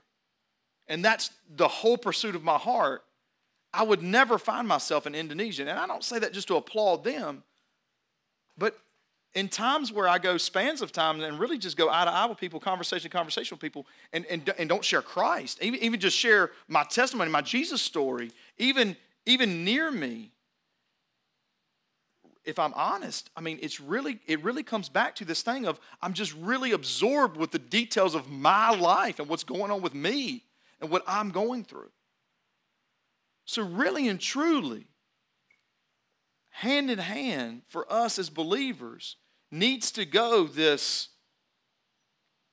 and 0.87 1.03
that's 1.03 1.31
the 1.49 1.67
whole 1.67 1.97
pursuit 1.97 2.35
of 2.35 2.43
my 2.43 2.57
heart, 2.57 3.03
I 3.73 3.83
would 3.83 4.03
never 4.03 4.37
find 4.37 4.67
myself 4.67 5.07
in 5.07 5.15
Indonesia. 5.15 5.63
And 5.63 5.71
I 5.71 5.87
don't 5.87 6.03
say 6.03 6.19
that 6.19 6.33
just 6.33 6.47
to 6.49 6.55
applaud 6.55 7.03
them, 7.03 7.43
but 8.57 8.77
in 9.35 9.49
times 9.49 9.91
where 9.91 10.07
I 10.07 10.19
go 10.19 10.37
spans 10.37 10.81
of 10.81 10.91
time 10.91 11.21
and 11.21 11.39
really 11.39 11.57
just 11.57 11.75
go 11.75 11.89
eye 11.89 12.05
to 12.05 12.11
eye 12.11 12.25
with 12.25 12.37
people, 12.37 12.59
conversation, 12.59 13.09
to 13.09 13.17
conversation 13.17 13.55
with 13.55 13.61
people, 13.61 13.87
and, 14.11 14.25
and, 14.27 14.53
and 14.57 14.69
don't 14.69 14.83
share 14.83 15.01
Christ, 15.01 15.61
even, 15.61 15.79
even 15.81 15.99
just 15.99 16.17
share 16.17 16.51
my 16.67 16.83
testimony, 16.83 17.31
my 17.31 17.41
Jesus 17.41 17.81
story, 17.81 18.31
even, 18.57 18.95
even 19.25 19.63
near 19.63 19.89
me, 19.89 20.31
if 22.45 22.59
I'm 22.59 22.73
honest, 22.73 23.29
I 23.37 23.41
mean, 23.41 23.57
it's 23.61 23.79
really, 23.79 24.19
it 24.27 24.43
really 24.43 24.63
comes 24.63 24.89
back 24.89 25.15
to 25.15 25.25
this 25.25 25.41
thing 25.41 25.65
of 25.65 25.79
I'm 26.01 26.13
just 26.13 26.33
really 26.35 26.73
absorbed 26.73 27.37
with 27.37 27.51
the 27.51 27.59
details 27.59 28.15
of 28.15 28.29
my 28.29 28.71
life 28.71 29.19
and 29.19 29.29
what's 29.29 29.45
going 29.45 29.71
on 29.71 29.81
with 29.81 29.95
me 29.95 30.43
and 30.81 30.89
what 30.89 31.03
I'm 31.07 31.29
going 31.29 31.63
through. 31.63 31.91
So, 33.45 33.63
really 33.63 34.09
and 34.09 34.19
truly, 34.19 34.87
hand 36.49 36.91
in 36.91 36.99
hand 36.99 37.61
for 37.67 37.91
us 37.91 38.19
as 38.19 38.29
believers 38.29 39.15
needs 39.53 39.91
to 39.91 40.03
go 40.03 40.45
this 40.45 41.09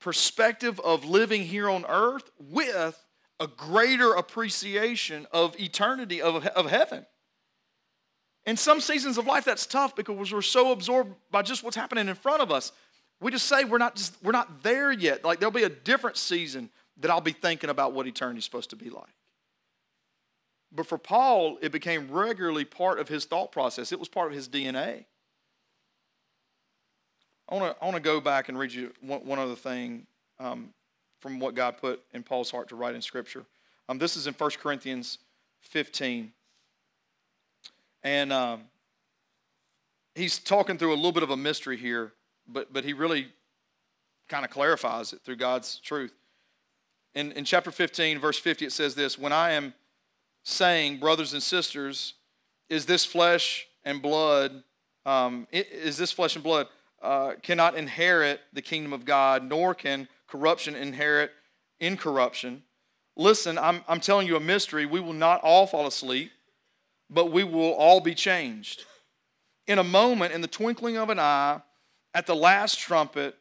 perspective 0.00 0.78
of 0.80 1.04
living 1.04 1.42
here 1.42 1.68
on 1.68 1.84
earth 1.88 2.30
with 2.38 3.02
a 3.40 3.46
greater 3.46 4.12
appreciation 4.12 5.26
of 5.32 5.58
eternity, 5.58 6.20
of, 6.20 6.46
of 6.46 6.70
heaven. 6.70 7.06
In 8.46 8.56
some 8.56 8.80
seasons 8.80 9.18
of 9.18 9.26
life, 9.26 9.44
that's 9.44 9.66
tough 9.66 9.96
because 9.96 10.32
we're 10.32 10.42
so 10.42 10.72
absorbed 10.72 11.14
by 11.30 11.42
just 11.42 11.62
what's 11.62 11.76
happening 11.76 12.08
in 12.08 12.14
front 12.14 12.42
of 12.42 12.50
us. 12.50 12.72
We 13.20 13.30
just 13.30 13.46
say 13.46 13.64
we're 13.64 13.78
not 13.78 13.96
just 13.96 14.16
we're 14.22 14.32
not 14.32 14.62
there 14.62 14.92
yet. 14.92 15.24
Like 15.24 15.40
there'll 15.40 15.52
be 15.52 15.64
a 15.64 15.68
different 15.68 16.16
season 16.16 16.70
that 16.98 17.10
I'll 17.10 17.20
be 17.20 17.32
thinking 17.32 17.68
about 17.68 17.92
what 17.92 18.06
eternity 18.06 18.38
is 18.38 18.44
supposed 18.44 18.70
to 18.70 18.76
be 18.76 18.88
like. 18.88 19.14
But 20.72 20.86
for 20.86 20.98
Paul, 20.98 21.58
it 21.60 21.72
became 21.72 22.10
regularly 22.10 22.64
part 22.64 22.98
of 22.98 23.08
his 23.08 23.24
thought 23.24 23.52
process. 23.52 23.92
It 23.92 23.98
was 23.98 24.08
part 24.08 24.28
of 24.28 24.34
his 24.34 24.48
DNA. 24.48 25.04
I 27.50 27.54
want 27.56 27.80
to 27.80 27.84
I 27.84 27.98
go 27.98 28.20
back 28.20 28.48
and 28.48 28.56
read 28.56 28.72
you 28.72 28.92
one, 29.00 29.26
one 29.26 29.38
other 29.40 29.56
thing 29.56 30.06
um, 30.38 30.70
from 31.18 31.40
what 31.40 31.56
God 31.56 31.78
put 31.78 32.00
in 32.14 32.22
Paul's 32.22 32.50
heart 32.50 32.68
to 32.68 32.76
write 32.76 32.94
in 32.94 33.02
Scripture. 33.02 33.44
Um, 33.88 33.98
this 33.98 34.16
is 34.16 34.28
in 34.28 34.34
1 34.34 34.50
Corinthians 34.62 35.18
15. 35.60 36.30
And 38.04 38.32
um, 38.32 38.62
he's 40.14 40.38
talking 40.38 40.78
through 40.78 40.94
a 40.94 40.96
little 40.96 41.10
bit 41.10 41.24
of 41.24 41.30
a 41.30 41.36
mystery 41.36 41.76
here, 41.76 42.12
but, 42.46 42.72
but 42.72 42.84
he 42.84 42.92
really 42.92 43.28
kind 44.28 44.44
of 44.44 44.50
clarifies 44.52 45.12
it 45.12 45.22
through 45.24 45.36
God's 45.36 45.80
truth. 45.80 46.12
In, 47.16 47.32
in 47.32 47.44
chapter 47.44 47.72
15, 47.72 48.20
verse 48.20 48.38
50, 48.38 48.66
it 48.66 48.72
says 48.72 48.94
this 48.94 49.18
When 49.18 49.32
I 49.32 49.50
am 49.50 49.74
saying, 50.44 50.98
brothers 51.00 51.32
and 51.32 51.42
sisters, 51.42 52.14
is 52.68 52.86
this 52.86 53.04
flesh 53.04 53.66
and 53.84 54.00
blood, 54.00 54.62
um, 55.04 55.48
is 55.50 55.96
this 55.96 56.12
flesh 56.12 56.36
and 56.36 56.44
blood, 56.44 56.68
uh, 57.02 57.32
cannot 57.42 57.76
inherit 57.76 58.40
the 58.52 58.62
kingdom 58.62 58.92
of 58.92 59.04
God, 59.04 59.42
nor 59.44 59.74
can 59.74 60.08
corruption 60.26 60.74
inherit 60.74 61.30
incorruption. 61.80 62.62
Listen, 63.16 63.58
I'm, 63.58 63.82
I'm 63.88 64.00
telling 64.00 64.26
you 64.26 64.36
a 64.36 64.40
mystery. 64.40 64.86
We 64.86 65.00
will 65.00 65.12
not 65.12 65.40
all 65.42 65.66
fall 65.66 65.86
asleep, 65.86 66.30
but 67.08 67.32
we 67.32 67.44
will 67.44 67.72
all 67.72 68.00
be 68.00 68.14
changed. 68.14 68.84
In 69.66 69.78
a 69.78 69.84
moment, 69.84 70.32
in 70.32 70.40
the 70.40 70.48
twinkling 70.48 70.96
of 70.96 71.10
an 71.10 71.18
eye, 71.18 71.60
at 72.14 72.26
the 72.26 72.34
last 72.34 72.78
trumpet, 72.78 73.36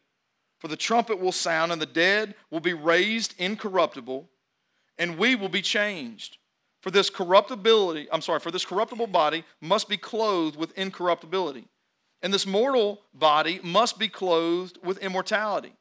for 0.59 0.67
the 0.67 0.77
trumpet 0.77 1.19
will 1.19 1.31
sound, 1.31 1.71
and 1.71 1.81
the 1.81 1.85
dead 1.85 2.35
will 2.51 2.59
be 2.59 2.73
raised 2.73 3.33
incorruptible, 3.37 4.29
and 4.97 5.17
we 5.17 5.35
will 5.35 5.49
be 5.49 5.61
changed. 5.61 6.37
For 6.81 6.91
this 6.91 7.09
corruptibility, 7.09 8.07
I'm 8.11 8.21
sorry, 8.21 8.39
for 8.39 8.51
this 8.51 8.65
corruptible 8.65 9.07
body 9.07 9.43
must 9.59 9.89
be 9.89 9.97
clothed 9.97 10.55
with 10.55 10.77
incorruptibility 10.77 11.67
and 12.21 12.33
this 12.33 12.45
mortal 12.45 13.01
body 13.13 13.59
must 13.63 13.97
be 13.97 14.07
clothed 14.07 14.77
with 14.83 14.97
immortality. 14.99 15.73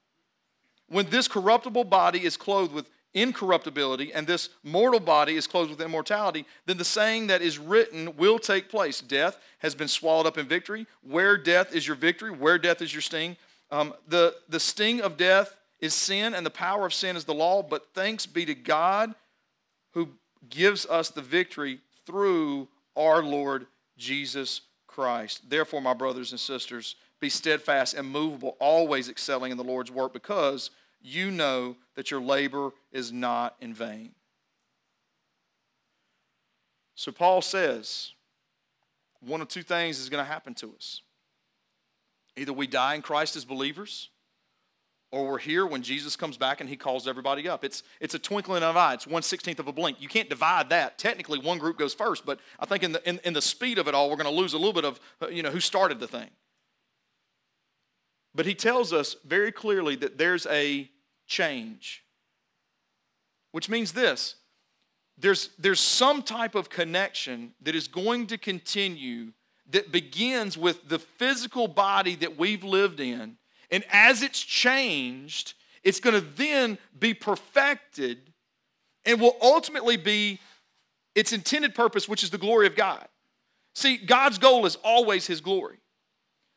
When 0.89 1.11
this 1.11 1.29
corruptible 1.29 1.85
body 1.85 2.25
is 2.25 2.37
clothed 2.37 2.73
with 2.73 2.89
incorruptibility 3.15 4.13
and 4.13 4.27
this 4.27 4.51
mortal 4.63 5.01
body 5.01 5.37
is 5.37 5.47
clothed 5.47 5.71
with 5.71 5.81
immortality, 5.81 6.47
then 6.67 6.79
the 6.79 6.85
saying 6.85 7.27
that 7.27 7.43
is 7.43 7.59
written 7.59 8.17
will 8.17 8.39
take 8.39 8.69
place. 8.69 9.01
Death 9.01 9.39
has 9.59 9.75
been 9.75 9.89
swallowed 9.89 10.27
up 10.27 10.39
in 10.39 10.47
victory. 10.47 10.87
Where 11.03 11.37
death 11.37 11.75
is 11.75 11.87
your 11.87 11.97
victory, 11.97 12.31
where 12.31 12.59
death 12.59 12.81
is 12.81 12.93
your 12.93 13.03
sting. 13.03 13.37
Um, 13.71 13.95
the, 14.07 14.35
the 14.49 14.61
sting 14.61 15.01
of 15.01 15.17
death 15.17 15.55
is 15.81 15.95
sin, 15.95 16.35
and 16.35 16.45
the 16.45 16.51
power 16.51 16.87
of 16.87 16.95
sin 16.95 17.17
is 17.17 17.25
the 17.25 17.35
law, 17.35 17.63
but 17.63 17.89
thanks 17.95 18.27
be 18.27 18.45
to 18.47 18.55
God 18.55 19.15
who 19.93 20.11
gives 20.49 20.87
us 20.87 21.11
the 21.11 21.23
victory 21.23 21.81
through 22.07 22.69
our 22.97 23.23
Lord 23.23 23.67
Jesus 23.97 24.63
Christ. 24.99 25.49
Therefore, 25.49 25.81
my 25.81 25.95
brothers 25.95 26.33
and 26.33 26.41
sisters, 26.41 26.97
be 27.21 27.29
steadfast 27.29 27.95
and 27.95 28.11
movable, 28.11 28.57
always 28.59 29.09
excelling 29.09 29.53
in 29.53 29.57
the 29.57 29.63
Lord's 29.63 29.93
work, 29.93 30.13
because 30.13 30.71
you 31.01 31.31
know 31.31 31.77
that 31.95 32.11
your 32.11 32.21
labor 32.21 32.73
is 32.91 33.13
not 33.13 33.55
in 33.61 33.73
vain. 33.73 34.11
So, 36.97 37.13
Paul 37.13 37.43
says 37.43 38.11
one 39.21 39.41
of 39.41 39.47
two 39.47 39.63
things 39.63 40.01
is 40.01 40.09
going 40.09 40.25
to 40.25 40.29
happen 40.29 40.53
to 40.55 40.75
us. 40.77 41.03
Either 42.37 42.53
we 42.53 42.67
die 42.67 42.97
in 42.97 43.03
Christ 43.03 43.37
as 43.37 43.45
believers, 43.45 44.11
or 45.11 45.27
we're 45.27 45.39
here 45.39 45.67
when 45.67 45.83
Jesus 45.83 46.17
comes 46.17 46.37
back 46.37 46.61
and 46.61 46.69
he 46.69 46.77
calls 46.77 47.09
everybody 47.09 47.49
up. 47.49 47.65
It's, 47.65 47.83
it's 48.01 48.15
a 48.15 48.19
twinkling 48.19 48.63
of 48.63 48.77
an 48.77 48.83
eye. 48.83 48.95
It's 48.95 49.07
one 49.07 49.23
sixteenth 49.23 49.59
of 49.59 49.67
a 49.67 49.73
blink. 49.73 50.01
You 50.01 50.09
can't 50.09 50.29
divide 50.29 50.69
that. 50.71 50.99
Technically, 50.99 51.39
one 51.39 51.59
group 51.59 51.79
goes 51.79 51.95
first, 51.95 52.27
but 52.27 52.39
I 52.61 52.67
think 52.67 52.83
in 52.83 52.93
the, 52.93 53.09
in, 53.09 53.21
in 53.25 53.33
the 53.33 53.43
speed 53.43 53.79
of 53.79 53.89
it 53.89 53.95
all, 53.95 54.11
we're 54.11 54.17
going 54.17 54.35
to 54.35 54.41
lose 54.41 54.53
a 54.53 54.59
little 54.59 54.73
bit 54.73 54.85
of, 54.85 55.01
uh, 55.23 55.29
you 55.29 55.43
know, 55.43 55.51
who 55.51 55.61
started 55.61 55.99
the 55.99 56.07
thing. 56.09 56.29
But 58.35 58.47
he 58.47 58.55
tells 58.55 58.93
us 58.93 59.17
very 59.25 59.51
clearly 59.51 59.97
that 59.97 60.19
there's 60.19 60.47
a 60.47 60.91
change, 61.27 62.05
which 63.53 63.69
means 63.69 63.93
this 63.93 64.37
there's, 65.17 65.51
there's 65.59 65.81
some 65.81 66.23
type 66.23 66.55
of 66.55 66.71
connection 66.71 67.53
that 67.63 67.75
is 67.75 67.89
going 67.89 68.29
to 68.29 68.39
continue 68.39 69.33
that 69.71 69.91
begins 69.91 70.57
with 70.57 70.89
the 70.89 70.99
physical 70.99 71.67
body 71.67 72.15
that 72.15 72.39
we've 72.39 72.63
lived 72.63 73.01
in 73.01 73.37
and 73.71 73.85
as 73.93 74.23
it's 74.23 74.41
changed, 74.41 75.55
it's 75.83 76.01
going 76.01 76.15
to 76.15 76.27
then 76.37 76.79
be 76.99 77.15
perfected 77.15 78.33
and 79.05 79.21
will 79.21 79.37
ultimately 79.41 79.97
be 79.97 80.41
its 81.15 81.33
intended 81.33 81.75
purpose, 81.75 82.09
which 82.09 82.23
is 82.23 82.31
the 82.31 82.39
glory 82.39 82.67
of 82.67 82.77
God. 82.77 83.07
See, 83.75 83.97
God's 83.97 84.39
goal 84.39 84.67
is 84.67 84.77
always 84.85 85.27
His 85.27 85.41
glory. 85.41 85.79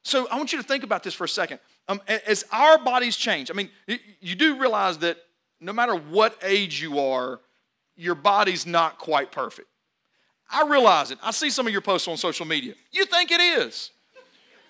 So 0.03 0.27
I 0.29 0.37
want 0.37 0.51
you 0.51 0.59
to 0.59 0.67
think 0.67 0.83
about 0.83 1.03
this 1.03 1.13
for 1.13 1.25
a 1.25 1.29
second. 1.29 1.59
Um, 1.87 2.01
as 2.07 2.43
our 2.51 2.77
bodies 2.77 3.15
change, 3.15 3.51
I 3.51 3.53
mean, 3.53 3.69
you 4.19 4.35
do 4.35 4.59
realize 4.59 4.97
that 4.99 5.17
no 5.59 5.73
matter 5.73 5.95
what 5.95 6.37
age 6.41 6.81
you 6.81 6.99
are, 6.99 7.39
your 7.95 8.15
body's 8.15 8.65
not 8.65 8.97
quite 8.97 9.31
perfect. 9.31 9.67
I 10.51 10.67
realize 10.67 11.11
it. 11.11 11.19
I 11.23 11.31
see 11.31 11.49
some 11.49 11.67
of 11.67 11.71
your 11.71 11.81
posts 11.81 12.07
on 12.07 12.17
social 12.17 12.45
media. 12.45 12.73
You 12.91 13.05
think 13.05 13.31
it 13.31 13.39
is. 13.39 13.91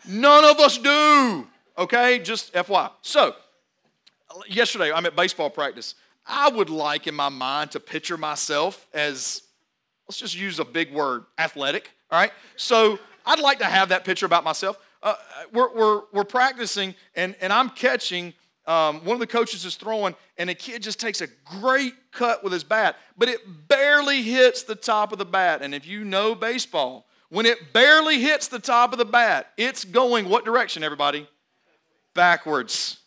None 0.07 0.43
of 0.43 0.59
us 0.59 0.77
do. 0.77 1.47
Okay, 1.77 2.19
just 2.19 2.53
FY. 2.53 2.89
So, 3.01 3.35
yesterday 4.47 4.91
I'm 4.91 5.05
at 5.05 5.15
baseball 5.15 5.49
practice. 5.49 5.95
I 6.27 6.49
would 6.49 6.69
like 6.69 7.07
in 7.07 7.15
my 7.15 7.29
mind 7.29 7.71
to 7.71 7.79
picture 7.79 8.17
myself 8.17 8.87
as, 8.93 9.41
let's 10.07 10.19
just 10.19 10.37
use 10.37 10.59
a 10.59 10.65
big 10.65 10.93
word, 10.93 11.23
athletic. 11.37 11.91
All 12.09 12.19
right, 12.19 12.31
so 12.55 12.99
I'd 13.25 13.39
like 13.39 13.59
to 13.59 13.65
have 13.65 13.89
that 13.89 14.03
picture 14.03 14.25
about 14.25 14.43
myself. 14.43 14.77
Uh, 15.01 15.15
we're, 15.51 15.73
we're, 15.73 16.01
we're 16.11 16.23
practicing, 16.23 16.93
and, 17.15 17.35
and 17.41 17.51
I'm 17.51 17.69
catching. 17.69 18.33
Um, 18.67 19.03
one 19.03 19.15
of 19.15 19.19
the 19.19 19.27
coaches 19.27 19.65
is 19.65 19.75
throwing, 19.75 20.13
and 20.37 20.49
a 20.49 20.53
kid 20.53 20.83
just 20.83 20.99
takes 20.99 21.21
a 21.21 21.27
great 21.45 21.93
cut 22.11 22.43
with 22.43 22.53
his 22.53 22.63
bat, 22.63 22.97
but 23.17 23.27
it 23.29 23.39
barely 23.67 24.21
hits 24.21 24.63
the 24.63 24.75
top 24.75 25.11
of 25.11 25.17
the 25.17 25.25
bat. 25.25 25.61
And 25.63 25.73
if 25.73 25.87
you 25.87 26.03
know 26.03 26.35
baseball, 26.35 27.07
when 27.29 27.45
it 27.45 27.73
barely 27.73 28.19
hits 28.19 28.47
the 28.47 28.59
top 28.59 28.91
of 28.91 28.99
the 28.99 29.05
bat, 29.05 29.51
it's 29.57 29.83
going 29.83 30.29
what 30.29 30.45
direction, 30.45 30.83
everybody? 30.83 31.27
Backwards. 32.13 32.99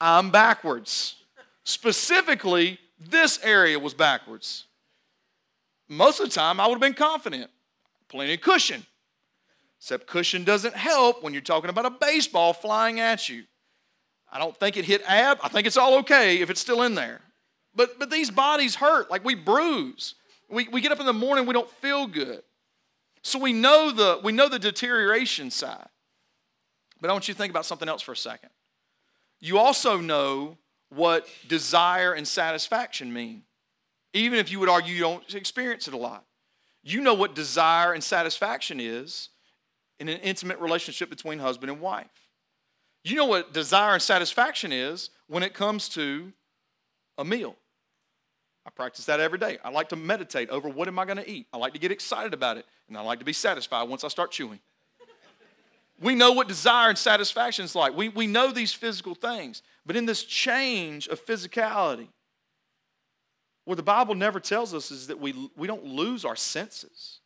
I'm 0.00 0.30
backwards. 0.30 1.16
Specifically, 1.64 2.78
this 2.98 3.38
area 3.42 3.78
was 3.78 3.94
backwards. 3.94 4.64
Most 5.88 6.20
of 6.20 6.28
the 6.28 6.34
time, 6.34 6.60
I 6.60 6.66
would 6.66 6.74
have 6.74 6.80
been 6.80 6.94
confident. 6.94 7.50
Plenty 8.08 8.34
of 8.34 8.40
cushion. 8.40 8.86
Except 9.78 10.06
cushion 10.06 10.44
doesn't 10.44 10.74
help 10.74 11.22
when 11.22 11.32
you're 11.32 11.42
talking 11.42 11.70
about 11.70 11.86
a 11.86 11.90
baseball 11.90 12.52
flying 12.52 12.98
at 13.00 13.28
you. 13.28 13.44
I 14.30 14.38
don't 14.38 14.56
think 14.56 14.76
it 14.76 14.84
hit 14.84 15.02
ab. 15.06 15.38
I 15.42 15.48
think 15.48 15.66
it's 15.66 15.76
all 15.76 15.98
okay 15.98 16.40
if 16.40 16.50
it's 16.50 16.60
still 16.60 16.82
in 16.82 16.94
there. 16.94 17.20
But, 17.74 17.98
but 17.98 18.10
these 18.10 18.30
bodies 18.30 18.74
hurt, 18.74 19.10
like 19.10 19.24
we 19.24 19.34
bruise. 19.34 20.14
We, 20.48 20.68
we 20.68 20.80
get 20.80 20.92
up 20.92 21.00
in 21.00 21.06
the 21.06 21.12
morning, 21.12 21.46
we 21.46 21.52
don't 21.52 21.70
feel 21.70 22.06
good. 22.06 22.42
So 23.22 23.38
we 23.38 23.52
know 23.52 23.90
the, 23.90 24.20
we 24.22 24.32
know 24.32 24.48
the 24.48 24.58
deterioration 24.58 25.50
side. 25.50 25.88
But 27.00 27.10
I 27.10 27.12
want 27.12 27.28
you 27.28 27.34
to 27.34 27.38
think 27.38 27.50
about 27.50 27.66
something 27.66 27.88
else 27.88 28.02
for 28.02 28.12
a 28.12 28.16
second. 28.16 28.50
You 29.40 29.58
also 29.58 30.00
know 30.00 30.56
what 30.88 31.28
desire 31.46 32.12
and 32.12 32.26
satisfaction 32.26 33.12
mean, 33.12 33.42
even 34.12 34.38
if 34.38 34.50
you 34.50 34.60
would 34.60 34.68
argue 34.68 34.94
you 34.94 35.00
don't 35.00 35.34
experience 35.34 35.88
it 35.88 35.94
a 35.94 35.98
lot. 35.98 36.24
You 36.82 37.00
know 37.00 37.14
what 37.14 37.34
desire 37.34 37.92
and 37.92 38.02
satisfaction 38.02 38.78
is 38.80 39.30
in 39.98 40.08
an 40.08 40.18
intimate 40.20 40.60
relationship 40.60 41.10
between 41.10 41.38
husband 41.38 41.70
and 41.70 41.80
wife. 41.80 42.06
You 43.04 43.16
know 43.16 43.26
what 43.26 43.52
desire 43.52 43.94
and 43.94 44.02
satisfaction 44.02 44.72
is 44.72 45.10
when 45.26 45.42
it 45.42 45.54
comes 45.54 45.88
to 45.90 46.32
a 47.18 47.24
meal. 47.24 47.56
I 48.66 48.70
practice 48.70 49.04
that 49.06 49.20
every 49.20 49.38
day. 49.38 49.58
I 49.64 49.70
like 49.70 49.90
to 49.90 49.96
meditate 49.96 50.50
over 50.50 50.68
what 50.68 50.88
am 50.88 50.98
I 50.98 51.04
going 51.04 51.18
to 51.18 51.30
eat. 51.30 51.46
I 51.52 51.56
like 51.56 51.72
to 51.74 51.78
get 51.78 51.92
excited 51.92 52.34
about 52.34 52.56
it, 52.56 52.66
and 52.88 52.96
I 52.96 53.00
like 53.02 53.20
to 53.20 53.24
be 53.24 53.32
satisfied 53.32 53.88
once 53.88 54.02
I 54.02 54.08
start 54.08 54.32
chewing. 54.32 54.58
We 56.00 56.14
know 56.14 56.32
what 56.32 56.48
desire 56.48 56.90
and 56.90 56.98
satisfaction 56.98 57.64
is 57.64 57.74
like. 57.74 57.96
We, 57.96 58.08
we 58.08 58.26
know 58.26 58.52
these 58.52 58.72
physical 58.72 59.14
things. 59.14 59.62
But 59.86 59.96
in 59.96 60.06
this 60.06 60.24
change 60.24 61.08
of 61.08 61.24
physicality, 61.24 62.08
what 63.64 63.76
the 63.76 63.82
Bible 63.82 64.14
never 64.14 64.40
tells 64.40 64.74
us 64.74 64.90
is 64.90 65.06
that 65.06 65.20
we, 65.20 65.50
we 65.56 65.66
don't 65.66 65.84
lose 65.84 66.24
our 66.24 66.36
senses. 66.36 67.20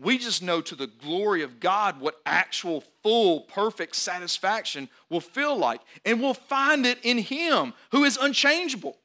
We 0.00 0.18
just 0.18 0.42
know 0.42 0.60
to 0.62 0.74
the 0.74 0.86
glory 0.86 1.42
of 1.42 1.60
God 1.60 2.00
what 2.00 2.20
actual, 2.24 2.82
full, 3.02 3.40
perfect 3.42 3.96
satisfaction 3.96 4.88
will 5.10 5.20
feel 5.20 5.56
like. 5.56 5.80
And 6.04 6.20
we'll 6.20 6.34
find 6.34 6.86
it 6.86 6.98
in 7.02 7.18
Him 7.18 7.74
who 7.92 8.04
is 8.04 8.16
unchangeable. 8.16 8.96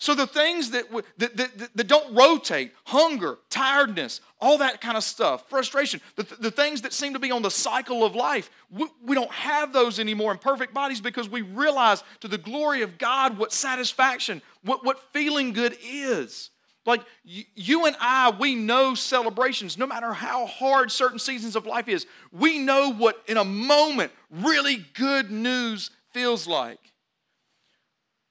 So 0.00 0.14
the 0.14 0.28
things 0.28 0.70
that, 0.70 0.84
that, 1.18 1.36
that, 1.36 1.74
that, 1.74 1.86
don't 1.88 2.14
rotate, 2.14 2.72
hunger, 2.84 3.38
tiredness, 3.50 4.20
all 4.40 4.58
that 4.58 4.80
kind 4.80 4.96
of 4.96 5.02
stuff, 5.02 5.48
frustration, 5.50 6.00
the, 6.14 6.22
the 6.38 6.52
things 6.52 6.82
that 6.82 6.92
seem 6.92 7.14
to 7.14 7.18
be 7.18 7.32
on 7.32 7.42
the 7.42 7.50
cycle 7.50 8.04
of 8.04 8.14
life, 8.14 8.48
we, 8.70 8.86
we 9.04 9.16
don't 9.16 9.32
have 9.32 9.72
those 9.72 9.98
anymore 9.98 10.30
in 10.30 10.38
perfect 10.38 10.72
bodies 10.72 11.00
because 11.00 11.28
we 11.28 11.42
realize 11.42 12.04
to 12.20 12.28
the 12.28 12.38
glory 12.38 12.82
of 12.82 12.96
God 12.96 13.38
what 13.38 13.52
satisfaction, 13.52 14.40
what, 14.62 14.84
what 14.84 15.00
feeling 15.12 15.52
good 15.52 15.76
is. 15.82 16.50
Like 16.86 17.02
you 17.24 17.86
and 17.86 17.96
I, 18.00 18.30
we 18.30 18.54
know 18.54 18.94
celebrations, 18.94 19.76
no 19.76 19.86
matter 19.86 20.12
how 20.12 20.46
hard 20.46 20.92
certain 20.92 21.18
seasons 21.18 21.56
of 21.56 21.66
life 21.66 21.88
is. 21.88 22.06
We 22.32 22.60
know 22.60 22.92
what 22.92 23.20
in 23.26 23.36
a 23.36 23.44
moment 23.44 24.12
really 24.30 24.86
good 24.94 25.32
news 25.32 25.90
feels 26.12 26.46
like 26.46 26.78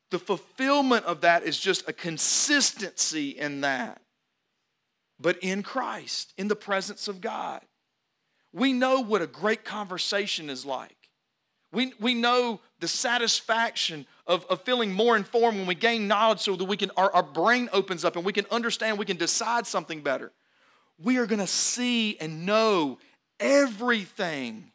the 0.10 0.20
fulfillment 0.20 1.06
of 1.06 1.22
that 1.22 1.44
is 1.44 1.60
just 1.60 1.88
a 1.88 1.94
consistency 1.94 3.30
in 3.30 3.62
that. 3.62 4.02
But 5.20 5.38
in 5.40 5.64
Christ, 5.64 6.34
in 6.38 6.48
the 6.48 6.56
presence 6.56 7.08
of 7.08 7.22
God, 7.22 7.62
we 8.54 8.74
know 8.74 9.02
what 9.02 9.22
a 9.22 9.28
great 9.28 9.66
conversation 9.66 10.50
is 10.50 10.66
like. 10.66 10.96
We, 11.72 11.94
we 12.00 12.14
know 12.14 12.62
the 12.80 12.88
satisfaction 12.88 14.06
of, 14.26 14.46
of 14.46 14.62
feeling 14.62 14.94
more 14.94 15.18
informed 15.18 15.58
when 15.58 15.68
we 15.68 15.76
gain 15.76 16.08
knowledge 16.08 16.40
so 16.40 16.56
that 16.56 16.66
we 16.66 16.78
can 16.78 16.92
our, 16.96 17.14
our 17.14 17.24
brain 17.24 17.70
opens 17.74 18.06
up 18.06 18.16
and 18.16 18.24
we 18.24 18.34
can 18.34 18.46
understand, 18.52 18.98
we 18.98 19.06
can 19.06 19.18
decide 19.18 19.68
something 19.68 20.02
better. 20.02 20.32
We 20.98 21.18
are 21.18 21.26
going 21.26 21.40
to 21.40 21.48
see 21.48 22.18
and 22.20 22.46
know 22.46 23.00
everything 23.40 24.72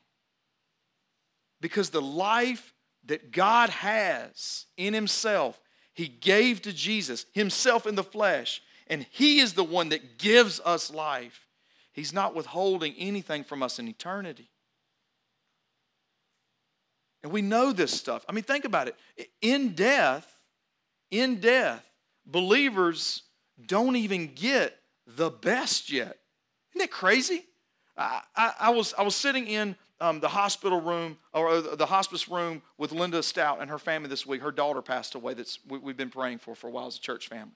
because 1.61 1.91
the 1.91 2.03
life 2.03 2.75
that 3.07 3.33
God 3.33 3.71
has 3.71 4.67
in 4.77 4.95
Himself, 4.95 5.61
He 5.95 6.09
gave 6.09 6.63
to 6.63 6.73
Jesus, 6.73 7.27
Himself 7.33 7.87
in 7.87 7.95
the 7.95 8.05
flesh, 8.05 8.63
and 8.87 9.07
He 9.11 9.41
is 9.41 9.55
the 9.55 9.65
one 9.65 9.91
that 9.91 10.19
gives 10.19 10.61
us 10.61 10.91
life. 10.93 11.47
He's 11.93 12.13
not 12.13 12.35
withholding 12.35 12.95
anything 12.97 13.45
from 13.45 13.63
us 13.63 13.79
in 13.79 13.89
eternity. 13.89 14.49
And 17.23 17.31
we 17.31 17.43
know 17.43 17.73
this 17.73 17.93
stuff. 17.93 18.25
I 18.29 18.33
mean, 18.33 18.45
think 18.45 18.65
about 18.65 18.89
it. 18.89 19.31
In 19.41 19.75
death, 19.75 20.39
in 21.11 21.41
death, 21.41 21.85
believers 22.27 23.23
don't 23.65 23.97
even 23.97 24.35
get 24.35 24.77
the 25.07 25.31
best 25.31 25.91
yet. 25.91 26.17
Isn't 26.73 26.79
that 26.79 26.91
crazy? 26.91 27.45
I, 27.97 28.23
I, 28.59 28.71
was, 28.71 28.95
I 28.97 29.03
was 29.03 29.15
sitting 29.15 29.47
in 29.47 29.77
um, 30.01 30.21
the 30.21 30.29
hospital 30.29 30.81
room 30.81 31.19
or 31.33 31.49
uh, 31.49 31.77
the 31.77 31.87
hospice 31.87 32.29
room 32.29 32.63
with 32.77 32.93
Linda 32.93 33.23
Stout 33.23 33.61
and 33.61 33.71
her 33.71 33.79
family 33.79 34.09
this 34.09 34.27
week. 34.27 34.43
Her 34.43 34.51
daughter 34.51 34.83
passed 34.83 35.15
away. 35.15 35.35
That's 35.35 35.59
we, 35.69 35.79
have 35.87 35.97
been 35.97 36.11
praying 36.11 36.39
for 36.39 36.55
for 36.55 36.69
a 36.69 36.71
while 36.71 36.87
as 36.87 36.97
a 36.97 37.01
church 37.01 37.29
family, 37.29 37.55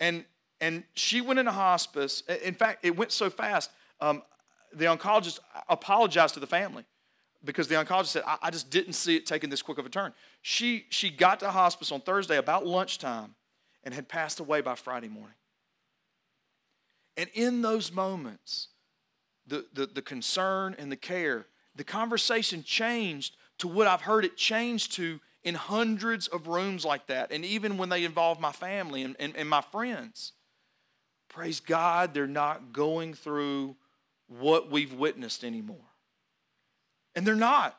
and 0.00 0.24
and 0.60 0.84
she 0.94 1.20
went 1.20 1.38
into 1.38 1.52
hospice. 1.52 2.22
In 2.42 2.54
fact, 2.54 2.84
it 2.84 2.96
went 2.96 3.12
so 3.12 3.28
fast. 3.28 3.70
Um, 4.00 4.22
the 4.72 4.86
oncologist 4.86 5.40
apologized 5.68 6.34
to 6.34 6.40
the 6.40 6.46
family 6.46 6.84
because 7.44 7.68
the 7.68 7.74
oncologist 7.74 8.06
said, 8.06 8.22
I, 8.26 8.38
I 8.42 8.50
just 8.50 8.70
didn't 8.70 8.94
see 8.94 9.16
it 9.16 9.26
taking 9.26 9.50
this 9.50 9.60
quick 9.60 9.76
of 9.76 9.84
a 9.84 9.90
turn. 9.90 10.14
She 10.40 10.86
she 10.88 11.10
got 11.10 11.40
to 11.40 11.50
hospice 11.50 11.92
on 11.92 12.00
Thursday 12.00 12.38
about 12.38 12.66
lunchtime, 12.66 13.34
and 13.84 13.92
had 13.92 14.08
passed 14.08 14.40
away 14.40 14.62
by 14.62 14.74
Friday 14.74 15.08
morning. 15.08 15.34
And 17.16 17.28
in 17.34 17.60
those 17.60 17.92
moments, 17.92 18.68
the, 19.46 19.66
the, 19.72 19.86
the 19.86 20.02
concern 20.02 20.74
and 20.78 20.90
the 20.90 20.96
care. 20.96 21.46
The 21.74 21.84
conversation 21.84 22.62
changed 22.62 23.36
to 23.58 23.68
what 23.68 23.86
I've 23.86 24.02
heard 24.02 24.24
it 24.24 24.36
changed 24.36 24.92
to 24.96 25.20
in 25.44 25.54
hundreds 25.54 26.28
of 26.28 26.46
rooms 26.46 26.84
like 26.84 27.06
that, 27.08 27.32
and 27.32 27.44
even 27.44 27.76
when 27.76 27.88
they 27.88 28.04
involve 28.04 28.40
my 28.40 28.52
family 28.52 29.02
and, 29.02 29.16
and, 29.18 29.36
and 29.36 29.48
my 29.48 29.60
friends. 29.60 30.32
Praise 31.28 31.60
God, 31.60 32.14
they're 32.14 32.26
not 32.26 32.72
going 32.72 33.14
through 33.14 33.74
what 34.28 34.70
we've 34.70 34.92
witnessed 34.92 35.44
anymore. 35.44 35.78
And 37.14 37.26
they're 37.26 37.34
not. 37.34 37.76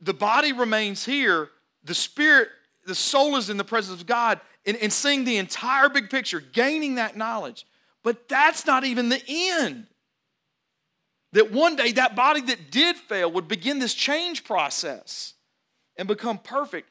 The 0.00 0.14
body 0.14 0.52
remains 0.52 1.04
here, 1.04 1.50
the 1.84 1.94
spirit, 1.94 2.48
the 2.86 2.94
soul 2.94 3.36
is 3.36 3.50
in 3.50 3.56
the 3.56 3.64
presence 3.64 4.00
of 4.00 4.06
God, 4.06 4.40
and, 4.66 4.76
and 4.78 4.92
seeing 4.92 5.24
the 5.24 5.36
entire 5.36 5.88
big 5.88 6.10
picture, 6.10 6.40
gaining 6.40 6.96
that 6.96 7.16
knowledge. 7.16 7.66
But 8.02 8.28
that's 8.28 8.66
not 8.66 8.84
even 8.84 9.10
the 9.10 9.22
end. 9.28 9.86
That 11.32 11.52
one 11.52 11.76
day 11.76 11.92
that 11.92 12.16
body 12.16 12.40
that 12.42 12.70
did 12.70 12.96
fail 12.96 13.30
would 13.30 13.48
begin 13.48 13.78
this 13.78 13.94
change 13.94 14.44
process 14.44 15.34
and 15.96 16.08
become 16.08 16.38
perfect 16.38 16.90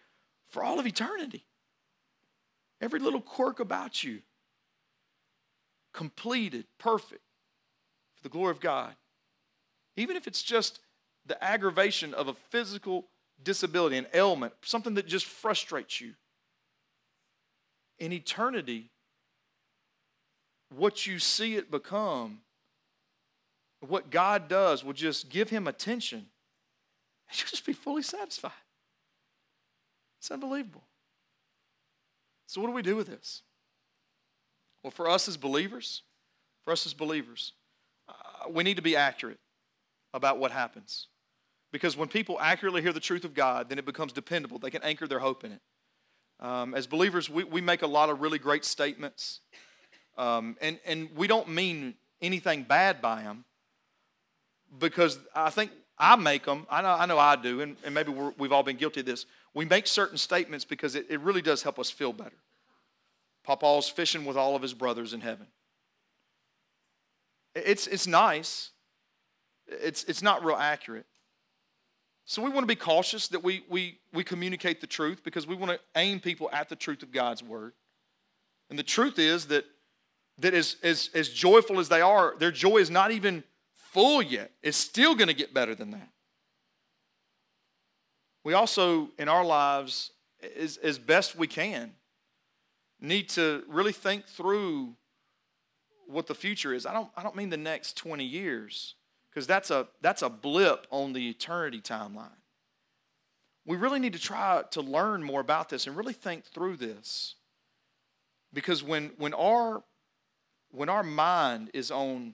for 0.50 0.64
all 0.64 0.80
of 0.80 0.88
eternity. 0.88 1.46
Every 2.82 3.00
little 3.00 3.22
quirk 3.22 3.60
about 3.60 4.04
you 4.04 4.22
completed, 5.94 6.66
perfect 6.78 7.22
for 8.16 8.24
the 8.24 8.30
glory 8.30 8.52
of 8.52 8.60
God. 8.60 8.96
Even 9.98 10.16
if 10.16 10.28
it's 10.28 10.44
just 10.44 10.80
the 11.26 11.42
aggravation 11.44 12.14
of 12.14 12.28
a 12.28 12.34
physical 12.34 13.08
disability, 13.44 13.98
an 13.98 14.08
ailment, 14.14 14.54
something 14.62 14.94
that 14.96 15.08
just 15.08 15.26
frustrates 15.26 16.00
you. 16.00 16.14
In 17.98 18.14
eternity, 18.14 18.92
what 20.74 21.06
you 21.06 21.20
see 21.20 21.56
it 21.56 21.70
become 21.70 22.40
what 23.88 24.10
God 24.10 24.48
does 24.48 24.84
will 24.84 24.94
just 24.94 25.30
give 25.30 25.50
him 25.50 25.68
attention, 25.68 26.20
and 27.30 27.40
you'll 27.40 27.48
just 27.48 27.66
be 27.66 27.74
fully 27.74 28.02
satisfied. 28.02 28.52
It's 30.20 30.32
unbelievable. 30.32 30.84
So, 32.46 32.60
what 32.60 32.68
do 32.68 32.74
we 32.74 32.82
do 32.82 32.96
with 32.96 33.08
this? 33.08 33.44
Well, 34.84 34.92
for 34.92 35.10
us 35.10 35.28
as 35.28 35.38
believers, 35.38 36.04
for 36.66 36.72
us 36.72 36.86
as 36.86 36.94
believers, 36.94 37.54
uh, 38.08 38.50
we 38.50 38.64
need 38.64 38.76
to 38.76 38.82
be 38.82 38.96
accurate 38.96 39.40
about 40.14 40.40
what 40.40 40.52
happens. 40.52 41.08
Because 41.72 41.96
when 41.96 42.08
people 42.08 42.38
accurately 42.42 42.82
hear 42.82 42.94
the 42.94 43.00
truth 43.00 43.24
of 43.24 43.34
God, 43.34 43.70
then 43.70 43.78
it 43.78 43.86
becomes 43.86 44.12
dependable. 44.12 44.58
They 44.58 44.72
can 44.72 44.82
anchor 44.82 45.08
their 45.08 45.20
hope 45.20 45.44
in 45.44 45.52
it. 45.52 45.62
Um, 46.40 46.74
as 46.74 46.88
believers, 46.88 47.30
we, 47.30 47.44
we 47.44 47.62
make 47.62 47.82
a 47.82 47.88
lot 47.88 48.10
of 48.10 48.22
really 48.22 48.40
great 48.40 48.66
statements, 48.66 49.42
um, 50.18 50.58
and, 50.62 50.80
and 50.86 51.10
we 51.16 51.28
don't 51.28 51.50
mean 51.50 51.96
anything 52.22 52.64
bad 52.64 53.02
by 53.02 53.24
them 53.24 53.46
because 54.78 55.20
I 55.36 55.50
think 55.50 55.72
I 55.98 56.16
make 56.16 56.46
them. 56.46 56.66
I 56.70 56.82
know 56.82 56.90
I, 56.90 57.06
know 57.06 57.20
I 57.20 57.36
do, 57.36 57.62
and, 57.62 57.76
and 57.84 57.94
maybe 57.94 58.12
we 58.12 58.46
have 58.46 58.52
all 58.52 58.64
been 58.64 58.78
guilty 58.78 59.02
of 59.02 59.06
this. 59.06 59.26
We 59.54 59.66
make 59.66 59.88
certain 59.88 60.18
statements 60.18 60.66
because 60.66 60.96
it, 60.96 61.08
it 61.10 61.20
really 61.22 61.42
does 61.42 61.64
help 61.64 61.80
us 61.80 61.90
feel 61.90 62.14
better. 62.14 62.38
Papa's 63.44 63.90
fishing 63.90 64.26
with 64.26 64.38
all 64.38 64.56
of 64.56 64.62
his 64.62 64.74
brothers 64.74 65.14
in 65.14 65.22
heaven. 65.22 65.48
It's, 67.56 67.88
it's 67.88 68.06
nice. 68.06 68.72
It's, 69.68 70.04
it's 70.06 70.22
not 70.22 70.44
real 70.46 70.56
accurate. 70.56 71.06
So 72.26 72.44
we 72.44 72.50
want 72.50 72.62
to 72.62 72.68
be 72.68 72.76
cautious 72.76 73.28
that 73.30 73.44
we, 73.44 73.64
we, 73.70 73.98
we 74.14 74.24
communicate 74.24 74.82
the 74.82 74.88
truth 74.88 75.24
because 75.24 75.48
we 75.48 75.56
want 75.56 75.72
to 75.72 75.80
aim 75.96 76.20
people 76.20 76.50
at 76.54 76.70
the 76.70 76.76
truth 76.76 77.02
of 77.02 77.12
God's 77.12 77.42
word. 77.42 77.74
And 78.70 78.78
the 78.78 78.84
truth 78.84 79.18
is 79.18 79.48
that, 79.48 79.66
that 80.38 80.54
as, 80.54 80.76
as, 80.84 81.10
as 81.16 81.30
joyful 81.30 81.80
as 81.80 81.90
they 81.90 82.02
are, 82.02 82.36
their 82.38 82.52
joy 82.52 82.78
is 82.78 82.92
not 82.92 83.10
even 83.10 83.44
full 83.92 84.22
yet. 84.22 84.52
It's 84.62 84.78
still 84.78 85.16
going 85.16 85.28
to 85.28 85.34
get 85.34 85.54
better 85.54 85.76
than 85.76 85.92
that. 85.92 86.10
We 88.44 88.54
also, 88.54 89.10
in 89.18 89.28
our 89.28 89.44
lives, 89.44 90.12
as, 90.58 90.78
as 90.78 90.98
best 90.98 91.36
we 91.36 91.48
can, 91.48 91.92
need 93.02 93.30
to 93.30 93.64
really 93.68 93.92
think 93.92 94.26
through 94.26 94.96
what 96.08 96.28
the 96.28 96.36
future 96.36 96.74
is. 96.74 96.86
I 96.86 96.94
don't, 96.94 97.10
I 97.16 97.24
don't 97.24 97.36
mean 97.36 97.50
the 97.50 97.58
next 97.58 97.98
20 97.98 98.24
years, 98.24 98.96
because 99.30 99.46
that's 99.46 99.70
a, 99.70 99.88
that's 100.02 100.22
a 100.22 100.30
blip 100.30 100.88
on 100.90 101.14
the 101.14 101.30
eternity 101.30 101.82
timeline. 101.82 102.30
We 103.66 103.78
really 103.78 104.00
need 104.00 104.14
to 104.14 104.20
try 104.20 104.64
to 104.72 104.82
learn 104.82 105.24
more 105.24 105.42
about 105.42 105.70
this 105.70 105.86
and 105.86 105.96
really 105.96 106.14
think 106.14 106.46
through 106.46 106.78
this. 106.78 107.36
Because 108.52 108.82
when, 108.84 109.12
when, 109.18 109.34
our, 109.36 109.84
when 110.72 110.90
our 110.90 111.04
mind 111.04 111.70
is 111.74 111.92
on 111.92 112.34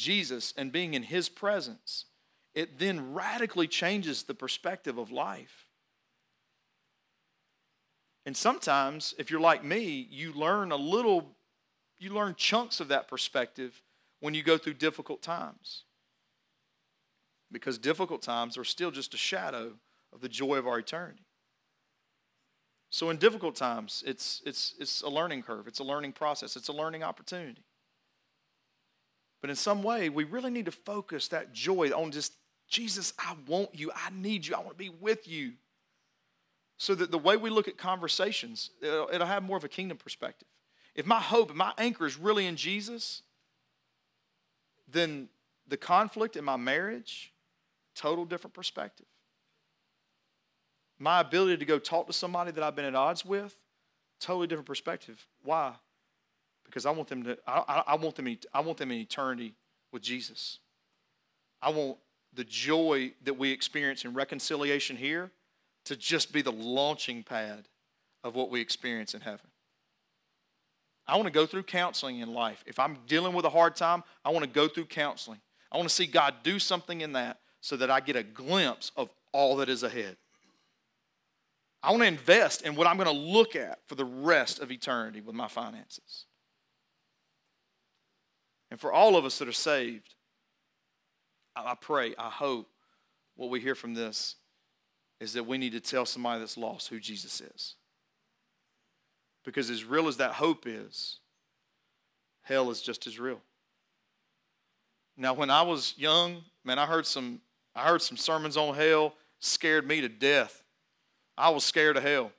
Jesus 0.00 0.54
and 0.56 0.72
being 0.72 0.94
in 0.94 1.02
His 1.02 1.28
presence, 1.28 2.06
it 2.54 2.78
then 2.78 3.12
radically 3.12 3.68
changes 3.68 4.22
the 4.22 4.34
perspective 4.34 4.98
of 4.98 5.12
life. 5.12 5.66
And 8.26 8.36
sometimes, 8.36 9.14
if 9.18 9.30
you're 9.30 9.40
like 9.40 9.62
me, 9.62 10.06
you 10.10 10.32
learn 10.32 10.72
a 10.72 10.76
little, 10.76 11.36
you 11.98 12.10
learn 12.10 12.34
chunks 12.36 12.80
of 12.80 12.88
that 12.88 13.08
perspective 13.08 13.82
when 14.20 14.34
you 14.34 14.42
go 14.42 14.58
through 14.58 14.74
difficult 14.74 15.22
times. 15.22 15.84
Because 17.52 17.78
difficult 17.78 18.22
times 18.22 18.56
are 18.56 18.64
still 18.64 18.90
just 18.90 19.14
a 19.14 19.18
shadow 19.18 19.72
of 20.12 20.20
the 20.20 20.28
joy 20.28 20.56
of 20.56 20.66
our 20.66 20.78
eternity. 20.78 21.24
So 22.90 23.10
in 23.10 23.18
difficult 23.18 23.54
times, 23.54 24.02
it's, 24.06 24.42
it's, 24.44 24.74
it's 24.80 25.02
a 25.02 25.08
learning 25.08 25.42
curve, 25.42 25.68
it's 25.68 25.78
a 25.78 25.84
learning 25.84 26.12
process, 26.12 26.56
it's 26.56 26.68
a 26.68 26.72
learning 26.72 27.02
opportunity. 27.02 27.64
But 29.40 29.50
in 29.50 29.56
some 29.56 29.82
way, 29.82 30.08
we 30.08 30.24
really 30.24 30.50
need 30.50 30.66
to 30.66 30.72
focus 30.72 31.28
that 31.28 31.52
joy 31.52 31.90
on 31.90 32.10
just, 32.10 32.34
Jesus, 32.68 33.12
I 33.18 33.34
want 33.46 33.70
you, 33.72 33.90
I 33.94 34.10
need 34.10 34.46
you, 34.46 34.54
I 34.54 34.58
want 34.58 34.70
to 34.70 34.74
be 34.76 34.90
with 34.90 35.26
you 35.26 35.52
so 36.76 36.94
that 36.94 37.10
the 37.10 37.18
way 37.18 37.36
we 37.36 37.50
look 37.50 37.68
at 37.68 37.76
conversations, 37.76 38.70
it'll, 38.80 39.08
it'll 39.12 39.26
have 39.26 39.42
more 39.42 39.56
of 39.56 39.64
a 39.64 39.68
kingdom 39.68 39.98
perspective. 39.98 40.48
If 40.94 41.06
my 41.06 41.20
hope 41.20 41.50
and 41.50 41.58
my 41.58 41.72
anchor 41.78 42.06
is 42.06 42.16
really 42.16 42.46
in 42.46 42.56
Jesus, 42.56 43.22
then 44.88 45.28
the 45.68 45.76
conflict 45.76 46.36
in 46.36 46.44
my 46.44 46.56
marriage, 46.56 47.32
total 47.94 48.24
different 48.24 48.54
perspective. 48.54 49.06
My 50.98 51.20
ability 51.20 51.58
to 51.58 51.64
go 51.64 51.78
talk 51.78 52.06
to 52.06 52.12
somebody 52.12 52.50
that 52.50 52.62
I've 52.62 52.76
been 52.76 52.84
at 52.84 52.94
odds 52.94 53.24
with, 53.24 53.56
totally 54.18 54.46
different 54.46 54.66
perspective. 54.66 55.26
Why? 55.42 55.74
Because 56.70 56.86
I 56.86 56.90
want 56.90 57.08
them 57.08 57.24
to, 57.24 57.36
I, 57.46 57.82
I 57.88 57.94
want 57.96 58.14
them, 58.14 58.36
I 58.54 58.60
want 58.60 58.78
them 58.78 58.92
in 58.92 58.98
eternity 58.98 59.54
with 59.92 60.02
Jesus. 60.02 60.60
I 61.60 61.70
want 61.70 61.98
the 62.32 62.44
joy 62.44 63.12
that 63.24 63.34
we 63.34 63.50
experience 63.50 64.04
in 64.04 64.14
reconciliation 64.14 64.96
here 64.96 65.30
to 65.84 65.96
just 65.96 66.32
be 66.32 66.42
the 66.42 66.52
launching 66.52 67.22
pad 67.22 67.66
of 68.22 68.34
what 68.34 68.50
we 68.50 68.60
experience 68.60 69.14
in 69.14 69.20
heaven. 69.20 69.48
I 71.06 71.16
want 71.16 71.26
to 71.26 71.32
go 71.32 71.44
through 71.44 71.64
counseling 71.64 72.20
in 72.20 72.32
life. 72.32 72.62
If 72.66 72.78
I'm 72.78 72.98
dealing 73.08 73.34
with 73.34 73.44
a 73.44 73.50
hard 73.50 73.74
time, 73.74 74.04
I 74.24 74.30
want 74.30 74.44
to 74.44 74.50
go 74.50 74.68
through 74.68 74.86
counseling. 74.86 75.40
I 75.72 75.76
want 75.76 75.88
to 75.88 75.94
see 75.94 76.06
God 76.06 76.34
do 76.44 76.58
something 76.58 77.00
in 77.00 77.12
that 77.14 77.38
so 77.60 77.76
that 77.76 77.90
I 77.90 78.00
get 78.00 78.14
a 78.14 78.22
glimpse 78.22 78.92
of 78.96 79.10
all 79.32 79.56
that 79.56 79.68
is 79.68 79.82
ahead. 79.82 80.16
I 81.82 81.90
want 81.90 82.02
to 82.02 82.08
invest 82.08 82.62
in 82.62 82.76
what 82.76 82.86
I'm 82.86 82.96
going 82.96 83.08
to 83.08 83.12
look 83.12 83.56
at 83.56 83.80
for 83.86 83.94
the 83.94 84.04
rest 84.04 84.60
of 84.60 84.70
eternity 84.70 85.20
with 85.20 85.34
my 85.34 85.48
finances. 85.48 86.26
And 88.70 88.78
for 88.78 88.92
all 88.92 89.16
of 89.16 89.24
us 89.24 89.38
that 89.38 89.48
are 89.48 89.52
saved, 89.52 90.14
I 91.56 91.74
pray, 91.74 92.14
I 92.16 92.30
hope 92.30 92.68
what 93.36 93.50
we 93.50 93.60
hear 93.60 93.74
from 93.74 93.94
this 93.94 94.36
is 95.20 95.32
that 95.34 95.44
we 95.44 95.58
need 95.58 95.72
to 95.72 95.80
tell 95.80 96.06
somebody 96.06 96.40
that's 96.40 96.56
lost 96.56 96.88
who 96.88 97.00
Jesus 97.00 97.40
is. 97.40 97.74
Because 99.44 99.70
as 99.70 99.84
real 99.84 100.08
as 100.08 100.18
that 100.18 100.32
hope 100.32 100.66
is, 100.66 101.18
hell 102.42 102.70
is 102.70 102.80
just 102.80 103.06
as 103.06 103.18
real. 103.18 103.40
Now, 105.16 105.34
when 105.34 105.50
I 105.50 105.62
was 105.62 105.94
young, 105.96 106.42
man, 106.64 106.78
I 106.78 106.86
heard 106.86 107.06
some 107.06 107.40
I 107.74 107.86
heard 107.86 108.02
some 108.02 108.16
sermons 108.16 108.56
on 108.56 108.74
hell, 108.74 109.14
scared 109.38 109.86
me 109.86 110.00
to 110.00 110.08
death. 110.08 110.64
I 111.38 111.50
was 111.50 111.64
scared 111.64 111.96
of 111.96 112.02
hell. 112.02 112.32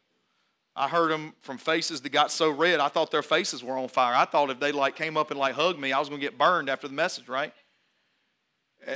I 0.75 0.87
heard 0.87 1.11
them 1.11 1.33
from 1.41 1.57
faces 1.57 2.01
that 2.01 2.09
got 2.11 2.31
so 2.31 2.49
red, 2.49 2.79
I 2.79 2.87
thought 2.87 3.11
their 3.11 3.21
faces 3.21 3.63
were 3.63 3.77
on 3.77 3.89
fire. 3.89 4.15
I 4.15 4.25
thought 4.25 4.49
if 4.49 4.59
they 4.59 4.71
like 4.71 4.95
came 4.95 5.17
up 5.17 5.29
and 5.31 5.39
like 5.39 5.55
hugged 5.55 5.79
me, 5.79 5.91
I 5.91 5.99
was 5.99 6.07
going 6.07 6.21
to 6.21 6.25
get 6.25 6.37
burned 6.37 6.69
after 6.69 6.87
the 6.87 6.93
message, 6.93 7.27
right? 7.27 7.53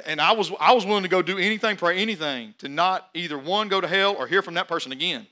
And 0.06 0.20
I 0.20 0.32
was, 0.32 0.52
I 0.60 0.74
was 0.74 0.86
willing 0.86 1.04
to 1.04 1.10
go 1.10 1.22
do 1.22 1.38
anything, 1.38 1.76
pray 1.76 1.98
anything, 2.00 2.56
to 2.60 2.70
not 2.70 3.10
either 3.14 3.38
one, 3.38 3.68
go 3.68 3.82
to 3.82 3.88
hell 3.88 4.16
or 4.18 4.26
hear 4.26 4.42
from 4.42 4.54
that 4.56 4.68
person 4.68 4.92
again. 4.92 5.28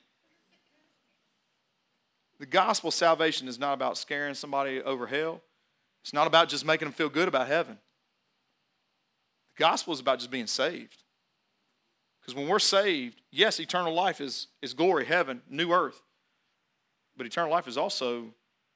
The 2.40 2.46
gospel 2.46 2.92
salvation 2.92 3.48
is 3.48 3.58
not 3.58 3.74
about 3.74 3.98
scaring 3.98 4.34
somebody 4.34 4.82
over 4.82 5.08
hell. 5.08 5.42
It's 6.04 6.14
not 6.14 6.28
about 6.28 6.50
just 6.50 6.66
making 6.66 6.88
them 6.88 6.94
feel 6.94 7.10
good 7.10 7.30
about 7.30 7.48
heaven. 7.48 7.80
The 9.56 9.62
gospel 9.64 9.94
is 9.94 10.02
about 10.02 10.20
just 10.20 10.30
being 10.30 10.48
saved. 10.48 11.04
Because 12.20 12.36
when 12.36 12.48
we're 12.48 12.60
saved, 12.60 13.22
yes, 13.32 13.60
eternal 13.60 13.94
life 13.94 14.20
is, 14.20 14.48
is 14.62 14.74
glory, 14.74 15.06
heaven, 15.06 15.42
new 15.50 15.72
earth. 15.72 16.02
But 17.16 17.26
eternal 17.26 17.52
life 17.52 17.68
is 17.68 17.78
also 17.78 18.34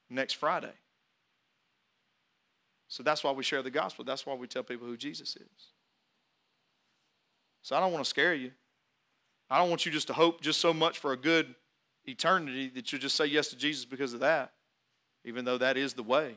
next 0.08 0.34
Friday. 0.34 0.72
So 2.88 3.02
that's 3.02 3.22
why 3.22 3.32
we 3.32 3.42
share 3.42 3.62
the 3.62 3.70
gospel. 3.70 4.04
That's 4.04 4.24
why 4.24 4.34
we 4.34 4.46
tell 4.46 4.62
people 4.62 4.86
who 4.86 4.96
Jesus 4.96 5.36
is. 5.36 5.72
So 7.62 7.76
I 7.76 7.80
don't 7.80 7.92
want 7.92 8.04
to 8.04 8.08
scare 8.08 8.34
you. 8.34 8.52
I 9.50 9.58
don't 9.58 9.68
want 9.68 9.84
you 9.84 9.92
just 9.92 10.06
to 10.08 10.12
hope 10.12 10.40
just 10.40 10.60
so 10.60 10.72
much 10.72 10.98
for 10.98 11.12
a 11.12 11.16
good 11.16 11.54
eternity 12.06 12.68
that 12.74 12.90
you'll 12.90 13.00
just 13.00 13.16
say 13.16 13.26
yes 13.26 13.48
to 13.48 13.56
Jesus 13.56 13.84
because 13.84 14.14
of 14.14 14.20
that, 14.20 14.52
even 15.24 15.44
though 15.44 15.58
that 15.58 15.76
is 15.76 15.94
the 15.94 16.02
way. 16.02 16.34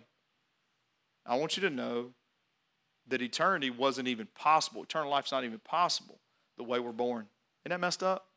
I 1.26 1.36
want 1.36 1.56
you 1.56 1.62
to 1.62 1.70
know 1.70 2.12
that 3.08 3.22
eternity 3.22 3.70
wasn't 3.70 4.08
even 4.08 4.28
possible. 4.36 4.84
Eternal 4.84 5.10
life's 5.10 5.32
not 5.32 5.44
even 5.44 5.60
possible 5.60 6.20
the 6.58 6.64
way 6.64 6.80
we're 6.80 6.92
born. 6.92 7.28
Isn't 7.64 7.72
that 7.72 7.80
messed 7.80 8.04
up? 8.04 8.28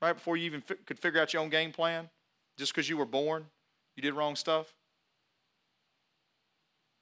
Right 0.00 0.12
before 0.12 0.36
you 0.36 0.46
even 0.46 0.62
could 0.86 0.98
figure 0.98 1.20
out 1.20 1.32
your 1.32 1.42
own 1.42 1.48
game 1.48 1.72
plan, 1.72 2.08
just 2.58 2.74
because 2.74 2.88
you 2.88 2.96
were 2.96 3.06
born, 3.06 3.46
you 3.96 4.02
did 4.02 4.14
wrong 4.14 4.36
stuff. 4.36 4.74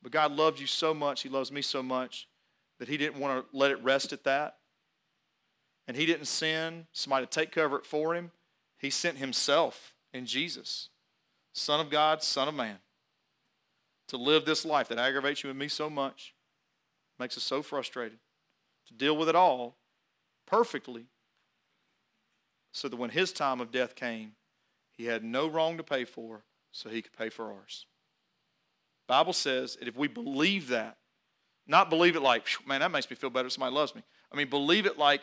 But 0.02 0.12
God 0.12 0.32
loved 0.32 0.60
you 0.60 0.66
so 0.66 0.94
much, 0.94 1.22
He 1.22 1.28
loves 1.28 1.50
me 1.50 1.62
so 1.62 1.82
much, 1.82 2.28
that 2.78 2.88
He 2.88 2.96
didn't 2.96 3.18
want 3.18 3.42
to 3.50 3.56
let 3.56 3.70
it 3.70 3.82
rest 3.82 4.12
at 4.12 4.24
that. 4.24 4.58
And 5.88 5.96
He 5.96 6.06
didn't 6.06 6.26
send 6.26 6.86
somebody 6.92 7.26
to 7.26 7.30
take 7.30 7.52
cover 7.52 7.80
for 7.80 8.14
Him. 8.14 8.30
He 8.78 8.90
sent 8.90 9.16
Himself 9.16 9.94
in 10.12 10.26
Jesus, 10.26 10.90
Son 11.54 11.80
of 11.80 11.90
God, 11.90 12.22
Son 12.22 12.48
of 12.48 12.54
Man, 12.54 12.78
to 14.08 14.16
live 14.16 14.44
this 14.44 14.64
life 14.64 14.88
that 14.88 14.98
aggravates 14.98 15.42
you 15.42 15.50
and 15.50 15.58
me 15.58 15.68
so 15.68 15.88
much, 15.88 16.34
makes 17.18 17.36
us 17.36 17.42
so 17.42 17.62
frustrated, 17.62 18.18
to 18.88 18.94
deal 18.94 19.16
with 19.16 19.28
it 19.28 19.34
all 19.34 19.76
perfectly, 20.46 21.06
so 22.72 22.88
that 22.88 22.96
when 22.96 23.10
His 23.10 23.32
time 23.32 23.60
of 23.60 23.72
death 23.72 23.94
came, 23.94 24.32
He 24.96 25.04
had 25.04 25.24
no 25.24 25.46
wrong 25.46 25.76
to 25.76 25.82
pay 25.82 26.04
for, 26.04 26.44
so 26.72 26.88
He 26.88 27.02
could 27.02 27.16
pay 27.16 27.28
for 27.28 27.52
ours. 27.52 27.86
Bible 29.06 29.32
says 29.32 29.76
that 29.76 29.88
if 29.88 29.96
we 29.96 30.08
believe 30.08 30.68
that, 30.68 30.96
not 31.66 31.90
believe 31.90 32.16
it 32.16 32.22
like, 32.22 32.46
man, 32.66 32.80
that 32.80 32.90
makes 32.90 33.08
me 33.10 33.16
feel 33.16 33.30
better. 33.30 33.50
Somebody 33.50 33.74
loves 33.74 33.94
me. 33.94 34.02
I 34.32 34.36
mean, 34.36 34.48
believe 34.48 34.86
it 34.86 34.98
like 34.98 35.20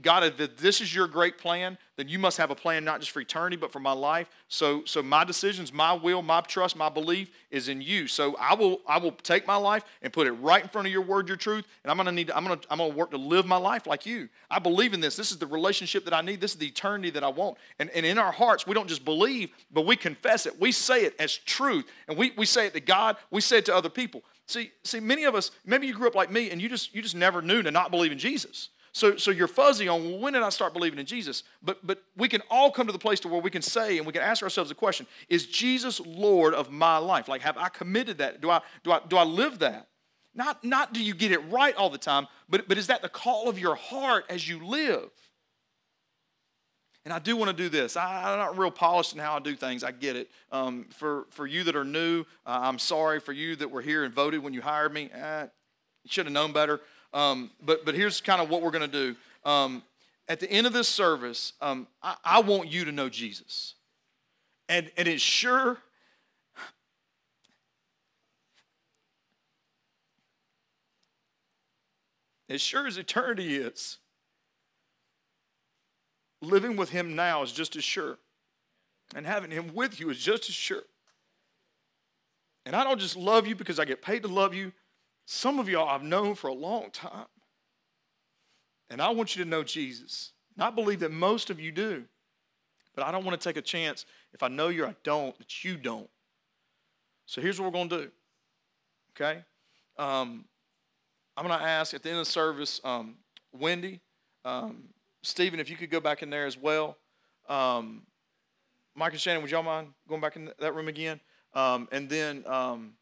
God, 0.00 0.24
if 0.24 0.56
this 0.56 0.80
is 0.80 0.94
your 0.94 1.06
great 1.06 1.36
plan, 1.36 1.76
then 1.96 2.08
you 2.08 2.18
must 2.18 2.38
have 2.38 2.50
a 2.50 2.54
plan 2.54 2.84
not 2.84 3.00
just 3.00 3.12
for 3.12 3.20
eternity, 3.20 3.56
but 3.56 3.70
for 3.70 3.80
my 3.80 3.92
life. 3.92 4.28
So, 4.48 4.82
so 4.84 5.02
my 5.02 5.24
decisions, 5.24 5.72
my 5.72 5.92
will, 5.92 6.22
my 6.22 6.40
trust, 6.40 6.74
my 6.74 6.88
belief 6.88 7.30
is 7.50 7.68
in 7.68 7.82
you. 7.82 8.06
So 8.06 8.34
I 8.36 8.54
will, 8.54 8.80
I 8.88 8.98
will 8.98 9.12
take 9.12 9.46
my 9.46 9.56
life 9.56 9.84
and 10.00 10.10
put 10.10 10.26
it 10.26 10.32
right 10.32 10.62
in 10.62 10.70
front 10.70 10.86
of 10.86 10.92
your 10.92 11.02
word, 11.02 11.28
your 11.28 11.36
truth, 11.36 11.66
and 11.82 11.90
I'm 11.90 11.98
gonna 11.98 12.12
need, 12.12 12.30
I'm 12.30 12.44
gonna, 12.44 12.60
I'm 12.70 12.78
gonna 12.78 12.94
work 12.94 13.10
to 13.10 13.18
live 13.18 13.44
my 13.44 13.58
life 13.58 13.86
like 13.86 14.06
you. 14.06 14.30
I 14.50 14.58
believe 14.58 14.94
in 14.94 15.00
this. 15.00 15.16
This 15.16 15.30
is 15.30 15.38
the 15.38 15.46
relationship 15.46 16.06
that 16.06 16.14
I 16.14 16.22
need. 16.22 16.40
This 16.40 16.52
is 16.52 16.58
the 16.58 16.66
eternity 16.66 17.10
that 17.10 17.22
I 17.22 17.28
want. 17.28 17.58
And, 17.78 17.90
and 17.90 18.06
in 18.06 18.16
our 18.16 18.32
hearts, 18.32 18.66
we 18.66 18.74
don't 18.74 18.88
just 18.88 19.04
believe, 19.04 19.50
but 19.70 19.84
we 19.84 19.96
confess 19.96 20.46
it. 20.46 20.58
We 20.58 20.72
say 20.72 21.04
it 21.04 21.14
as 21.18 21.36
truth, 21.36 21.84
and 22.08 22.16
we, 22.16 22.32
we 22.38 22.46
say 22.46 22.66
it 22.66 22.72
to 22.72 22.80
God. 22.80 23.16
We 23.30 23.42
say 23.42 23.58
it 23.58 23.66
to 23.66 23.74
other 23.74 23.90
people. 23.90 24.22
See, 24.46 24.72
see, 24.82 25.00
many 25.00 25.24
of 25.24 25.34
us, 25.34 25.50
maybe 25.64 25.86
you 25.86 25.94
grew 25.94 26.06
up 26.06 26.14
like 26.14 26.30
me, 26.30 26.50
and 26.50 26.60
you 26.60 26.68
just, 26.68 26.94
you 26.94 27.02
just 27.02 27.14
never 27.14 27.40
knew 27.40 27.62
to 27.62 27.70
not 27.70 27.90
believe 27.90 28.12
in 28.12 28.18
Jesus. 28.18 28.70
So, 28.94 29.16
so 29.16 29.32
you're 29.32 29.48
fuzzy 29.48 29.88
on 29.88 30.04
well, 30.04 30.18
when 30.20 30.34
did 30.34 30.44
I 30.44 30.50
start 30.50 30.72
believing 30.72 31.00
in 31.00 31.04
Jesus? 31.04 31.42
But, 31.60 31.84
but 31.84 32.04
we 32.16 32.28
can 32.28 32.42
all 32.48 32.70
come 32.70 32.86
to 32.86 32.92
the 32.92 32.98
place 32.98 33.18
to 33.20 33.28
where 33.28 33.40
we 33.40 33.50
can 33.50 33.60
say 33.60 33.98
and 33.98 34.06
we 34.06 34.12
can 34.12 34.22
ask 34.22 34.40
ourselves 34.40 34.70
the 34.70 34.76
question: 34.76 35.06
Is 35.28 35.46
Jesus 35.46 36.00
Lord 36.00 36.54
of 36.54 36.70
my 36.70 36.98
life? 36.98 37.26
Like, 37.26 37.42
have 37.42 37.58
I 37.58 37.68
committed 37.68 38.18
that? 38.18 38.40
Do 38.40 38.50
I 38.50 38.60
do 38.84 38.92
I 38.92 39.00
do 39.08 39.16
I 39.16 39.24
live 39.24 39.58
that? 39.58 39.88
Not 40.32 40.62
not 40.62 40.92
do 40.92 41.02
you 41.02 41.12
get 41.12 41.32
it 41.32 41.40
right 41.50 41.74
all 41.74 41.90
the 41.90 41.98
time, 41.98 42.28
but 42.48 42.68
but 42.68 42.78
is 42.78 42.86
that 42.86 43.02
the 43.02 43.08
call 43.08 43.48
of 43.48 43.58
your 43.58 43.74
heart 43.74 44.26
as 44.28 44.48
you 44.48 44.64
live? 44.64 45.10
And 47.04 47.12
I 47.12 47.18
do 47.18 47.36
want 47.36 47.50
to 47.50 47.56
do 47.56 47.68
this. 47.68 47.96
I, 47.96 48.32
am 48.32 48.38
not 48.38 48.56
real 48.56 48.70
polished 48.70 49.12
in 49.12 49.18
how 49.18 49.36
I 49.36 49.40
do 49.40 49.56
things. 49.56 49.84
I 49.84 49.90
get 49.90 50.16
it. 50.16 50.30
Um, 50.50 50.86
for, 50.88 51.26
for 51.28 51.46
you 51.46 51.62
that 51.64 51.76
are 51.76 51.84
new, 51.84 52.22
uh, 52.46 52.60
I'm 52.62 52.78
sorry. 52.78 53.20
For 53.20 53.32
you 53.32 53.56
that 53.56 53.70
were 53.70 53.82
here 53.82 54.04
and 54.04 54.14
voted 54.14 54.42
when 54.42 54.54
you 54.54 54.62
hired 54.62 54.94
me, 54.94 55.10
eh, 55.12 55.42
you 55.42 56.10
should 56.10 56.24
have 56.24 56.32
known 56.32 56.52
better. 56.52 56.80
Um, 57.14 57.50
but, 57.62 57.86
but 57.86 57.94
here's 57.94 58.20
kind 58.20 58.42
of 58.42 58.50
what 58.50 58.60
we're 58.60 58.72
going 58.72 58.90
to 58.90 59.14
do. 59.14 59.16
Um, 59.48 59.82
at 60.28 60.40
the 60.40 60.50
end 60.50 60.66
of 60.66 60.72
this 60.72 60.88
service, 60.88 61.52
um, 61.62 61.86
I, 62.02 62.16
I 62.24 62.40
want 62.40 62.70
you 62.70 62.84
to 62.84 62.92
know 62.92 63.08
Jesus. 63.08 63.74
And, 64.68 64.90
and 64.96 65.06
it's 65.08 65.22
sure 65.22 65.78
as 72.48 72.60
sure 72.60 72.86
as 72.86 72.96
eternity 72.98 73.56
is, 73.56 73.98
living 76.42 76.76
with 76.76 76.90
Him 76.90 77.14
now 77.14 77.42
is 77.42 77.52
just 77.52 77.76
as 77.76 77.84
sure. 77.84 78.18
And 79.14 79.26
having 79.26 79.50
Him 79.50 79.72
with 79.74 80.00
you 80.00 80.10
is 80.10 80.18
just 80.18 80.48
as 80.48 80.54
sure. 80.54 80.82
And 82.66 82.74
I 82.74 82.84
don't 82.84 83.00
just 83.00 83.16
love 83.16 83.46
you 83.46 83.54
because 83.54 83.78
I 83.78 83.84
get 83.84 84.02
paid 84.02 84.22
to 84.22 84.28
love 84.28 84.54
you. 84.54 84.72
Some 85.26 85.58
of 85.58 85.68
y'all 85.68 85.88
I've 85.88 86.02
known 86.02 86.34
for 86.34 86.48
a 86.48 86.54
long 86.54 86.90
time. 86.90 87.26
And 88.90 89.00
I 89.00 89.10
want 89.10 89.34
you 89.34 89.42
to 89.44 89.48
know 89.48 89.62
Jesus. 89.62 90.32
And 90.54 90.62
I 90.62 90.70
believe 90.70 91.00
that 91.00 91.10
most 91.10 91.50
of 91.50 91.58
you 91.58 91.72
do. 91.72 92.04
But 92.94 93.04
I 93.04 93.10
don't 93.10 93.24
want 93.24 93.40
to 93.40 93.48
take 93.48 93.56
a 93.56 93.62
chance 93.62 94.06
if 94.32 94.42
I 94.42 94.48
know 94.48 94.68
you're 94.68 94.86
I 94.86 94.94
don't, 95.02 95.36
that 95.38 95.64
you 95.64 95.76
don't. 95.76 96.08
So 97.26 97.40
here's 97.40 97.60
what 97.60 97.66
we're 97.66 97.78
going 97.78 97.88
to 97.88 97.98
do. 98.02 98.10
Okay? 99.12 99.42
Um, 99.98 100.44
I'm 101.36 101.46
going 101.46 101.58
to 101.58 101.64
ask 101.64 101.94
at 101.94 102.02
the 102.02 102.10
end 102.10 102.18
of 102.18 102.26
the 102.26 102.30
service, 102.30 102.80
um, 102.84 103.16
Wendy, 103.52 104.00
um, 104.44 104.84
Stephen, 105.22 105.58
if 105.58 105.70
you 105.70 105.76
could 105.76 105.90
go 105.90 106.00
back 106.00 106.22
in 106.22 106.30
there 106.30 106.46
as 106.46 106.56
well. 106.56 106.96
Um, 107.48 108.02
Mike 108.94 109.12
and 109.12 109.20
Shannon, 109.20 109.42
would 109.42 109.50
y'all 109.50 109.62
mind 109.62 109.88
going 110.08 110.20
back 110.20 110.36
in 110.36 110.50
that 110.58 110.74
room 110.74 110.88
again? 110.88 111.18
Um, 111.54 111.88
and 111.90 112.08
then 112.08 112.44
um, 112.46 112.92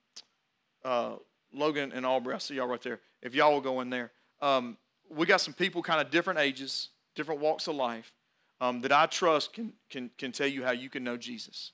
uh, 0.84 1.16
Logan 1.52 1.92
and 1.94 2.06
Aubrey, 2.06 2.34
I 2.34 2.38
see 2.38 2.54
y'all 2.54 2.66
right 2.66 2.82
there. 2.82 3.00
If 3.22 3.34
y'all 3.34 3.52
will 3.52 3.60
go 3.60 3.80
in 3.80 3.90
there. 3.90 4.10
Um, 4.40 4.76
we 5.10 5.26
got 5.26 5.40
some 5.40 5.54
people 5.54 5.82
kind 5.82 6.00
of 6.00 6.10
different 6.10 6.38
ages, 6.38 6.88
different 7.14 7.40
walks 7.40 7.66
of 7.66 7.74
life 7.74 8.12
um, 8.60 8.80
that 8.82 8.92
I 8.92 9.06
trust 9.06 9.52
can, 9.52 9.72
can, 9.90 10.10
can 10.16 10.32
tell 10.32 10.46
you 10.46 10.64
how 10.64 10.70
you 10.70 10.88
can 10.88 11.04
know 11.04 11.16
Jesus. 11.16 11.72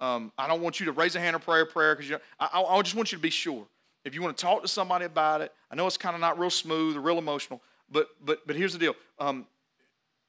Um, 0.00 0.32
I 0.36 0.48
don't 0.48 0.62
want 0.62 0.80
you 0.80 0.86
to 0.86 0.92
raise 0.92 1.14
a 1.14 1.20
hand 1.20 1.36
or 1.36 1.38
pray 1.38 1.60
a 1.60 1.66
prayer 1.66 1.94
because 1.94 2.18
I, 2.40 2.60
I 2.60 2.82
just 2.82 2.96
want 2.96 3.12
you 3.12 3.18
to 3.18 3.22
be 3.22 3.30
sure. 3.30 3.66
If 4.04 4.14
you 4.14 4.22
want 4.22 4.36
to 4.36 4.42
talk 4.42 4.62
to 4.62 4.68
somebody 4.68 5.04
about 5.04 5.42
it, 5.42 5.52
I 5.70 5.76
know 5.76 5.86
it's 5.86 5.96
kind 5.96 6.14
of 6.14 6.20
not 6.20 6.38
real 6.38 6.50
smooth 6.50 6.96
or 6.96 7.00
real 7.00 7.18
emotional, 7.18 7.62
but 7.90 8.08
but 8.24 8.44
but 8.46 8.56
here's 8.56 8.72
the 8.72 8.78
deal. 8.78 8.96
Um, 9.20 9.46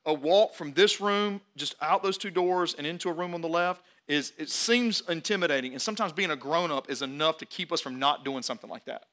A 0.06 0.14
walk 0.14 0.54
from 0.54 0.74
this 0.74 0.99
room 0.99 1.39
just 1.56 1.76
out 1.82 2.04
those 2.04 2.18
two 2.18 2.30
doors 2.30 2.74
and 2.78 2.86
into 2.86 3.10
a 3.10 3.14
room 3.14 3.34
on 3.34 3.41
the 3.41 3.47
left 3.47 3.84
is 4.08 4.34
it 4.38 4.49
seems 4.49 5.01
intimidating, 5.08 5.72
and 5.72 5.82
sometimes 5.82 6.12
being 6.12 6.32
a 6.32 6.36
grown 6.36 6.72
up 6.72 6.89
is 6.89 7.01
enough 7.01 7.38
to 7.38 7.45
keep 7.45 7.72
us 7.72 7.80
from 7.80 7.99
not 7.99 8.26
doing 8.26 8.43
something 8.43 8.70
like 8.70 8.86
that. 8.86 9.06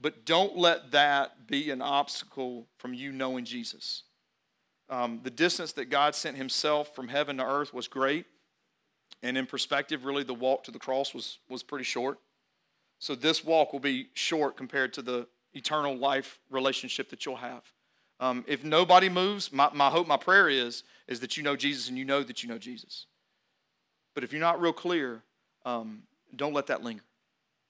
But 0.00 0.26
don't 0.26 0.56
let 0.56 0.90
that 0.90 1.46
be 1.46 1.70
an 1.70 1.80
obstacle 1.80 2.66
from 2.78 2.92
you 2.92 3.12
knowing 3.12 3.44
Jesus. 3.44 4.02
Um, 4.90 5.20
the 5.22 5.30
distance 5.30 5.72
that 5.74 5.86
God 5.86 6.14
sent 6.14 6.36
Himself 6.36 6.94
from 6.94 7.08
heaven 7.08 7.36
to 7.36 7.44
earth 7.44 7.72
was 7.72 7.86
great, 7.86 8.26
and 9.22 9.38
in 9.38 9.46
perspective, 9.46 10.04
really, 10.04 10.24
the 10.24 10.34
walk 10.34 10.64
to 10.64 10.72
the 10.72 10.78
cross 10.78 11.14
was 11.14 11.38
was 11.48 11.62
pretty 11.62 11.84
short. 11.84 12.18
So 12.98 13.14
this 13.14 13.44
walk 13.44 13.72
will 13.72 13.80
be 13.80 14.08
short 14.14 14.56
compared 14.56 14.92
to 14.94 15.02
the 15.02 15.26
eternal 15.52 15.96
life 15.96 16.40
relationship 16.50 17.10
that 17.10 17.24
you'll 17.24 17.36
have. 17.36 17.62
Um, 18.20 18.44
if 18.46 18.64
nobody 18.64 19.08
moves, 19.08 19.52
my, 19.52 19.70
my 19.72 19.90
hope, 19.90 20.06
my 20.06 20.16
prayer 20.16 20.48
is, 20.48 20.84
is 21.08 21.20
that 21.20 21.36
you 21.36 21.42
know 21.42 21.56
Jesus 21.56 21.88
and 21.88 21.98
you 21.98 22.04
know 22.04 22.22
that 22.22 22.42
you 22.42 22.48
know 22.48 22.58
Jesus. 22.58 23.06
But 24.14 24.24
if 24.24 24.32
you're 24.32 24.40
not 24.40 24.60
real 24.60 24.72
clear, 24.72 25.22
um, 25.64 26.02
don't 26.34 26.52
let 26.52 26.68
that 26.68 26.82
linger. 26.82 27.02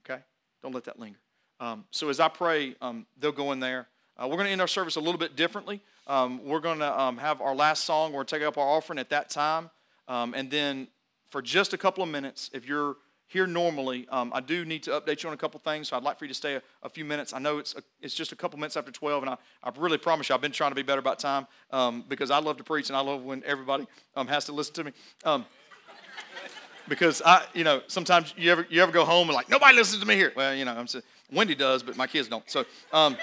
Okay? 0.05 0.21
Don't 0.63 0.75
let 0.75 0.85
that 0.85 0.99
linger. 0.99 1.19
Um, 1.61 1.85
so 1.91 2.09
as 2.09 2.21
I 2.21 2.29
pray, 2.29 2.75
um, 2.81 3.07
they'll 3.19 3.33
go 3.33 3.53
in 3.53 3.61
there. 3.61 3.89
Uh, 4.17 4.27
we're 4.29 4.37
going 4.37 4.47
to 4.47 4.53
end 4.53 4.61
our 4.61 4.69
service 4.69 4.97
a 4.97 5.01
little 5.01 5.19
bit 5.19 5.35
differently. 5.35 5.81
Um, 6.07 6.45
we're 6.45 6.61
going 6.61 6.79
to 6.81 7.01
um, 7.01 7.17
have 7.17 7.41
our 7.41 7.55
last 7.55 7.85
song. 7.85 8.13
We're 8.13 8.19
going 8.19 8.27
to 8.27 8.39
take 8.39 8.47
up 8.47 8.59
our 8.59 8.69
offering 8.69 8.99
at 8.99 9.11
that 9.11 9.31
time. 9.31 9.71
and 10.07 10.51
then 10.51 10.89
for 11.31 11.43
just 11.43 11.73
a 11.73 11.79
couple 11.79 12.05
of 12.05 12.11
minutes, 12.11 12.51
if 12.53 12.67
you're 12.67 12.97
here 13.29 13.47
normally. 13.47 14.07
Um, 14.11 14.33
I 14.35 14.41
do 14.41 14.65
need 14.65 14.83
to 14.85 14.91
update 14.91 15.23
you 15.23 15.29
on 15.29 15.35
a 15.35 15.39
couple 15.39 15.61
things, 15.61 15.89
so 15.89 15.97
I'd 15.97 16.03
like 16.03 16.19
for 16.19 16.25
you 16.25 16.29
to 16.29 16.35
stay 16.35 16.55
a, 16.55 16.63
a 16.83 16.89
few 16.89 17.05
minutes. 17.05 17.33
I 17.33 17.39
know 17.39 17.59
it's, 17.59 17.75
a, 17.75 17.83
it's 18.01 18.15
just 18.15 18.33
a 18.33 18.37
couple 18.37 18.59
minutes 18.59 18.77
after 18.77 18.93
12, 18.93 19.23
and 19.23 19.31
I, 19.31 19.37
I 19.63 19.71
really 19.77 19.99
promise 19.99 20.29
you 20.29 20.35
I've 20.35 20.41
been 20.41 20.53
trying 20.53 20.71
to 20.71 20.75
be 20.77 20.83
better 20.83 21.01
about 21.01 21.19
time 21.19 21.47
um, 21.71 22.05
because 22.09 22.31
I 22.31 22.39
love 22.39 22.57
to 22.59 22.65
preach 22.65 22.89
and 22.89 22.97
I 22.97 23.01
love 23.01 23.23
when 23.23 23.43
everybody 23.45 23.87
um, 24.17 24.27
has 24.29 24.45
to 24.47 24.53
listen 24.53 24.75
to 24.75 24.85
me. 24.85 24.93
Um, 25.25 25.45
because 26.89 27.23
I, 27.25 27.45
you 27.55 27.65
know, 27.65 27.83
sometimes 27.87 28.35
you 28.37 28.53
ever, 28.53 28.67
you 28.69 28.83
ever 28.83 28.93
go 28.93 29.05
home 29.05 29.29
and 29.29 29.35
like, 29.35 29.49
nobody 29.49 29.77
listens 29.77 30.01
to 30.01 30.07
me 30.07 30.17
here. 30.17 30.33
Well, 30.37 30.55
you 30.55 30.65
know, 30.65 30.75
I'm 30.75 30.87
saying, 30.87 31.05
Wendy 31.33 31.55
does, 31.55 31.83
but 31.83 31.97
my 31.97 32.07
kids 32.07 32.29
don't. 32.29 32.49
So, 32.49 32.65
um, 32.93 33.17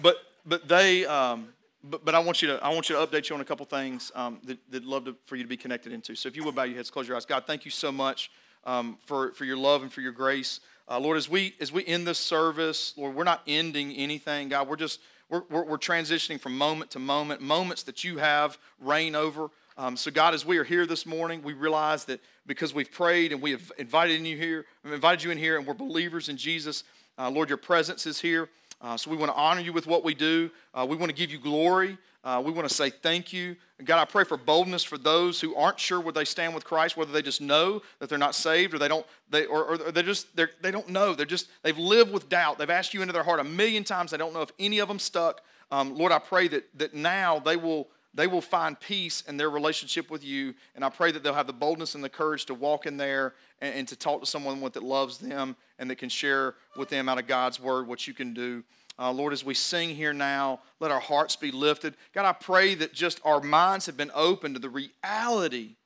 but, 0.00 0.16
but 0.46 0.66
they, 0.66 1.04
um, 1.04 1.48
but, 1.90 2.04
but 2.04 2.14
I 2.14 2.18
want 2.18 2.42
you 2.42 2.48
to 2.48 2.64
I 2.64 2.68
want 2.70 2.88
you 2.88 2.96
to 2.96 3.06
update 3.06 3.28
you 3.28 3.34
on 3.34 3.40
a 3.40 3.44
couple 3.44 3.66
things 3.66 4.12
um, 4.14 4.40
that, 4.44 4.58
that 4.70 4.84
love 4.84 5.04
to, 5.06 5.16
for 5.26 5.36
you 5.36 5.42
to 5.42 5.48
be 5.48 5.56
connected 5.56 5.92
into. 5.92 6.14
So 6.14 6.28
if 6.28 6.36
you 6.36 6.44
would 6.44 6.54
bow 6.54 6.64
your 6.64 6.76
heads, 6.76 6.90
close 6.90 7.08
your 7.08 7.16
eyes. 7.16 7.26
God, 7.26 7.44
thank 7.46 7.64
you 7.64 7.70
so 7.70 7.90
much 7.92 8.30
um, 8.64 8.98
for 9.06 9.32
for 9.32 9.44
your 9.44 9.56
love 9.56 9.82
and 9.82 9.92
for 9.92 10.00
your 10.00 10.12
grace, 10.12 10.60
uh, 10.88 10.98
Lord. 10.98 11.16
As 11.16 11.28
we 11.28 11.54
as 11.60 11.72
we 11.72 11.84
end 11.86 12.06
this 12.06 12.18
service, 12.18 12.94
Lord, 12.96 13.14
we're 13.14 13.24
not 13.24 13.42
ending 13.46 13.92
anything, 13.92 14.48
God. 14.48 14.68
We're 14.68 14.76
just 14.76 15.00
we're, 15.28 15.42
we're, 15.50 15.64
we're 15.64 15.78
transitioning 15.78 16.40
from 16.40 16.56
moment 16.56 16.90
to 16.92 16.98
moment, 16.98 17.40
moments 17.40 17.82
that 17.84 18.04
you 18.04 18.18
have 18.18 18.58
reign 18.80 19.14
over. 19.14 19.50
Um, 19.76 19.96
so 19.96 20.10
God, 20.10 20.34
as 20.34 20.44
we 20.44 20.58
are 20.58 20.64
here 20.64 20.86
this 20.86 21.06
morning, 21.06 21.42
we 21.42 21.52
realize 21.52 22.04
that 22.06 22.20
because 22.46 22.74
we've 22.74 22.90
prayed 22.90 23.32
and 23.32 23.40
we 23.40 23.52
have 23.52 23.70
invited 23.78 24.20
you 24.26 24.36
here, 24.36 24.64
invited 24.84 25.22
you 25.22 25.30
in 25.30 25.38
here, 25.38 25.56
and 25.56 25.66
we're 25.66 25.74
believers 25.74 26.28
in 26.28 26.36
Jesus, 26.36 26.82
uh, 27.18 27.30
Lord, 27.30 27.48
your 27.48 27.58
presence 27.58 28.06
is 28.06 28.20
here. 28.20 28.48
Uh, 28.80 28.96
so 28.96 29.10
we 29.10 29.16
want 29.16 29.30
to 29.32 29.36
honor 29.36 29.60
you 29.60 29.72
with 29.72 29.86
what 29.86 30.04
we 30.04 30.14
do. 30.14 30.50
Uh, 30.72 30.86
we 30.88 30.96
want 30.96 31.10
to 31.10 31.16
give 31.16 31.30
you 31.30 31.38
glory. 31.38 31.98
Uh, 32.24 32.42
we 32.44 32.52
want 32.52 32.68
to 32.68 32.74
say 32.74 32.90
thank 32.90 33.32
you. 33.32 33.56
God, 33.84 34.00
I 34.00 34.04
pray 34.04 34.24
for 34.24 34.36
boldness 34.36 34.84
for 34.84 34.98
those 34.98 35.40
who 35.40 35.54
aren't 35.54 35.78
sure 35.78 36.00
where 36.00 36.12
they 36.12 36.24
stand 36.24 36.54
with 36.54 36.64
Christ, 36.64 36.96
whether 36.96 37.12
they 37.12 37.22
just 37.22 37.40
know 37.40 37.80
that 38.00 38.08
they're 38.08 38.18
not 38.18 38.34
saved 38.34 38.74
or 38.74 38.78
they 38.78 38.88
don't, 38.88 39.06
they, 39.30 39.46
or, 39.46 39.64
or 39.64 39.78
they 39.78 40.02
just, 40.02 40.34
they're, 40.36 40.50
they 40.60 40.70
don't 40.70 40.88
know. 40.88 41.14
They're 41.14 41.26
just, 41.26 41.48
they've 41.62 41.78
lived 41.78 42.12
with 42.12 42.28
doubt. 42.28 42.58
They've 42.58 42.68
asked 42.68 42.92
you 42.92 43.02
into 43.02 43.12
their 43.12 43.22
heart 43.22 43.40
a 43.40 43.44
million 43.44 43.84
times. 43.84 44.10
They 44.10 44.16
don't 44.16 44.34
know 44.34 44.42
if 44.42 44.50
any 44.58 44.80
of 44.80 44.88
them 44.88 44.98
stuck. 44.98 45.42
Um, 45.70 45.96
Lord, 45.96 46.12
I 46.12 46.18
pray 46.18 46.48
that, 46.48 46.64
that 46.78 46.94
now 46.94 47.38
they 47.38 47.56
will, 47.56 47.88
they 48.18 48.26
will 48.26 48.40
find 48.40 48.78
peace 48.80 49.22
in 49.28 49.36
their 49.36 49.48
relationship 49.48 50.10
with 50.10 50.24
you. 50.24 50.52
And 50.74 50.84
I 50.84 50.88
pray 50.88 51.12
that 51.12 51.22
they'll 51.22 51.34
have 51.34 51.46
the 51.46 51.52
boldness 51.52 51.94
and 51.94 52.02
the 52.02 52.08
courage 52.08 52.46
to 52.46 52.54
walk 52.54 52.84
in 52.84 52.96
there 52.96 53.34
and, 53.60 53.72
and 53.76 53.88
to 53.88 53.94
talk 53.94 54.18
to 54.18 54.26
someone 54.26 54.60
that 54.60 54.82
loves 54.82 55.18
them 55.18 55.54
and 55.78 55.88
that 55.88 55.98
can 55.98 56.08
share 56.08 56.56
with 56.76 56.88
them 56.88 57.08
out 57.08 57.18
of 57.18 57.28
God's 57.28 57.60
word 57.60 57.86
what 57.86 58.08
you 58.08 58.14
can 58.14 58.34
do. 58.34 58.64
Uh, 58.98 59.12
Lord, 59.12 59.32
as 59.32 59.44
we 59.44 59.54
sing 59.54 59.90
here 59.90 60.12
now, 60.12 60.58
let 60.80 60.90
our 60.90 60.98
hearts 60.98 61.36
be 61.36 61.52
lifted. 61.52 61.94
God, 62.12 62.26
I 62.26 62.32
pray 62.32 62.74
that 62.74 62.92
just 62.92 63.20
our 63.24 63.40
minds 63.40 63.86
have 63.86 63.96
been 63.96 64.10
open 64.12 64.52
to 64.54 64.58
the 64.58 64.68
reality, 64.68 65.76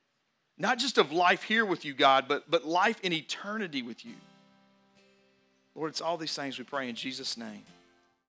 not 0.57 0.79
just 0.79 0.97
of 0.97 1.13
life 1.13 1.43
here 1.43 1.67
with 1.67 1.85
you, 1.85 1.93
God, 1.93 2.25
but, 2.29 2.51
but 2.51 2.65
life 2.65 2.99
in 3.03 3.13
eternity 3.13 3.83
with 3.83 4.07
you. 4.07 4.15
Lord, 5.75 5.91
it's 5.91 6.01
all 6.01 6.17
these 6.17 6.35
things 6.35 6.59
we 6.59 6.65
pray 6.65 6.89
in 6.89 6.95
Jesus' 6.95 7.37
name. 7.37 7.65